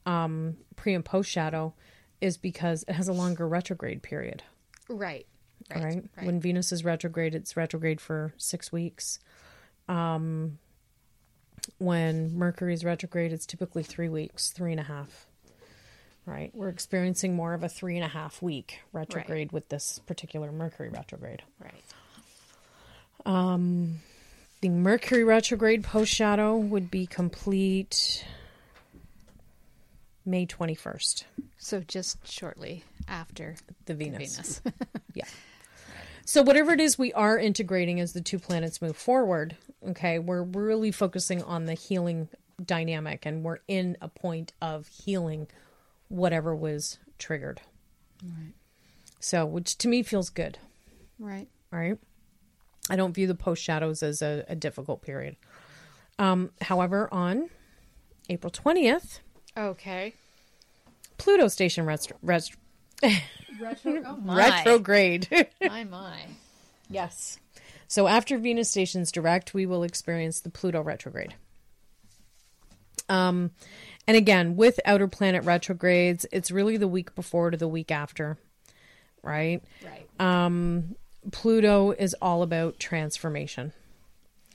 um, 0.05 0.57
pre 0.75 0.95
and 0.95 1.05
post 1.05 1.31
shadow 1.31 1.75
is 2.21 2.37
because 2.37 2.85
it 2.89 2.93
has 2.95 3.09
a 3.09 3.13
longer 3.13 3.47
retrograde 3.47 4.03
period, 4.03 4.43
Right. 4.89 5.27
Right? 5.71 5.83
Right. 5.85 6.05
Right. 6.17 6.27
When 6.27 6.41
Venus 6.41 6.73
is 6.73 6.85
retrograde, 6.85 7.35
it's 7.35 7.57
retrograde 7.57 8.01
for 8.01 8.33
six 8.37 8.71
weeks. 8.73 9.19
Um, 9.89 10.59
when 11.79 12.37
Mercury 12.37 12.75
is 12.75 12.85
retrograde, 12.85 13.33
it's 13.33 13.47
typically 13.47 13.83
three 13.83 14.09
weeks, 14.09 14.51
three 14.51 14.71
and 14.73 14.81
a 14.81 14.85
half. 14.85 15.27
Right, 16.25 16.51
we're 16.55 16.71
experiencing 16.71 17.37
more 17.37 17.55
of 17.55 17.63
a 17.63 17.69
three 17.69 17.95
and 17.97 18.05
a 18.05 18.09
half 18.09 18.43
week 18.43 18.81
retrograde 18.93 19.53
with 19.53 19.69
this 19.69 20.01
particular 20.07 20.51
Mercury 20.51 20.89
retrograde. 20.89 21.43
right. 21.61 21.73
The 24.63 24.69
Mercury 24.71 25.23
retrograde 25.23 25.85
post 25.85 26.13
shadow 26.13 26.57
would 26.57 26.91
be 26.91 27.07
complete 27.07 28.25
May 30.25 30.47
21st. 30.47 31.25
So 31.59 31.81
just 31.81 32.27
shortly 32.27 32.83
after 33.07 33.57
The 33.85 33.95
Venus. 33.95 34.61
Venus. 34.61 34.63
Yeah. 35.15 35.25
So 36.29 36.43
whatever 36.43 36.73
it 36.73 36.81
is 36.81 36.99
we 36.99 37.13
are 37.13 37.39
integrating 37.39 38.01
as 38.01 38.13
the 38.13 38.21
two 38.21 38.39
planets 38.41 38.83
move 38.83 38.97
forward, 38.97 39.57
okay, 39.91 40.19
we're 40.19 40.43
really 40.43 40.91
focusing 40.91 41.41
on 41.43 41.67
the 41.67 41.75
healing 41.75 42.29
dynamic 42.65 43.25
and 43.25 43.45
we're 43.45 43.59
in 43.69 43.97
a 44.01 44.09
point 44.09 44.53
of 44.61 44.89
healing 44.89 45.47
whatever 46.09 46.55
was 46.55 46.99
triggered. 47.19 47.61
right. 48.25 48.53
So, 49.21 49.47
which 49.47 49.79
to 49.79 49.89
me 49.89 50.03
feels 50.03 50.29
good, 50.31 50.59
Right. 51.19 51.49
right? 51.71 51.97
I 52.91 52.97
don't 52.97 53.13
view 53.15 53.27
the 53.29 53.35
post 53.35 53.63
shadows 53.63 54.03
as 54.03 54.21
a, 54.21 54.45
a 54.49 54.55
difficult 54.57 55.03
period. 55.03 55.37
Um, 56.19 56.51
however, 56.61 57.09
on 57.13 57.51
April 58.29 58.51
20th, 58.51 59.21
Okay. 59.57 60.15
Pluto 61.19 61.49
station 61.49 61.87
rest- 61.87 62.13
rest- 62.21 62.57
Retro. 63.61 64.03
Oh 64.07 64.17
my. 64.17 64.37
retrograde. 64.37 65.29
my 65.63 65.85
my. 65.85 66.19
Yes. 66.91 67.39
So 67.89 68.07
after 68.07 68.37
Venus 68.39 68.71
stations 68.71 69.11
direct, 69.13 69.55
we 69.55 69.65
will 69.67 69.83
experience 69.83 70.41
the 70.41 70.51
Pluto 70.51 70.83
retrograde. 70.83 71.35
Um, 73.09 73.53
and 74.07 74.17
again, 74.17 74.57
with 74.57 74.81
outer 74.85 75.09
planet 75.09 75.45
retrogrades, 75.45 76.27
it's 76.33 76.51
really 76.51 76.77
the 76.77 76.89
week 76.89 77.15
before 77.15 77.51
to 77.51 77.57
the 77.57 77.69
week 77.69 77.91
after, 77.91 78.37
right? 79.23 79.63
Right. 79.85 80.07
Um, 80.21 80.97
Pluto 81.33 81.93
is 81.93 82.15
all 82.21 82.43
about 82.43 82.79
transformation. 82.79 83.73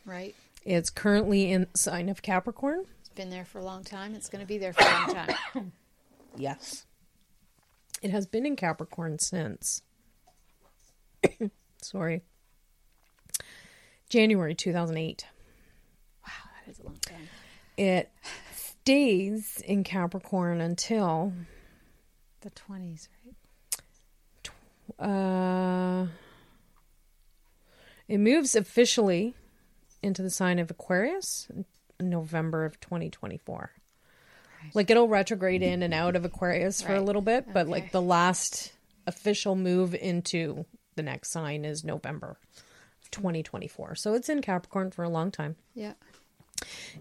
right. 0.05 0.35
It's 0.63 0.91
currently 0.91 1.51
in 1.51 1.65
sign 1.73 2.07
of 2.07 2.21
Capricorn. 2.21 2.85
It's 2.99 3.09
been 3.09 3.31
there 3.31 3.45
for 3.45 3.57
a 3.57 3.63
long 3.63 3.83
time. 3.83 4.13
It's 4.13 4.29
going 4.29 4.41
to 4.41 4.47
be 4.47 4.59
there 4.59 4.73
for 4.73 4.83
a 4.83 4.91
long 4.91 5.13
time. 5.15 5.71
Yes. 6.37 6.85
It 8.02 8.10
has 8.12 8.26
been 8.26 8.45
in 8.45 8.56
Capricorn 8.56 9.20
since 9.20 9.82
sorry. 11.82 12.22
January 14.10 14.56
2008. 14.56 15.26
wow, 16.26 16.32
that 16.66 16.72
is 16.72 16.80
a 16.80 16.84
long 16.84 16.97
time. 17.02 17.30
It 17.78 18.12
stays 18.54 19.62
in 19.66 19.84
Capricorn 19.84 20.60
until 20.62 21.34
The 22.41 22.49
twenties, 22.52 23.08
right? 23.26 23.36
uh 24.99 26.08
it 28.08 28.18
moves 28.18 28.56
officially 28.56 29.36
into 30.04 30.22
the 30.22 30.30
sign 30.30 30.60
of 30.60 30.70
Aquarius 30.70 31.47
in 31.49 32.10
November 32.10 32.66
of 32.66 32.78
2024. 32.82 33.72
Right. 34.72 34.76
Like 34.76 34.89
it'll 34.89 35.07
retrograde 35.07 35.61
in 35.61 35.84
and 35.84 35.93
out 35.93 36.15
of 36.15 36.26
Aquarius 36.26 36.82
for 36.82 36.95
a 36.95 37.01
little 37.01 37.22
bit, 37.22 37.45
but 37.53 37.61
Okay. 37.63 37.72
like 37.72 37.91
the 37.91 38.01
last 38.01 38.72
official 39.07 39.55
move 39.55 39.93
into 39.95 40.65
the 40.95 41.03
next 41.03 41.32
sign 41.32 41.65
is 41.65 41.84
November 41.84 42.38
2024. 43.11 43.95
So 43.95 44.13
it's 44.13 44.30
in 44.30 44.41
Capricorn 44.41 44.91
for 44.91 45.03
a 45.03 45.09
long 45.09 45.32
time. 45.32 45.55
Yeah. 45.74 45.93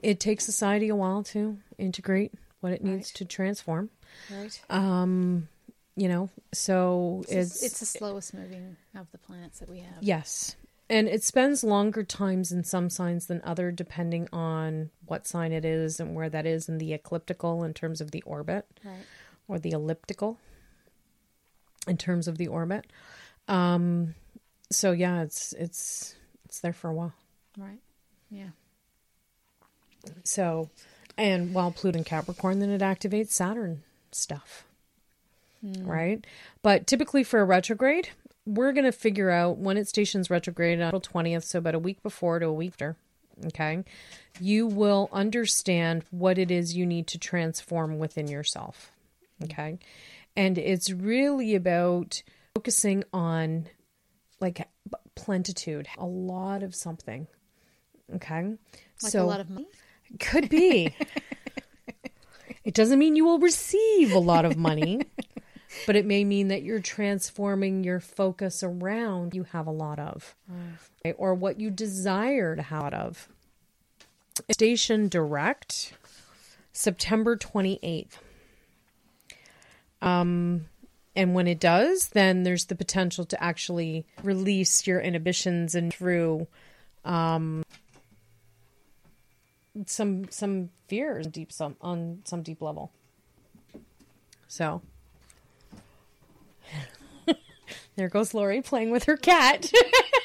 It 0.03 0.21
takes 0.21 0.45
society 0.45 0.89
a 0.89 0.97
while 0.97 1.23
to 1.25 1.59
integrate 1.79 2.33
what 2.61 2.73
it 2.73 2.83
needs 2.83 3.09
Right. 3.11 3.14
to 3.16 3.25
transform. 3.25 3.91
Right. 4.31 4.61
Um, 4.71 5.49
You 5.97 6.09
know, 6.09 6.31
so 6.53 7.25
it's, 7.29 7.57
it's 7.57 7.62
it's 7.62 7.81
the 7.81 7.87
slowest 7.87 8.33
moving 8.33 8.77
of 8.95 9.11
the 9.12 9.18
planets 9.18 9.59
that 9.59 9.68
we 9.68 9.81
have. 9.81 10.01
yes, 10.03 10.57
and 10.91 11.09
it 11.09 11.22
spends 11.24 11.64
longer 11.64 12.03
times 12.03 12.53
in 12.53 12.64
some 12.64 12.91
signs 12.91 13.26
than 13.26 13.41
other, 13.45 13.70
depending 13.70 14.28
on 14.32 14.91
what 15.07 15.26
sign 15.26 15.53
it 15.53 15.64
is 15.64 15.99
and 16.01 16.14
where 16.14 16.28
that 16.28 16.45
is 16.45 16.68
in 16.68 16.76
the 16.78 16.93
ecliptical 16.93 17.64
in 17.64 17.72
terms 17.72 18.01
of 18.03 18.11
the 18.11 18.20
orbit, 18.22 18.66
Right. 18.84 19.07
or 19.49 19.59
the 19.59 19.70
elliptical 19.70 20.38
in 21.86 21.97
terms 21.97 22.28
of 22.28 22.36
the 22.36 22.49
orbit. 22.49 22.84
Um, 23.49 24.14
so 24.70 24.93
yeah, 24.93 25.22
it's 25.22 25.53
it's 25.55 26.14
it's 26.45 26.61
there 26.61 26.72
for 26.74 26.91
a 26.91 26.95
while. 26.95 27.14
Right. 27.57 27.80
Yeah. 28.30 28.51
So, 30.24 30.70
and 31.16 31.53
while 31.55 31.70
Pluto 31.72 31.99
in 31.99 32.05
Capricorn, 32.05 32.59
then 32.61 32.70
it 32.70 32.80
activates 32.80 33.30
Saturn 33.30 33.82
stuff. 34.12 34.64
Right? 35.62 36.26
But 36.62 36.86
typically 36.86 37.22
for 37.22 37.41
a 37.41 37.45
retrograde, 37.45 38.09
we're 38.55 38.73
going 38.73 38.85
to 38.85 38.93
figure 38.93 39.31
out 39.31 39.59
when 39.59 39.77
it 39.77 39.89
stations 39.89 40.31
retrograde 40.31 40.81
on 40.81 40.89
April 40.89 41.01
20th, 41.01 41.45
so 41.45 41.59
about 41.59 41.75
a 41.75 41.79
week 41.79 42.03
before 42.03 42.39
to 42.39 42.47
a 42.47 42.53
week 42.53 42.73
after. 42.73 42.97
Okay. 43.47 43.85
You 44.41 44.67
will 44.67 45.09
understand 45.13 46.05
what 46.11 46.39
it 46.39 46.51
is 46.51 46.77
you 46.77 46.85
need 46.85 47.07
to 47.09 47.19
transform 47.19 47.99
within 47.99 48.29
yourself. 48.29 48.93
Okay. 49.45 49.79
And 50.37 50.59
it's 50.59 50.91
really 50.91 51.55
about 51.55 52.23
focusing 52.55 53.05
on 53.13 53.67
like 54.41 54.67
plentitude, 55.15 55.89
a 55.99 56.07
lot 56.07 56.63
of 56.63 56.75
something. 56.75 57.27
Okay. 58.15 58.57
Like 59.03 59.13
so 59.13 59.25
a 59.25 59.27
lot 59.27 59.41
of 59.41 59.51
money. 59.51 59.69
could 60.19 60.49
be. 60.49 60.95
it 62.65 62.75
doesn't 62.75 62.99
mean 62.99 63.17
you 63.17 63.25
will 63.25 63.39
receive 63.39 64.13
a 64.13 64.19
lot 64.19 64.45
of 64.45 64.57
money, 64.57 65.03
but 65.87 65.97
it 65.97 66.07
may 66.07 66.24
mean 66.24 66.49
that 66.49 66.62
you're 66.62 66.81
transforming 66.81 67.85
your 67.85 68.01
focus 68.01 68.62
around 68.62 69.35
you 69.35 69.45
have 69.45 69.66
a 69.66 69.72
lot 69.72 69.99
of, 69.99 70.35
okay, 71.01 71.14
or 71.18 71.35
what 71.35 71.61
you 71.61 71.70
desire 71.70 72.57
to 72.57 72.62
have 72.62 72.93
of. 72.95 73.28
Station 74.51 75.09
Direct, 75.09 75.93
September 76.72 77.37
28th. 77.37 78.18
Um, 80.03 80.66
and 81.14 81.35
when 81.35 81.47
it 81.47 81.61
does, 81.61 82.11
then 82.11 82.45
there's 82.45 82.66
the 82.66 82.74
potential 82.74 83.24
to 83.26 83.43
actually 83.43 84.07
release 84.22 84.87
your 84.87 85.01
inhibitions 85.01 85.74
and 85.74 85.93
through 85.93 86.47
um, 87.05 87.62
some 89.87 90.26
some 90.31 90.70
fears 90.89 91.26
deep 91.26 91.53
some 91.53 91.76
on 91.81 92.20
some 92.24 92.43
deep 92.43 92.61
level. 92.62 92.93
So 94.49 94.83
there 97.97 98.09
goes 98.09 98.34
Laurie 98.34 98.62
playing 98.62 98.91
with 98.91 99.05
her 99.05 99.16
cat. 99.16 99.70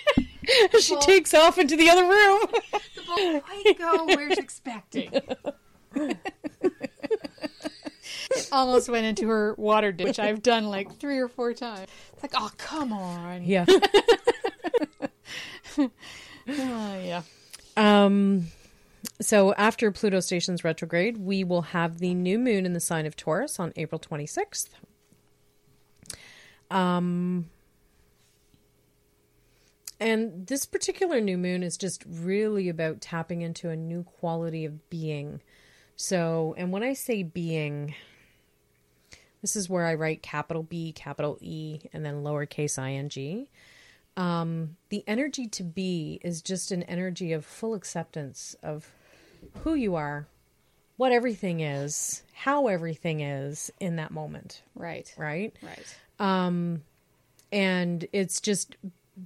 she 0.80 0.96
takes 1.00 1.34
off 1.34 1.58
into 1.58 1.76
the 1.76 1.90
other 1.90 2.04
room. 2.04 2.40
I 3.48 3.76
go 3.78 4.06
where 4.06 4.30
she's 4.30 4.38
expecting. 4.38 5.12
it 8.36 8.50
almost 8.52 8.90
went 8.90 9.06
into 9.06 9.28
her 9.28 9.56
water 9.58 9.92
dish, 9.92 10.06
which 10.08 10.20
I've 10.20 10.44
done 10.44 10.66
like 10.68 10.98
three 11.00 11.20
or 11.20 11.28
four 11.28 11.54
times. 11.54 11.88
It's 12.14 12.24
like, 12.24 12.34
oh, 12.36 12.52
come 12.58 12.94
on. 12.94 13.44
Yeah. 13.44 13.66
Oh, 16.48 17.02
yeah. 17.04 17.24
Um 17.76 18.50
so 19.20 19.54
after 19.56 19.92
Pluto 19.92 20.20
stations 20.20 20.64
retrograde, 20.64 21.18
we 21.18 21.44
will 21.44 21.64
have 21.64 21.98
the 21.98 22.14
new 22.14 22.38
moon 22.38 22.68
in 22.68 22.74
the 22.74 22.80
sign 22.80 23.08
of 23.08 23.16
Taurus 23.16 23.60
on 23.60 23.74
April 23.76 24.00
26th. 24.00 24.70
Um 26.70 27.50
and 30.00 30.48
this 30.48 30.66
particular 30.66 31.22
new 31.22 31.38
moon 31.38 31.64
is 31.64 31.78
just 31.78 32.04
really 32.08 32.70
about 32.70 33.02
tapping 33.02 33.42
into 33.42 33.70
a 33.70 33.76
new 33.76 34.04
quality 34.04 34.66
of 34.66 34.90
being. 34.90 35.42
So, 35.96 36.54
and 36.58 36.72
when 36.72 36.84
I 36.84 36.94
say 36.94 37.24
being, 37.24 37.96
this 39.42 39.56
is 39.56 39.70
where 39.70 39.86
I 39.86 39.96
write 39.96 40.22
capital 40.22 40.64
B, 40.64 40.92
capital 40.92 41.38
E, 41.42 41.80
and 41.94 42.06
then 42.06 42.24
lowercase 42.24 42.78
ing. 42.78 43.48
Um, 44.18 44.78
the 44.90 45.04
energy 45.08 45.48
to 45.48 45.64
be 45.64 46.20
is 46.24 46.42
just 46.42 46.72
an 46.72 46.84
energy 46.84 47.34
of 47.34 47.46
full 47.46 47.74
acceptance 47.74 48.56
of 48.64 48.90
who 49.64 49.74
you 49.76 49.96
are, 49.96 50.28
what 50.98 51.12
everything 51.12 51.60
is, 51.60 52.24
how 52.34 52.68
everything 52.68 53.20
is 53.20 53.72
in 53.80 53.98
that 53.98 54.12
moment, 54.12 54.62
Right. 54.74 55.14
right? 55.18 55.54
Right. 55.62 56.82
And 57.52 58.08
it's 58.12 58.42
just 58.42 58.76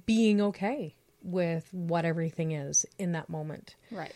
being 0.06 0.40
okay 0.40 0.94
with 1.22 1.68
what 1.72 2.04
everything 2.04 2.52
is 2.52 2.86
in 2.98 3.12
that 3.12 3.28
moment. 3.28 3.76
Right. 3.90 4.14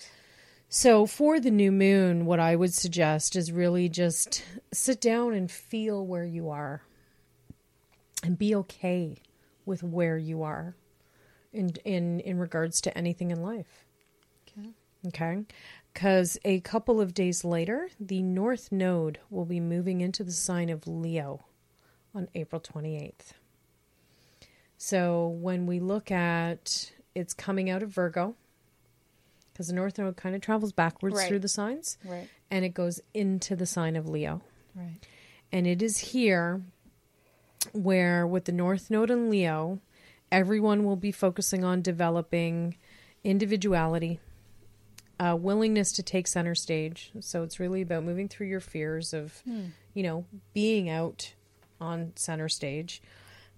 So, 0.69 1.07
for 1.07 1.39
the 1.39 1.51
new 1.51 1.71
moon, 1.71 2.27
what 2.27 2.41
I 2.41 2.57
would 2.57 2.75
suggest 2.75 3.37
is 3.37 3.53
really 3.53 3.89
just 3.89 4.43
sit 4.73 5.01
down 5.01 5.35
and 5.35 5.51
feel 5.51 6.05
where 6.05 6.25
you 6.25 6.51
are 6.51 6.83
and 8.23 8.39
be 8.39 8.55
okay 8.57 9.19
with 9.67 9.83
where 9.83 10.19
you 10.19 10.43
are 10.43 10.75
in 11.53 11.71
in 11.85 12.21
in 12.21 12.39
regards 12.39 12.81
to 12.83 12.99
anything 12.99 13.31
in 13.31 13.43
life. 13.43 13.85
Okay. 14.49 14.71
Okay? 15.07 15.45
Cuz 15.95 16.39
a 16.45 16.61
couple 16.61 17.01
of 17.01 17.15
days 17.15 17.45
later, 17.45 17.91
the 18.01 18.23
north 18.23 18.73
node 18.73 19.21
will 19.31 19.45
be 19.45 19.61
moving 19.61 20.01
into 20.01 20.25
the 20.25 20.33
sign 20.33 20.71
of 20.71 20.87
Leo 20.89 21.45
on 22.15 22.29
April 22.35 22.61
28th. 22.61 23.35
So, 24.79 25.29
when 25.29 25.67
we 25.67 25.81
look 25.81 26.11
at 26.11 26.91
it's 27.15 27.33
coming 27.33 27.71
out 27.71 27.83
of 27.83 27.91
Virgo, 27.91 28.35
because 29.53 29.69
the 29.69 29.73
North 29.73 29.99
Node 29.99 30.17
kind 30.17 30.35
of 30.35 30.41
travels 30.41 30.73
backwards 30.73 31.15
Right. 31.15 31.29
through 31.29 31.39
the 31.39 31.49
signs 31.49 31.97
Right. 32.05 32.29
and 32.51 32.65
it 32.65 32.71
goes 32.75 33.01
into 33.15 33.55
the 33.55 33.67
sign 33.67 33.95
of 33.95 34.09
Leo. 34.09 34.43
Right. 34.75 34.99
And 35.53 35.67
it 35.69 35.81
is 35.81 35.99
here 35.99 36.63
where, 37.73 38.27
with 38.27 38.47
the 38.47 38.53
North 38.53 38.91
Node 38.91 39.11
and 39.13 39.31
Leo, 39.31 39.79
everyone 40.33 40.85
will 40.85 40.97
be 40.97 41.13
focusing 41.13 41.63
on 41.65 41.81
developing 41.83 42.77
individuality, 43.23 44.19
uh, 45.21 45.37
willingness 45.41 45.93
to 45.93 46.03
take 46.03 46.27
center 46.27 46.57
stage. 46.57 47.13
So 47.21 47.45
it's 47.45 47.61
really 47.61 47.81
about 47.83 48.03
moving 48.03 48.29
through 48.29 48.49
your 48.49 48.61
fears 48.61 49.15
of, 49.15 49.41
you 49.47 50.03
know, 50.03 50.25
being 50.53 50.89
out 50.91 51.33
on 51.81 52.13
center 52.17 52.49
stage, 52.49 53.01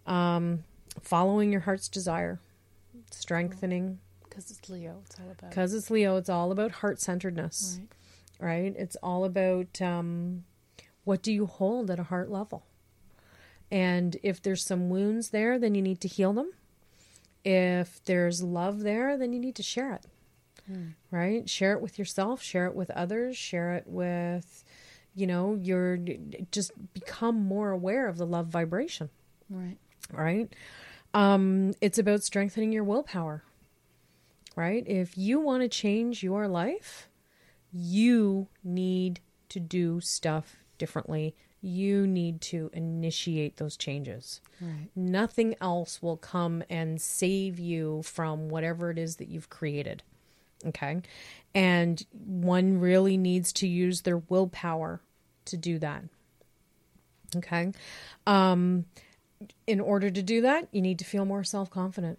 um, 0.07 0.65
following 1.03 1.53
your 1.53 1.63
heart's 1.63 1.89
desire, 1.89 2.41
strengthening. 3.11 3.99
Because 4.25 4.51
it's 4.51 4.69
Leo. 4.69 5.03
It's 5.07 5.19
all 5.21 5.31
about. 5.31 5.51
Because 5.51 5.75
it's 5.75 5.91
Leo, 5.91 6.17
it's 6.17 6.29
all 6.29 6.53
about 6.53 6.71
heart 6.73 7.01
centeredness 7.01 7.79
Right. 7.81 7.89
right? 8.49 8.75
It's 8.77 8.97
all 9.03 9.25
about 9.25 9.81
um, 9.81 10.45
what 11.05 11.23
do 11.23 11.33
you 11.33 11.47
hold 11.47 11.91
at 11.91 11.99
a 11.99 12.05
heart 12.05 12.31
level. 12.31 12.65
And 13.71 14.17
if 14.23 14.41
there's 14.43 14.65
some 14.65 14.91
wounds 14.91 15.31
there, 15.31 15.59
then 15.59 15.75
you 15.75 15.83
need 15.83 16.01
to 16.03 16.09
heal 16.09 16.33
them. 16.33 16.53
If 17.45 18.05
there's 18.05 18.43
love 18.43 18.81
there, 18.81 19.17
then 19.17 19.33
you 19.33 19.39
need 19.39 19.55
to 19.57 19.63
share 19.63 19.93
it, 19.95 20.05
right? 21.13 21.49
Share 21.49 21.73
it 21.75 21.81
with 21.81 21.97
yourself, 21.99 22.43
share 22.43 22.67
it 22.67 22.75
with 22.75 22.91
others, 22.91 23.37
share 23.37 23.75
it 23.75 23.85
with, 23.87 24.65
you 25.15 25.27
know, 25.29 25.55
your 25.55 25.97
just 26.51 26.73
become 26.93 27.37
more 27.45 27.71
aware 27.71 28.09
of 28.09 28.19
the 28.19 28.27
love 28.27 28.49
vibration, 28.49 29.11
Right. 29.49 29.79
right? 30.13 30.53
Um, 31.17 31.73
it's 31.81 31.97
about 31.97 32.23
strengthening 32.23 32.73
your 32.73 32.85
willpower, 32.85 33.43
right? 34.55 34.87
If 34.87 35.17
you 35.17 35.41
want 35.41 35.63
to 35.63 35.69
change 35.69 36.23
your 36.23 36.47
life, 36.47 37.09
you 37.73 38.49
need 38.63 39.21
to 39.49 39.59
do 39.59 40.03
stuff 40.03 40.57
differently. 40.77 41.35
You 41.63 42.07
need 42.07 42.43
to 42.43 42.69
initiate 42.75 43.57
those 43.57 43.79
changes. 43.79 44.43
Right. 44.61 44.91
Nothing 44.95 45.55
else 45.59 46.03
will 46.03 46.19
come 46.19 46.63
and 46.69 47.01
save 47.01 47.59
you 47.59 48.03
from 48.03 48.51
whatever 48.51 48.91
it 48.91 48.99
is 48.99 49.17
that 49.17 49.29
you've 49.29 49.49
created. 49.49 50.03
Okay. 50.67 51.01
And 51.55 52.05
one 52.13 52.79
really 52.79 53.17
needs 53.17 53.55
to 53.55 53.67
use 53.67 54.03
their 54.03 54.19
willpower 54.19 55.01
to 55.47 55.57
do 55.57 55.79
that. 55.79 56.05
Okay. 57.37 57.73
Um, 58.27 58.85
in 59.67 59.81
order 59.81 60.11
to 60.11 60.23
do 60.23 60.41
that, 60.43 60.69
you 60.73 60.81
need 60.81 60.99
to 60.99 61.05
feel 61.05 61.25
more 61.25 61.45
self 61.45 61.71
confident. 61.71 62.19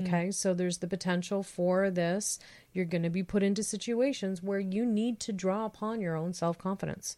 Okay, 0.00 0.30
so 0.30 0.54
there's 0.54 0.78
the 0.78 0.86
potential 0.86 1.42
for 1.42 1.90
this. 1.90 2.38
You're 2.72 2.86
going 2.86 3.02
to 3.02 3.10
be 3.10 3.22
put 3.22 3.42
into 3.42 3.62
situations 3.62 4.42
where 4.42 4.58
you 4.58 4.86
need 4.86 5.20
to 5.20 5.32
draw 5.32 5.66
upon 5.66 6.00
your 6.00 6.16
own 6.16 6.32
self 6.32 6.56
confidence, 6.56 7.16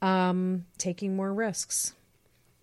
um, 0.00 0.64
taking 0.78 1.16
more 1.16 1.34
risks. 1.34 1.92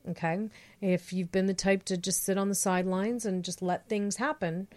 Okay, 0.10 0.50
if 0.82 1.14
you've 1.14 1.32
been 1.32 1.46
the 1.46 1.54
type 1.54 1.84
to 1.86 1.98
just 1.98 2.24
sit 2.24 2.38
on 2.38 2.50
the 2.50 2.56
sidelines 2.56 3.26
and 3.26 3.44
just 3.44 3.62
let 3.62 3.88
things 3.88 4.16
happen, 4.16 4.68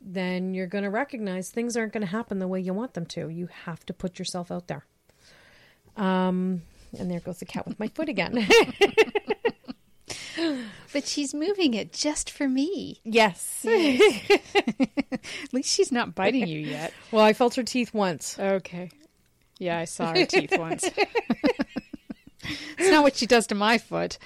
then 0.00 0.54
you're 0.54 0.66
going 0.66 0.84
to 0.84 0.90
recognize 0.90 1.50
things 1.50 1.76
aren't 1.76 1.92
going 1.92 2.02
to 2.02 2.06
happen 2.06 2.38
the 2.38 2.48
way 2.48 2.60
you 2.60 2.72
want 2.72 2.94
them 2.94 3.06
to. 3.06 3.28
You 3.28 3.48
have 3.64 3.84
to 3.86 3.92
put 3.92 4.18
yourself 4.18 4.50
out 4.50 4.68
there. 4.68 4.84
Um, 5.96 6.62
and 6.98 7.10
there 7.10 7.20
goes 7.20 7.38
the 7.38 7.46
cat 7.46 7.66
with 7.66 7.78
my 7.78 7.88
foot 7.88 8.08
again. 8.08 8.46
But 10.92 11.06
she's 11.06 11.34
moving 11.34 11.74
it 11.74 11.92
just 11.92 12.30
for 12.30 12.48
me. 12.48 13.00
Yes. 13.04 13.66
At 13.68 15.52
least 15.52 15.74
she's 15.74 15.92
not 15.92 16.14
biting 16.14 16.46
you 16.46 16.60
yet. 16.60 16.94
well, 17.12 17.22
I 17.22 17.34
felt 17.34 17.54
her 17.56 17.62
teeth 17.62 17.92
once. 17.92 18.38
Okay. 18.38 18.90
Yeah, 19.58 19.78
I 19.78 19.84
saw 19.84 20.14
her 20.14 20.24
teeth 20.26 20.56
once. 20.56 20.88
it's 22.44 22.90
not 22.90 23.02
what 23.02 23.14
she 23.16 23.26
does 23.26 23.46
to 23.48 23.54
my 23.54 23.76
foot. 23.76 24.16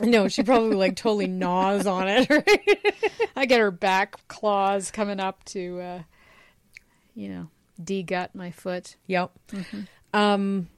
No, 0.00 0.28
she 0.28 0.44
probably 0.44 0.76
like 0.76 0.94
totally 0.94 1.26
gnaws 1.26 1.86
on 1.88 2.06
it. 2.06 2.30
Right? 2.30 2.80
I 3.34 3.46
get 3.46 3.58
her 3.58 3.72
back 3.72 4.28
claws 4.28 4.92
coming 4.92 5.18
up 5.18 5.42
to, 5.46 5.80
uh, 5.80 6.02
you 7.16 7.30
know, 7.30 7.48
de-gut 7.82 8.32
my 8.34 8.52
foot. 8.52 8.94
Yep. 9.08 9.32
Um, 10.14 10.68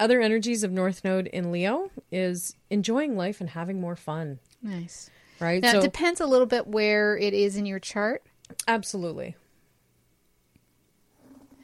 other 0.00 0.20
energies 0.20 0.62
of 0.64 0.72
North 0.72 1.04
Node 1.04 1.26
in 1.28 1.52
Leo 1.52 1.90
is 2.10 2.56
enjoying 2.70 3.16
life 3.16 3.40
and 3.40 3.50
having 3.50 3.80
more 3.80 3.96
fun. 3.96 4.38
Nice. 4.62 5.10
Right. 5.40 5.62
Now, 5.62 5.72
so 5.72 5.78
it 5.78 5.82
depends 5.82 6.20
a 6.20 6.26
little 6.26 6.46
bit 6.46 6.66
where 6.66 7.16
it 7.16 7.34
is 7.34 7.56
in 7.56 7.66
your 7.66 7.78
chart. 7.80 8.22
absolutely. 8.68 9.36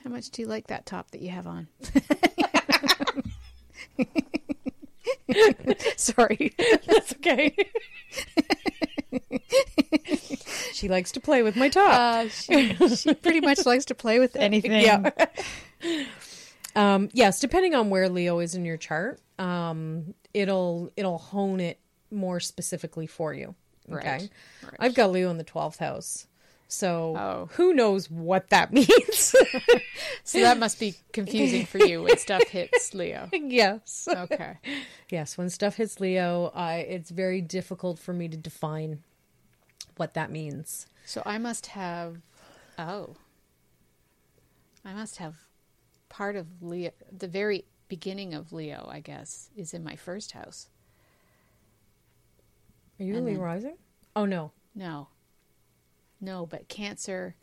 How 0.05 0.11
much 0.11 0.31
do 0.31 0.43
you 0.43 0.49
like 0.49 0.69
that 0.69 0.87
top 0.87 1.11
that 1.11 1.21
you 1.21 1.31
have 1.31 1.47
on? 1.47 1.69
Sorry. 5.97 6.55
That's 6.87 7.13
okay. 7.15 7.55
she 10.73 10.89
likes 10.89 11.13
to 11.13 11.21
play 11.21 11.43
with 11.43 11.57
my 11.57 11.69
top. 11.69 11.93
Uh, 11.93 12.29
she, 12.29 12.75
she 12.97 13.15
pretty 13.15 13.41
much 13.41 13.67
likes 13.67 13.85
to 13.87 13.95
play 13.95 14.19
with 14.19 14.35
anything. 14.41 14.73
Yeah. 14.73 15.11
Um, 16.79 17.09
yes, 17.13 17.41
depending 17.41 17.75
on 17.75 17.91
where 17.91 18.09
Leo 18.09 18.39
is 18.39 18.55
in 18.55 18.65
your 18.65 18.77
chart, 18.77 19.21
um, 19.39 20.15
it'll 20.33 20.91
it'll 20.97 21.19
hone 21.19 21.61
it 21.61 21.79
more 22.11 22.41
specifically 22.41 23.07
for 23.07 23.35
you. 23.35 23.55
Okay. 23.91 24.07
Right, 24.09 24.31
right. 24.65 24.75
I've 24.79 24.95
got 24.95 25.11
Leo 25.11 25.31
in 25.31 25.39
the 25.39 25.45
twelfth 25.45 25.79
house. 25.79 26.27
So 26.71 27.17
Oh. 27.17 27.49
who 27.53 27.73
knows 27.73 28.11
what 28.11 28.51
that 28.51 28.73
means? 28.79 29.35
So 30.25 30.41
that 30.41 30.59
must 30.59 30.79
be 30.79 30.95
confusing 31.15 31.65
for 31.65 31.79
you 31.79 32.03
when 32.03 32.19
stuff 32.19 32.43
hits 32.49 32.93
Leo. 32.93 33.31
yes. 33.33 34.07
Okay. 34.11 34.59
Yes, 35.09 35.39
when 35.39 35.49
stuff 35.49 35.77
hits 35.77 36.01
Leo, 36.01 36.53
I 36.55 36.77
it's 36.81 37.09
very 37.11 37.41
difficult 37.41 37.99
for 37.99 38.13
me 38.13 38.29
to 38.29 38.37
define 38.37 39.03
what 39.97 40.13
that 40.15 40.31
means. 40.31 40.87
So 41.07 41.23
I 41.25 41.39
must 41.39 41.69
have. 41.69 42.19
Oh. 42.79 43.17
I 44.85 44.93
must 44.93 45.17
have 45.17 45.35
part 46.09 46.37
of 46.37 46.47
Leo. 46.63 46.91
The 47.17 47.29
very 47.29 47.65
beginning 47.89 48.35
of 48.35 48.53
Leo, 48.53 48.89
I 48.91 49.01
guess, 49.01 49.51
is 49.57 49.75
in 49.75 49.83
my 49.83 49.97
first 49.97 50.33
house. 50.33 50.69
Are 53.01 53.05
you 53.05 53.17
And 53.17 53.27
Leo 53.27 53.41
rising? 53.41 53.77
Oh 54.17 54.25
no. 54.25 54.53
No. 54.75 55.09
No, 56.21 56.47
but 56.47 56.69
Cancer. 56.69 57.35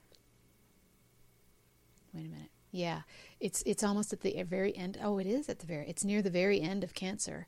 Wait 2.14 2.26
a 2.26 2.30
minute. 2.30 2.50
Yeah, 2.72 3.02
it's 3.40 3.64
it's 3.66 3.84
almost 3.84 4.12
at 4.12 4.20
the 4.22 4.44
very 4.44 4.76
end. 4.76 4.98
Oh, 5.02 5.18
it 5.18 5.28
is 5.28 5.48
at 5.48 5.60
the 5.60 5.66
very. 5.66 5.88
It's 5.88 6.04
near 6.04 6.22
the 6.22 6.30
very 6.30 6.60
end 6.60 6.84
of 6.84 6.94
Cancer. 6.94 7.48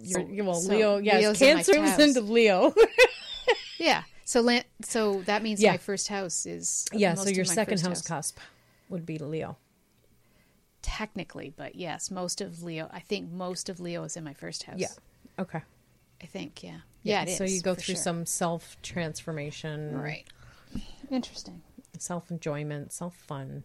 You're, 0.00 0.44
well, 0.44 0.54
so 0.54 0.72
Leo, 0.72 0.98
yes, 0.98 1.20
Leo's 1.20 1.38
Cancer 1.38 1.76
is 1.76 1.98
into 1.98 2.20
Leo. 2.20 2.74
Yeah. 3.78 4.02
So 4.24 4.60
so 4.82 5.22
that 5.22 5.42
means 5.42 5.62
Yeah. 5.62 5.72
my 5.72 5.76
first 5.76 6.08
house 6.08 6.46
is 6.46 6.86
yeah, 6.92 7.14
so 7.14 7.28
your 7.28 7.44
second 7.44 7.80
house 7.80 8.02
cusp 8.02 8.38
would 8.88 9.04
be 9.06 9.18
Leo. 9.18 9.56
technically, 10.82 11.52
but 11.56 11.74
yes, 11.74 12.10
most 12.10 12.40
of 12.40 12.62
Leo. 12.62 12.88
I 12.92 13.00
think 13.00 13.30
most 13.30 13.68
of 13.68 13.80
Leo 13.80 14.04
is 14.04 14.16
in 14.16 14.24
my 14.24 14.34
first 14.34 14.62
house. 14.64 14.78
Yeah. 14.78 14.88
Okay. 15.38 15.60
I 16.22 16.26
think. 16.26 16.62
Yeah. 16.62 16.78
Yeah. 17.02 17.22
it 17.22 17.36
so 17.36 17.44
is, 17.44 17.54
you 17.54 17.60
go 17.60 17.74
through 17.74 17.96
sure. 17.96 18.02
some 18.02 18.26
self 18.26 18.76
transformation, 18.82 19.98
right. 19.98 20.24
Interesting. 21.10 21.62
self 21.98 22.30
enjoyment, 22.30 22.92
self 22.92 23.16
fun. 23.16 23.64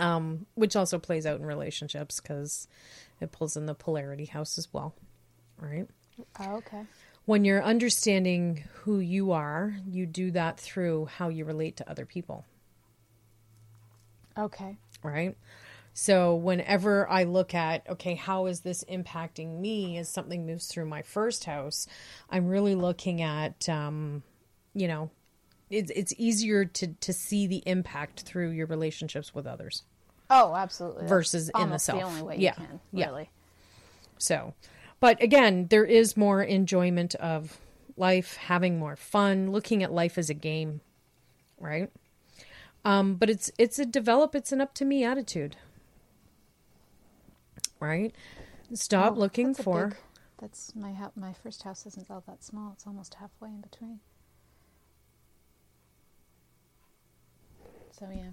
Um, 0.00 0.46
which 0.54 0.74
also 0.74 0.98
plays 0.98 1.24
out 1.24 1.38
in 1.38 1.46
relationships 1.46 2.20
because 2.20 2.66
it 3.20 3.30
pulls 3.30 3.56
in 3.56 3.66
the 3.66 3.74
polarity 3.74 4.24
house 4.24 4.58
as 4.58 4.72
well, 4.72 4.92
right? 5.56 5.86
Oh, 6.40 6.56
okay. 6.56 6.82
When 7.26 7.44
you're 7.44 7.62
understanding 7.62 8.64
who 8.82 8.98
you 8.98 9.30
are, 9.32 9.76
you 9.88 10.04
do 10.06 10.32
that 10.32 10.58
through 10.58 11.06
how 11.06 11.28
you 11.28 11.44
relate 11.44 11.76
to 11.76 11.88
other 11.88 12.04
people. 12.06 12.44
Okay. 14.38 14.76
right? 15.02 15.36
So 15.96 16.34
whenever 16.34 17.08
I 17.08 17.22
look 17.22 17.54
at, 17.54 17.88
okay, 17.88 18.14
how 18.16 18.46
is 18.46 18.60
this 18.60 18.82
impacting 18.90 19.60
me 19.60 19.96
as 19.98 20.08
something 20.08 20.44
moves 20.44 20.66
through 20.66 20.86
my 20.86 21.02
first 21.02 21.44
house, 21.44 21.86
I'm 22.28 22.48
really 22.48 22.74
looking 22.74 23.22
at, 23.22 23.68
um, 23.68 24.24
you 24.74 24.88
know, 24.88 25.10
it's 25.70 25.90
it's 25.94 26.12
easier 26.18 26.64
to 26.64 26.88
to 26.88 27.12
see 27.12 27.46
the 27.46 27.62
impact 27.64 28.22
through 28.22 28.50
your 28.50 28.66
relationships 28.66 29.34
with 29.34 29.46
others. 29.46 29.84
Oh, 30.30 30.54
absolutely. 30.56 31.02
That's 31.02 31.10
Versus 31.10 31.50
in 31.54 31.70
the 31.70 31.78
self. 31.78 32.00
the 32.00 32.04
only 32.06 32.22
way 32.22 32.36
Yeah. 32.38 32.54
you 32.58 32.66
can. 32.66 32.80
Yeah. 32.92 33.06
Really. 33.06 33.30
So, 34.18 34.54
but 35.00 35.22
again, 35.22 35.68
there 35.68 35.84
is 35.84 36.16
more 36.16 36.42
enjoyment 36.42 37.14
of 37.16 37.58
life, 37.96 38.36
having 38.36 38.78
more 38.78 38.96
fun, 38.96 39.52
looking 39.52 39.82
at 39.84 39.92
life 39.92 40.18
as 40.18 40.28
a 40.28 40.34
game, 40.34 40.80
right? 41.60 41.90
Um, 42.84 43.14
but 43.14 43.30
it's 43.30 43.50
it's 43.58 43.78
a 43.78 43.86
develop, 43.86 44.34
it's 44.34 44.52
an 44.52 44.60
up 44.60 44.74
to 44.74 44.84
me 44.84 45.04
attitude, 45.04 45.56
right? 47.80 48.14
Stop 48.74 49.14
Oh, 49.16 49.20
looking 49.20 49.48
that's 49.52 49.62
for 49.64 49.88
big- 49.88 49.96
that's 50.38 50.74
my 50.76 50.92
hou- 50.92 51.12
my 51.16 51.32
first 51.32 51.62
house 51.62 51.86
isn't 51.86 52.10
all 52.10 52.22
that 52.26 52.42
small. 52.44 52.72
It's 52.74 52.86
almost 52.86 53.14
halfway 53.14 53.48
in 53.50 53.60
between. 53.62 54.00
So 57.98 58.08
yeah, 58.12 58.30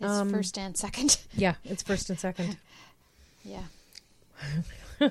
it's 0.00 0.10
Um, 0.10 0.30
first 0.30 0.58
and 0.58 0.76
second. 0.76 1.18
yeah, 1.34 1.54
it's 1.64 1.82
first 1.82 2.10
and 2.10 2.18
second. 2.18 2.58
yeah. 3.44 3.62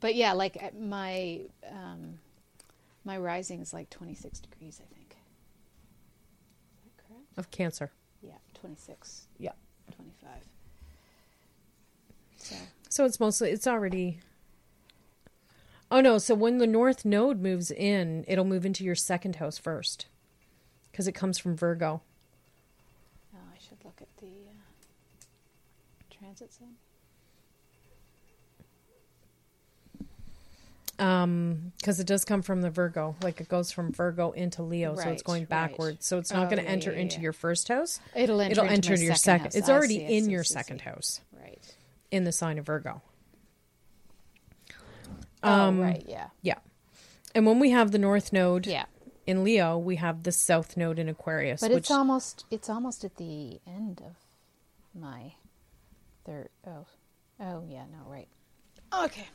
but 0.00 0.14
yeah, 0.14 0.32
like 0.34 0.56
uh, 0.62 0.70
my 0.78 1.40
um, 1.68 2.18
my 3.04 3.16
rising 3.18 3.60
is 3.60 3.72
like 3.72 3.88
twenty 3.90 4.14
six 4.14 4.38
degrees. 4.40 4.80
I 4.82 4.86
think. 4.94 4.95
Is 7.36 7.42
that 7.42 7.42
correct? 7.42 7.46
of 7.46 7.50
Cancer. 7.50 7.90
Yeah, 8.22 8.38
twenty 8.54 8.76
six. 8.76 9.26
Yeah. 9.38 9.52
25. 9.94 10.30
So, 12.38 12.56
So 12.88 13.04
it's 13.04 13.20
mostly 13.20 13.50
it's 13.50 13.66
already. 13.66 14.18
Oh 15.90 16.00
no! 16.00 16.18
So 16.18 16.34
when 16.34 16.58
the 16.58 16.66
North 16.66 17.04
Node 17.04 17.40
moves 17.40 17.70
in, 17.70 18.24
it'll 18.26 18.44
move 18.44 18.66
into 18.66 18.82
your 18.82 18.96
second 18.96 19.36
house 19.36 19.58
first, 19.58 20.06
because 20.90 21.06
it 21.06 21.12
comes 21.12 21.38
from 21.38 21.56
Virgo. 21.56 22.02
oh, 23.34 23.38
I 23.54 23.58
should 23.60 23.78
look 23.84 24.00
at 24.00 24.08
the 24.18 24.26
uh, 24.26 26.16
transit 26.18 26.52
zone. 26.52 26.74
Um, 30.98 31.72
because 31.76 32.00
it 32.00 32.06
does 32.06 32.24
come 32.24 32.40
from 32.40 32.62
the 32.62 32.70
Virgo, 32.70 33.16
like 33.22 33.40
it 33.42 33.48
goes 33.48 33.70
from 33.70 33.92
Virgo 33.92 34.30
into 34.32 34.62
Leo, 34.62 34.94
so 34.94 35.00
it's 35.00 35.06
Right, 35.06 35.24
going 35.24 35.42
right. 35.42 35.48
backwards. 35.48 36.06
So 36.06 36.18
it's 36.18 36.32
not 36.32 36.46
Oh, 36.46 36.50
going 36.50 36.58
to 36.58 36.64
yeah, 36.64 36.70
enter 36.70 36.92
yeah, 36.92 37.00
into 37.00 37.16
yeah. 37.16 37.22
your 37.24 37.32
first 37.34 37.68
house. 37.68 38.00
It'll 38.14 38.40
enter 38.40 38.52
It'll 38.52 38.64
into 38.64 38.72
enter 38.74 38.92
into 38.94 39.04
your 39.04 39.14
second 39.14 39.22
second. 39.24 39.44
house. 39.44 39.54
It's 39.56 39.68
already 39.68 39.98
see, 39.98 40.16
in 40.16 40.24
see, 40.24 40.30
your 40.30 40.44
see, 40.44 40.54
second 40.54 40.80
house 40.82 41.20
Right. 41.38 41.76
in 42.10 42.24
the 42.24 42.32
sign 42.32 42.58
of 42.58 42.64
Virgo. 42.66 43.02
oh, 45.42 45.72
right. 45.74 46.02
Yeah. 46.08 46.28
Yeah, 46.42 46.58
and 47.34 47.46
when 47.46 47.58
we 47.58 47.70
have 47.70 47.90
the 47.92 47.98
North 47.98 48.32
Node 48.32 48.66
Yeah. 48.66 48.86
in 49.26 49.44
Leo, 49.44 49.76
we 49.78 49.96
have 49.96 50.22
the 50.22 50.32
South 50.32 50.76
Node 50.76 50.98
in 50.98 51.08
Aquarius, 51.08 51.60
But 51.60 51.70
which 51.72 51.78
it's 51.84 51.90
almost 51.90 52.44
it's 52.50 52.68
almost 52.70 53.04
at 53.04 53.16
the 53.16 53.60
end 53.66 54.02
of 54.04 54.14
my 54.98 55.34
third. 56.24 56.48
Oh, 56.66 56.86
oh 57.40 57.64
yeah. 57.68 57.84
No, 57.92 58.10
right. 58.10 58.28
Okay. 59.04 59.26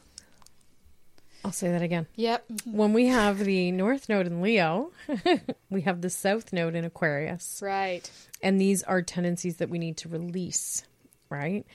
I'll 1.43 1.51
say 1.51 1.71
that 1.71 1.81
again. 1.81 2.05
Yep. 2.15 2.45
When 2.65 2.93
we 2.93 3.07
have 3.07 3.39
the 3.39 3.71
North 3.71 4.07
Node 4.09 4.27
in 4.27 4.41
Leo, 4.41 4.91
we 5.69 5.81
have 5.81 6.01
the 6.01 6.09
South 6.09 6.53
Node 6.53 6.75
in 6.75 6.85
Aquarius. 6.85 7.59
Right. 7.63 8.09
and 8.43 8.59
these 8.61 8.83
are 8.83 9.01
tendencies 9.01 9.57
that 9.57 9.69
we 9.69 9.79
need 9.79 9.97
to 9.97 10.09
release 10.09 10.83
right 11.29 11.65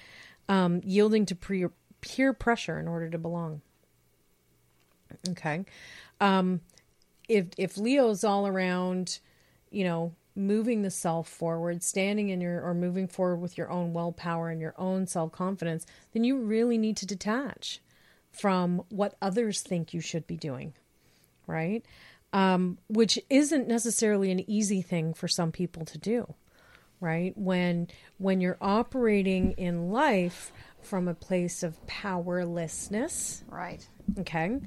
um, 0.49 0.81
yielding 0.85 1.27
to 1.27 1.35
pre- 1.35 1.67
peer 2.01 2.33
pressure 2.33 2.79
in 2.79 2.87
order 2.89 3.09
to 3.09 3.19
belong 3.19 3.61
okay 5.31 5.65
um, 6.21 6.61
if 7.29 7.47
if 7.57 7.77
leo's 7.79 8.23
all 8.25 8.47
around 8.47 9.19
you 9.71 9.85
know 9.85 10.13
moving 10.35 10.83
the 10.83 10.91
self 10.91 11.29
forward 11.29 11.83
standing 11.83 12.29
in 12.29 12.41
your 12.41 12.61
or 12.63 12.75
moving 12.75 13.09
forward 13.09 13.37
with 13.37 13.57
your 13.57 13.71
own 13.71 13.93
willpower 13.95 14.51
and 14.51 14.61
your 14.61 14.75
own 14.77 15.07
self-confidence 15.07 15.87
then 16.13 16.23
you 16.25 16.39
really 16.39 16.77
need 16.77 16.97
to 16.97 17.07
detach 17.07 17.81
from 18.39 18.83
what 18.89 19.15
others 19.23 19.63
think 19.63 19.93
you 19.95 20.01
should 20.01 20.27
be 20.27 20.37
doing 20.37 20.75
right 21.47 21.85
um, 22.33 22.77
which 22.89 23.19
isn't 23.31 23.69
necessarily 23.69 24.31
an 24.31 24.49
easy 24.51 24.83
thing 24.83 25.15
for 25.15 25.29
some 25.29 25.53
people 25.53 25.85
to 25.85 25.99
do 25.99 26.35
right 27.01 27.37
when 27.37 27.89
when 28.19 28.41
you're 28.41 28.59
operating 28.61 29.53
in 29.53 29.91
life 29.91 30.53
from 30.83 31.09
a 31.09 31.15
place 31.15 31.65
of 31.65 31.85
powerlessness. 31.89 33.43
Right. 33.49 33.87
Okay. 34.21 34.61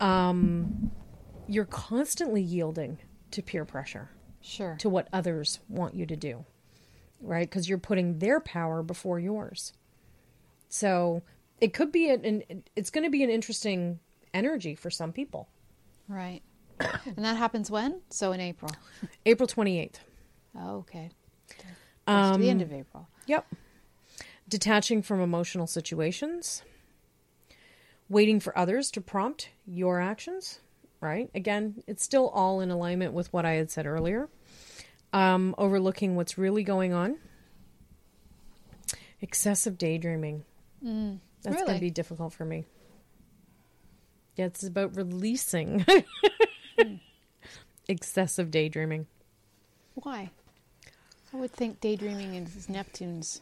Um, 0.00 0.90
you're 1.46 1.66
constantly 1.66 2.40
yielding 2.40 2.98
to 3.32 3.42
peer 3.42 3.66
pressure, 3.66 4.08
Sure. 4.40 4.76
to 4.80 4.88
what 4.88 5.08
others 5.12 5.60
want 5.68 5.94
you 5.94 6.06
to 6.06 6.16
do, 6.16 6.46
right? 7.20 7.48
Because 7.48 7.68
you're 7.68 7.76
putting 7.78 8.20
their 8.20 8.40
power 8.40 8.82
before 8.82 9.20
yours. 9.20 9.74
So 10.70 11.22
it 11.60 11.74
could 11.74 11.92
be 11.92 12.10
an, 12.10 12.42
an 12.48 12.64
it's 12.74 12.90
going 12.90 13.04
to 13.04 13.10
be 13.10 13.22
an 13.22 13.30
interesting 13.30 14.00
energy 14.32 14.74
for 14.74 14.90
some 14.90 15.12
people. 15.12 15.48
Right. 16.08 16.42
and 16.80 17.24
that 17.24 17.36
happens 17.36 17.70
when? 17.70 18.00
So 18.10 18.32
in 18.32 18.40
April. 18.40 18.70
April 19.26 19.46
28th. 19.46 19.96
Oh, 20.58 20.78
okay. 20.78 21.10
To 22.06 22.38
the 22.38 22.50
end 22.50 22.62
of 22.62 22.72
April. 22.72 23.08
Yep. 23.26 23.46
Detaching 24.48 25.02
from 25.02 25.20
emotional 25.20 25.66
situations. 25.66 26.62
Waiting 28.08 28.40
for 28.40 28.56
others 28.58 28.90
to 28.92 29.00
prompt 29.00 29.50
your 29.64 30.00
actions, 30.00 30.58
right? 31.00 31.30
Again, 31.34 31.84
it's 31.86 32.02
still 32.02 32.28
all 32.30 32.60
in 32.60 32.70
alignment 32.72 33.12
with 33.12 33.32
what 33.32 33.44
I 33.44 33.52
had 33.52 33.70
said 33.70 33.86
earlier. 33.86 34.28
Um, 35.12 35.54
overlooking 35.58 36.16
what's 36.16 36.36
really 36.36 36.64
going 36.64 36.92
on. 36.92 37.18
Excessive 39.20 39.78
daydreaming. 39.78 40.44
That's 41.42 41.62
going 41.62 41.74
to 41.74 41.80
be 41.80 41.90
difficult 41.90 42.32
for 42.32 42.44
me. 42.44 42.64
Yeah, 44.36 44.46
it's 44.46 44.64
about 44.64 44.96
releasing 44.96 45.84
excessive 47.88 48.50
daydreaming. 48.50 49.06
Why? 49.94 50.30
I 51.32 51.36
would 51.36 51.52
think 51.52 51.80
daydreaming 51.80 52.34
is 52.34 52.68
Neptune's 52.68 53.40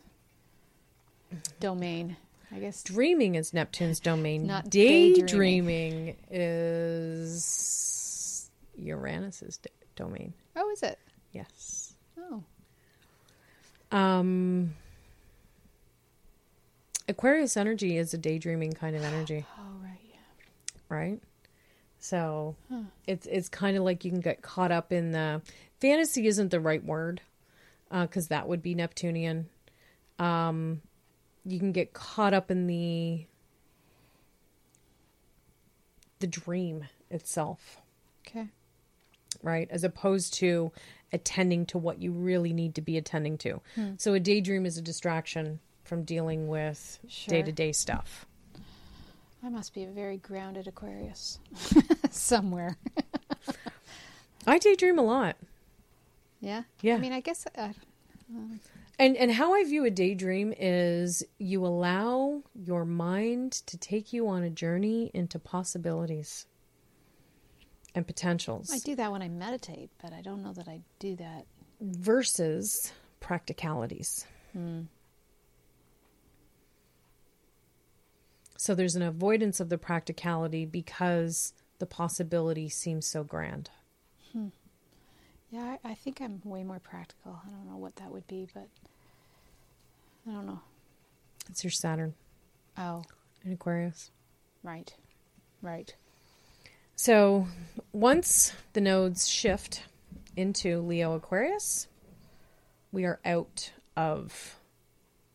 domain. 1.60 2.16
I 2.50 2.58
guess. 2.58 2.82
Dreaming 2.82 3.34
is 3.34 3.52
Neptune's 3.52 4.00
domain. 4.00 4.46
Not 4.46 4.70
daydreaming, 4.70 6.16
is 6.30 8.50
Uranus's 8.76 9.58
d- 9.58 9.68
domain. 9.96 10.32
Oh, 10.56 10.70
is 10.70 10.82
it? 10.82 10.98
Yes. 11.32 11.92
Oh. 12.18 12.42
Um 13.96 14.74
Aquarius 17.08 17.56
energy 17.56 17.96
is 17.96 18.12
a 18.14 18.18
daydreaming 18.18 18.72
kind 18.72 18.94
of 18.94 19.02
energy, 19.02 19.44
Oh, 19.58 19.62
right. 19.82 19.98
Yeah. 20.10 20.78
right? 20.88 21.20
So 21.98 22.54
it's 23.06 23.26
it's 23.26 23.48
kind 23.48 23.76
of 23.76 23.82
like 23.82 24.04
you 24.04 24.10
can 24.10 24.20
get 24.20 24.42
caught 24.42 24.70
up 24.70 24.92
in 24.92 25.10
the 25.12 25.42
fantasy 25.80 26.26
isn't 26.26 26.50
the 26.50 26.60
right 26.60 26.84
word 26.84 27.20
because 27.90 28.28
that 28.28 28.46
would 28.46 28.62
be 28.62 28.74
Neptunian. 28.74 29.48
Um, 30.18 30.82
you 31.44 31.58
can 31.58 31.72
get 31.72 31.92
caught 31.94 32.34
up 32.34 32.50
in 32.50 32.66
the 32.66 33.24
the 36.20 36.26
dream 36.26 36.84
itself, 37.10 37.80
Okay. 38.26 38.46
right? 39.42 39.68
As 39.70 39.84
opposed 39.84 40.34
to 40.34 40.72
attending 41.12 41.64
to 41.66 41.78
what 41.78 42.02
you 42.02 42.12
really 42.12 42.52
need 42.52 42.74
to 42.74 42.80
be 42.82 42.96
attending 42.98 43.38
to. 43.38 43.60
So 43.96 44.14
a 44.14 44.20
daydream 44.20 44.66
is 44.66 44.76
a 44.76 44.82
distraction 44.82 45.60
from 45.88 46.04
dealing 46.04 46.46
with 46.48 46.98
day 47.26 47.42
to 47.42 47.50
day 47.50 47.72
stuff. 47.72 48.26
I 49.42 49.48
must 49.48 49.72
be 49.72 49.84
a 49.84 49.88
very 49.88 50.18
grounded 50.18 50.66
Aquarius 50.66 51.38
somewhere. 52.10 52.76
I 54.46 54.58
daydream 54.58 54.98
a 54.98 55.02
lot. 55.02 55.36
Yeah. 56.40 56.64
Yeah. 56.82 56.96
I 56.96 56.98
mean, 56.98 57.12
I 57.12 57.20
guess. 57.20 57.46
Uh, 57.56 57.72
And 58.98 59.16
and 59.16 59.30
how 59.32 59.54
I 59.54 59.64
view 59.64 59.84
a 59.84 59.90
daydream 59.90 60.52
is 60.58 61.22
you 61.38 61.64
allow 61.64 62.42
your 62.54 62.84
mind 62.84 63.52
to 63.66 63.78
take 63.78 64.12
you 64.12 64.28
on 64.28 64.42
a 64.42 64.50
journey 64.50 65.10
into 65.14 65.38
possibilities 65.38 66.46
and 67.94 68.06
potentials 68.06 68.70
I 68.72 68.78
do 68.80 68.94
that 68.96 69.10
when 69.12 69.22
I 69.22 69.28
meditate, 69.28 69.90
but 70.02 70.12
I 70.12 70.20
don't 70.20 70.42
know 70.42 70.52
that 70.52 70.68
I 70.68 70.80
do 70.98 71.14
that. 71.16 71.46
versus 71.80 72.92
practicalities. 73.20 74.26
So 78.60 78.74
there's 78.74 78.96
an 78.96 79.02
avoidance 79.02 79.60
of 79.60 79.68
the 79.68 79.78
practicality 79.78 80.66
because 80.66 81.52
the 81.78 81.86
possibility 81.86 82.68
seems 82.68 83.06
so 83.06 83.22
grand. 83.22 83.70
Hmm. 84.32 84.48
Yeah, 85.50 85.76
I, 85.84 85.90
I 85.90 85.94
think 85.94 86.20
I'm 86.20 86.40
way 86.44 86.64
more 86.64 86.80
practical. 86.80 87.40
I 87.46 87.50
don't 87.50 87.70
know 87.70 87.76
what 87.78 87.94
that 87.96 88.10
would 88.10 88.26
be, 88.26 88.48
but 88.52 88.66
I 90.28 90.32
don't 90.32 90.46
know. 90.46 90.60
It's 91.48 91.62
your 91.62 91.70
Saturn 91.70 92.14
Oh, 92.76 93.04
in 93.44 93.52
Aquarius. 93.52 94.10
right. 94.62 94.92
Right. 95.62 95.94
So 96.96 97.46
once 97.92 98.52
the 98.72 98.80
nodes 98.80 99.28
shift 99.28 99.84
into 100.36 100.80
Leo 100.80 101.14
Aquarius, 101.14 101.86
we 102.92 103.04
are 103.04 103.20
out 103.24 103.70
of 103.96 104.56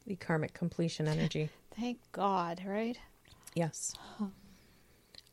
the 0.06 0.16
karmic 0.18 0.54
completion 0.54 1.08
energy. 1.08 1.50
Thank 1.80 2.00
God, 2.12 2.62
right? 2.66 2.98
Yes. 3.56 3.94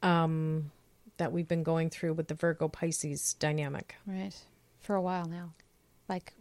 Um, 0.02 0.70
that 1.18 1.32
we've 1.32 1.48
been 1.48 1.62
going 1.62 1.90
through 1.90 2.14
with 2.14 2.28
the 2.28 2.34
Virgo 2.34 2.68
Pisces 2.68 3.34
dynamic. 3.34 3.94
Right. 4.06 4.34
For 4.80 4.94
a 4.94 5.02
while 5.02 5.26
now. 5.26 5.52
Like 6.08 6.32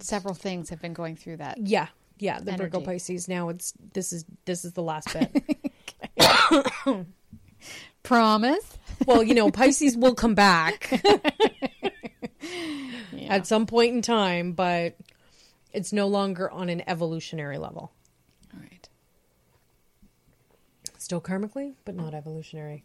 several 0.00 0.34
things 0.34 0.70
have 0.70 0.80
been 0.80 0.92
going 0.92 1.16
through 1.16 1.38
that. 1.38 1.58
Yeah, 1.58 1.88
yeah. 2.18 2.38
The 2.38 2.52
Virgo 2.52 2.80
Pisces. 2.80 3.28
Now 3.28 3.48
it's 3.48 3.74
this 3.92 4.12
is 4.12 4.24
this 4.44 4.64
is 4.64 4.72
the 4.72 4.82
last 4.82 5.08
bit. 5.12 5.42
Promise? 8.02 8.78
well, 9.04 9.22
you 9.22 9.34
know, 9.34 9.50
Pisces 9.50 9.96
will 9.96 10.14
come 10.14 10.34
back 10.34 11.02
at 13.28 13.46
some 13.46 13.66
point 13.66 13.94
in 13.94 14.02
time, 14.02 14.52
but 14.52 14.96
it's 15.72 15.92
no 15.92 16.06
longer 16.06 16.50
on 16.50 16.68
an 16.68 16.82
evolutionary 16.86 17.58
level. 17.58 17.92
All 18.54 18.60
right. 18.60 18.88
Still 21.06 21.20
karmically, 21.20 21.74
but 21.84 21.94
not 21.94 22.14
evolutionary. 22.14 22.82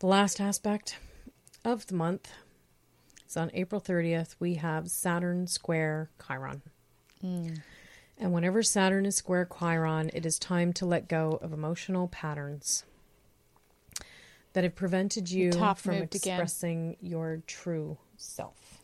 The 0.00 0.06
last 0.06 0.38
aspect 0.38 0.98
of 1.64 1.86
the 1.86 1.94
month 1.94 2.30
is 3.26 3.38
on 3.38 3.50
April 3.54 3.80
30th. 3.80 4.34
We 4.38 4.56
have 4.56 4.90
Saturn 4.90 5.46
square 5.46 6.10
Chiron. 6.26 6.60
Mm. 7.24 7.62
And 8.18 8.34
whenever 8.34 8.62
Saturn 8.62 9.06
is 9.06 9.16
square 9.16 9.48
Chiron, 9.50 10.10
it 10.12 10.26
is 10.26 10.38
time 10.38 10.74
to 10.74 10.84
let 10.84 11.08
go 11.08 11.38
of 11.40 11.54
emotional 11.54 12.06
patterns 12.08 12.84
that 14.52 14.62
have 14.62 14.76
prevented 14.76 15.30
you 15.30 15.50
top 15.50 15.78
from 15.78 16.00
moved 16.00 16.16
again. 16.16 16.34
expressing 16.34 16.96
your 17.00 17.40
true 17.46 17.96
self. 18.18 18.82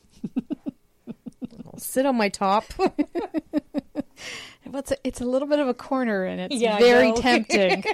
I'll 1.67 1.77
sit 1.77 2.07
on 2.07 2.17
my 2.17 2.31
top. 2.31 2.65
Well, 4.75 4.81
it's 4.81 4.91
a, 4.91 4.97
it's 5.05 5.21
a 5.21 5.25
little 5.25 5.47
bit 5.47 5.61
of 5.61 5.69
a 5.69 5.75
corner 5.75 6.25
and 6.25 6.41
it's 6.41 6.57
Yeah, 6.57 6.79
very 6.81 7.13
tempting. 7.17 7.85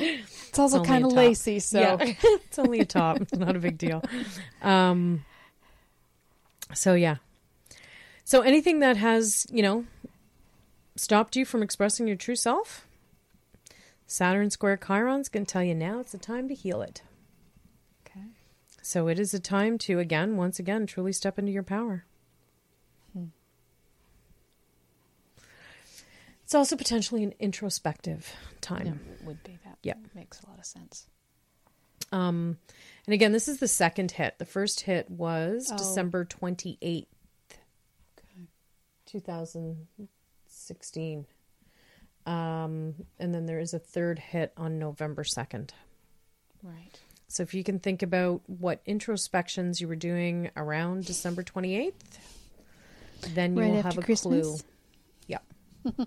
it's 0.00 0.58
also 0.58 0.82
kind 0.82 1.04
of 1.04 1.12
lacy, 1.12 1.58
so 1.58 1.80
Yeah, 1.80 1.96
it's 2.22 2.58
only 2.58 2.80
a 2.80 2.86
top. 2.86 3.20
It's 3.20 3.34
not 3.34 3.56
a 3.56 3.58
big 3.58 3.76
deal. 3.76 4.02
Um, 4.62 5.26
so 6.72 6.94
yeah. 6.94 7.16
So 8.24 8.40
anything 8.40 8.78
that 8.78 8.96
has, 8.96 9.46
you 9.50 9.62
know, 9.62 9.84
stopped 10.96 11.36
you 11.36 11.44
from 11.44 11.62
expressing 11.62 12.06
your 12.06 12.16
true 12.16 12.34
self, 12.34 12.86
Saturn 14.06 14.48
square 14.48 14.78
Chiron's 14.78 15.28
going 15.28 15.44
to 15.44 15.52
tell 15.52 15.62
you 15.62 15.74
now 15.74 16.00
it's 16.00 16.12
the 16.12 16.16
time 16.18 16.48
to 16.48 16.54
heal 16.54 16.80
it. 16.80 17.02
Okay. 18.06 18.28
So 18.80 19.08
it 19.08 19.18
is 19.18 19.34
a 19.34 19.40
time 19.40 19.76
to 19.80 19.98
again, 19.98 20.38
once 20.38 20.58
again, 20.58 20.86
truly 20.86 21.12
step 21.12 21.38
into 21.38 21.52
your 21.52 21.62
power. 21.62 22.06
It's 26.44 26.54
also 26.54 26.76
potentially 26.76 27.24
an 27.24 27.34
introspective 27.40 28.30
time. 28.60 28.86
Yeah, 28.86 29.12
it 29.14 29.24
would 29.26 29.42
be 29.42 29.58
that. 29.64 29.78
Yeah. 29.82 29.94
makes 30.14 30.40
a 30.42 30.48
lot 30.48 30.58
of 30.58 30.66
sense. 30.66 31.06
Um, 32.12 32.58
and 33.06 33.14
again, 33.14 33.32
this 33.32 33.48
is 33.48 33.58
the 33.58 33.68
second 33.68 34.12
hit. 34.12 34.38
The 34.38 34.44
first 34.44 34.80
hit 34.80 35.10
was 35.10 35.68
Oh. 35.72 35.76
December 35.76 36.24
28th, 36.24 37.06
2016. 39.06 41.26
Um, 42.26 42.94
and 43.18 43.34
then 43.34 43.46
there 43.46 43.58
is 43.60 43.74
a 43.74 43.78
third 43.78 44.18
hit 44.18 44.52
on 44.56 44.78
November 44.78 45.24
2nd. 45.24 45.70
Right. 46.62 46.98
So 47.28 47.42
if 47.42 47.52
you 47.54 47.64
can 47.64 47.78
think 47.78 48.02
about 48.02 48.42
what 48.46 48.80
introspections 48.86 49.80
you 49.80 49.88
were 49.88 49.96
doing 49.96 50.50
around 50.56 51.04
December 51.04 51.42
28th, 51.42 51.92
then 53.34 53.54
you 53.56 53.62
Right 53.62 53.70
will 53.72 53.82
have 53.82 53.98
a 53.98 54.02
Christmas? 54.02 54.46
clue. 54.46 54.56
Yeah. 55.26 55.38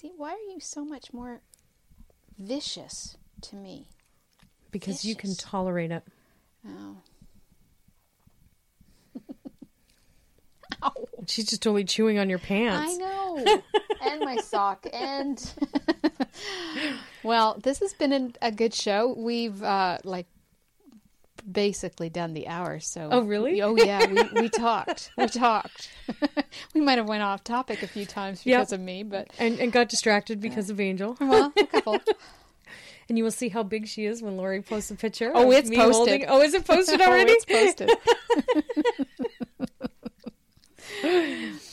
See, 0.00 0.12
why 0.16 0.30
are 0.30 0.50
you 0.50 0.60
so 0.60 0.82
much 0.82 1.12
more 1.12 1.42
vicious 2.38 3.18
to 3.42 3.54
me? 3.54 3.86
Because 4.70 5.04
you 5.04 5.14
can 5.14 5.34
tolerate 5.34 5.90
it. 5.90 6.02
Oh. 6.66 6.96
Ow. 10.84 10.92
She's 11.26 11.44
just 11.50 11.62
totally 11.62 11.84
chewing 11.84 12.18
on 12.18 12.30
your 12.30 12.38
pants. 12.38 12.94
I 12.94 12.96
know. 12.96 13.60
and 14.02 14.20
my 14.20 14.36
sock. 14.36 14.86
And 14.90 15.52
well, 17.22 17.60
this 17.62 17.80
has 17.80 17.92
been 17.92 18.32
a 18.40 18.50
good 18.50 18.72
show. 18.72 19.14
We've 19.14 19.62
uh, 19.62 19.98
like 20.04 20.28
basically 21.50 22.08
done 22.08 22.34
the 22.34 22.48
hour. 22.48 22.80
So 22.80 23.08
Oh, 23.10 23.20
really? 23.22 23.60
Oh 23.62 23.76
yeah, 23.76 24.06
we, 24.06 24.42
we 24.42 24.48
talked. 24.48 25.10
We 25.16 25.26
talked. 25.26 25.90
we 26.74 26.80
might 26.80 26.98
have 26.98 27.08
went 27.08 27.22
off 27.22 27.44
topic 27.44 27.82
a 27.82 27.86
few 27.86 28.06
times 28.06 28.44
Yep. 28.44 28.58
because 28.60 28.72
of 28.72 28.80
me, 28.80 29.02
but 29.02 29.28
And, 29.38 29.58
and 29.60 29.70
got 29.72 29.88
distracted 29.88 30.40
because 30.40 30.70
of 30.70 30.80
Angel. 30.80 31.16
well, 31.20 31.52
a 31.58 31.66
couple. 31.66 31.98
And 33.08 33.18
you 33.18 33.24
will 33.24 33.32
see 33.32 33.48
how 33.48 33.64
big 33.64 33.88
she 33.88 34.04
is 34.04 34.22
when 34.22 34.36
Laurie 34.36 34.62
posts 34.62 34.92
a 34.92 34.94
picture. 34.94 35.32
Oh, 35.34 35.50
it's 35.50 35.68
posted. 35.68 35.82
holding- 36.22 36.26
Oh, 36.28 36.42
is 36.42 36.54
it 36.54 36.64
posted 36.64 37.00
Oh, 37.00 37.06
already? 37.10 37.32
it's 37.32 37.44
posted. 37.44 37.90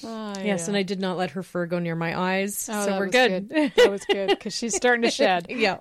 Oh, 0.04 0.34
Yes, 0.44 0.68
and 0.68 0.76
I 0.76 0.82
did 0.84 1.00
not 1.00 1.16
let 1.18 1.32
her 1.32 1.44
fur 1.44 1.68
go 1.68 1.78
near 1.78 1.96
my 1.96 2.18
eyes, 2.20 2.68
Oh, 2.72 2.86
so 2.86 2.98
we're 2.98 3.06
was 3.06 3.12
good. 3.12 3.50
That 3.50 3.92
was 3.92 4.04
good 4.06 4.30
because 4.30 4.56
she's 4.56 4.76
starting 4.76 5.04
to 5.04 5.12
shed. 5.12 5.46
yeah. 5.50 5.78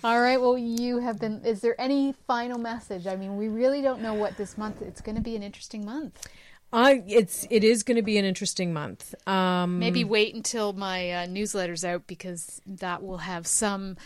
All 0.04 0.20
right. 0.20 0.40
Well, 0.40 0.58
you 0.58 0.98
have 0.98 1.18
been. 1.18 1.42
Is 1.44 1.60
there 1.60 1.80
any 1.80 2.14
final 2.26 2.58
message? 2.58 3.06
I 3.06 3.16
mean, 3.16 3.36
we 3.36 3.48
really 3.48 3.82
don't 3.82 4.00
know 4.00 4.14
what 4.14 4.36
this 4.36 4.56
month. 4.58 4.82
It's 4.82 5.00
going 5.00 5.16
to 5.16 5.22
be 5.22 5.36
an 5.36 5.42
interesting 5.42 5.84
month. 5.84 6.26
I 6.72 7.02
it's 7.06 7.46
it 7.48 7.62
is 7.64 7.82
going 7.82 7.96
to 7.96 8.02
be 8.02 8.18
an 8.18 8.24
interesting 8.24 8.72
month. 8.72 9.14
Um, 9.28 9.78
Maybe 9.78 10.04
wait 10.04 10.34
until 10.34 10.72
my 10.72 11.10
uh, 11.10 11.26
newsletter's 11.26 11.84
out 11.84 12.06
because 12.06 12.60
that 12.66 13.02
will 13.02 13.18
have 13.18 13.46
some 13.46 13.96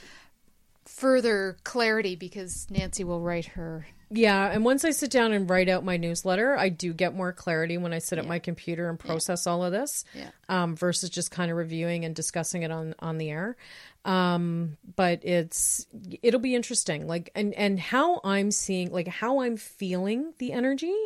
further 0.84 1.57
clarity 1.64 2.16
because 2.16 2.66
Nancy 2.70 3.05
will 3.05 3.20
write 3.20 3.47
her. 3.47 3.86
Yeah, 4.13 4.51
and 4.51 4.65
once 4.65 4.85
I 4.85 4.91
sit 4.91 5.11
down 5.11 5.33
and 5.33 5.49
write 5.49 5.69
out 5.69 5.85
my 5.85 5.97
newsletter, 5.97 6.57
I 6.57 6.69
do 6.69 6.93
get 6.93 7.15
more 7.15 7.33
clarity 7.33 7.79
when 7.79 7.93
I 7.93 8.01
sit 8.01 8.19
at 8.19 8.27
my 8.27 8.41
computer 8.41 8.89
and 8.89 8.99
process 8.99 9.47
all 9.47 9.65
of 9.65 9.71
this. 9.71 10.05
Yeah. 10.15 10.31
Um, 10.49 10.75
versus 10.75 11.11
just 11.11 11.31
kind 11.31 11.51
of 11.51 11.57
reviewing 11.57 12.05
and 12.05 12.15
discussing 12.15 12.63
it 12.63 12.73
on 12.73 12.95
on 12.99 13.19
the 13.19 13.31
air. 13.31 13.57
Um, 14.05 14.79
but 14.97 15.25
it's 15.25 15.87
it'll 16.23 16.41
be 16.41 16.57
interesting. 16.57 17.07
Like 17.07 17.31
and 17.37 17.55
and 17.55 17.79
how 17.79 18.21
I'm 18.25 18.51
seeing 18.51 18.91
like 18.91 19.07
how 19.07 19.43
I'm 19.43 19.57
feeling 19.57 20.35
the 20.39 20.53
energy 20.53 20.97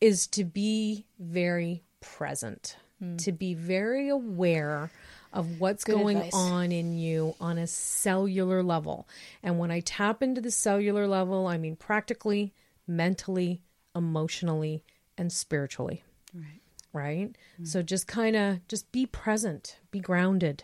is 0.00 0.26
to 0.28 0.44
be 0.44 1.06
very 1.20 1.84
present, 2.00 2.76
Hmm. 3.02 3.16
to 3.16 3.32
be 3.32 3.54
very 3.54 4.08
aware 4.08 4.92
of 5.32 5.60
what's 5.60 5.82
Good 5.82 5.96
going 5.96 6.18
advice. 6.18 6.34
on 6.34 6.70
in 6.70 6.96
you 6.96 7.34
on 7.40 7.58
a 7.58 7.66
cellular 7.66 8.62
level. 8.62 9.08
And 9.42 9.58
when 9.58 9.72
I 9.72 9.80
tap 9.80 10.22
into 10.22 10.40
the 10.40 10.52
cellular 10.52 11.08
level, 11.08 11.48
I 11.48 11.58
mean 11.58 11.74
practically, 11.74 12.52
mentally, 12.86 13.60
emotionally, 13.96 14.84
and 15.18 15.32
spiritually. 15.32 16.04
Right. 16.32 16.60
Right? 16.92 17.36
Hmm. 17.56 17.64
So 17.64 17.82
just 17.82 18.06
kind 18.06 18.36
of 18.36 18.68
just 18.68 18.92
be 18.92 19.04
present, 19.06 19.80
be 19.90 19.98
grounded 19.98 20.62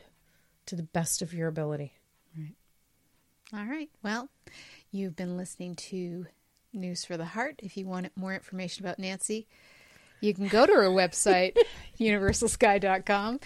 to 0.66 0.76
the 0.76 0.84
best 0.84 1.22
of 1.22 1.34
your 1.34 1.48
ability. 1.48 1.94
Right. 2.36 2.54
All 3.52 3.66
right. 3.66 3.90
Well, 4.04 4.28
you've 4.92 5.16
been 5.16 5.36
listening 5.36 5.74
to 5.74 6.26
News 6.72 7.04
for 7.04 7.16
the 7.16 7.24
Heart. 7.24 7.60
If 7.64 7.76
you 7.76 7.86
want 7.86 8.12
more 8.14 8.34
information 8.34 8.84
about 8.84 9.00
Nancy, 9.00 9.48
you 10.20 10.34
can 10.34 10.48
go 10.48 10.66
to 10.66 10.72
her 10.72 10.88
website, 10.88 11.56
universalsky.com. 12.00 13.40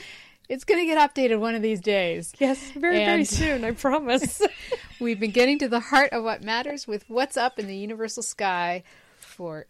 It's 0.49 0.65
going 0.65 0.81
to 0.81 0.87
get 0.87 0.99
updated 0.99 1.39
one 1.39 1.55
of 1.55 1.63
these 1.63 1.81
days. 1.81 2.33
Yes, 2.39 2.73
very, 2.73 2.99
very 2.99 3.25
soon, 3.25 3.65
I 3.65 3.71
promise. 3.71 4.43
We've 5.01 5.19
been 5.19 5.31
getting 5.31 5.59
to 5.61 5.69
the 5.69 5.81
heart 5.81 6.13
of 6.13 6.25
what 6.25 6.43
matters 6.43 6.87
with 6.87 7.05
What's 7.09 7.37
Up 7.37 7.59
in 7.59 7.67
the 7.67 7.77
Universal 7.77 8.25
Sky 8.25 8.83
for 9.19 9.67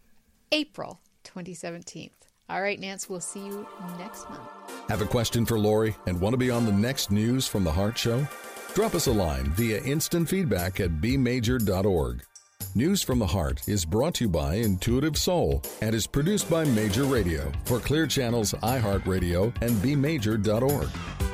April 0.51 1.01
2017. 1.25 2.11
All 2.49 2.61
right, 2.61 2.79
Nance, 2.81 3.09
we'll 3.09 3.21
see 3.21 3.41
you 3.41 3.67
next 3.99 4.29
month. 4.29 4.43
Have 4.89 5.03
a 5.03 5.07
question 5.07 5.47
for 5.47 5.59
Laurie 5.59 5.95
and 6.07 6.21
want 6.21 6.33
to 6.35 6.39
be 6.39 6.51
on 6.51 6.67
the 6.67 6.73
next 6.73 7.11
News 7.11 7.47
from 7.47 7.65
the 7.65 7.73
Heart 7.73 7.97
show? 7.97 8.27
Drop 8.75 8.95
us 8.95 9.07
a 9.07 9.13
line 9.13 9.45
via 9.53 9.83
instant 9.83 10.29
feedback 10.29 10.81
at 10.81 10.91
bmajor.org. 11.01 12.23
News 12.75 13.03
from 13.03 13.19
the 13.19 13.27
Heart 13.27 13.69
is 13.69 13.85
brought 13.85 14.15
to 14.15 14.25
you 14.25 14.31
by 14.31 14.55
Intuitive 14.55 15.19
Soul 15.19 15.63
and 15.83 15.95
is 15.95 16.07
produced 16.07 16.49
by 16.49 16.65
Major 16.65 17.05
Radio 17.05 17.53
for 17.65 17.79
Clear 17.79 18.07
Channels, 18.07 18.55
iHeartRadio, 18.63 19.53
and 19.61 19.73
bmajor.org. 19.83 21.32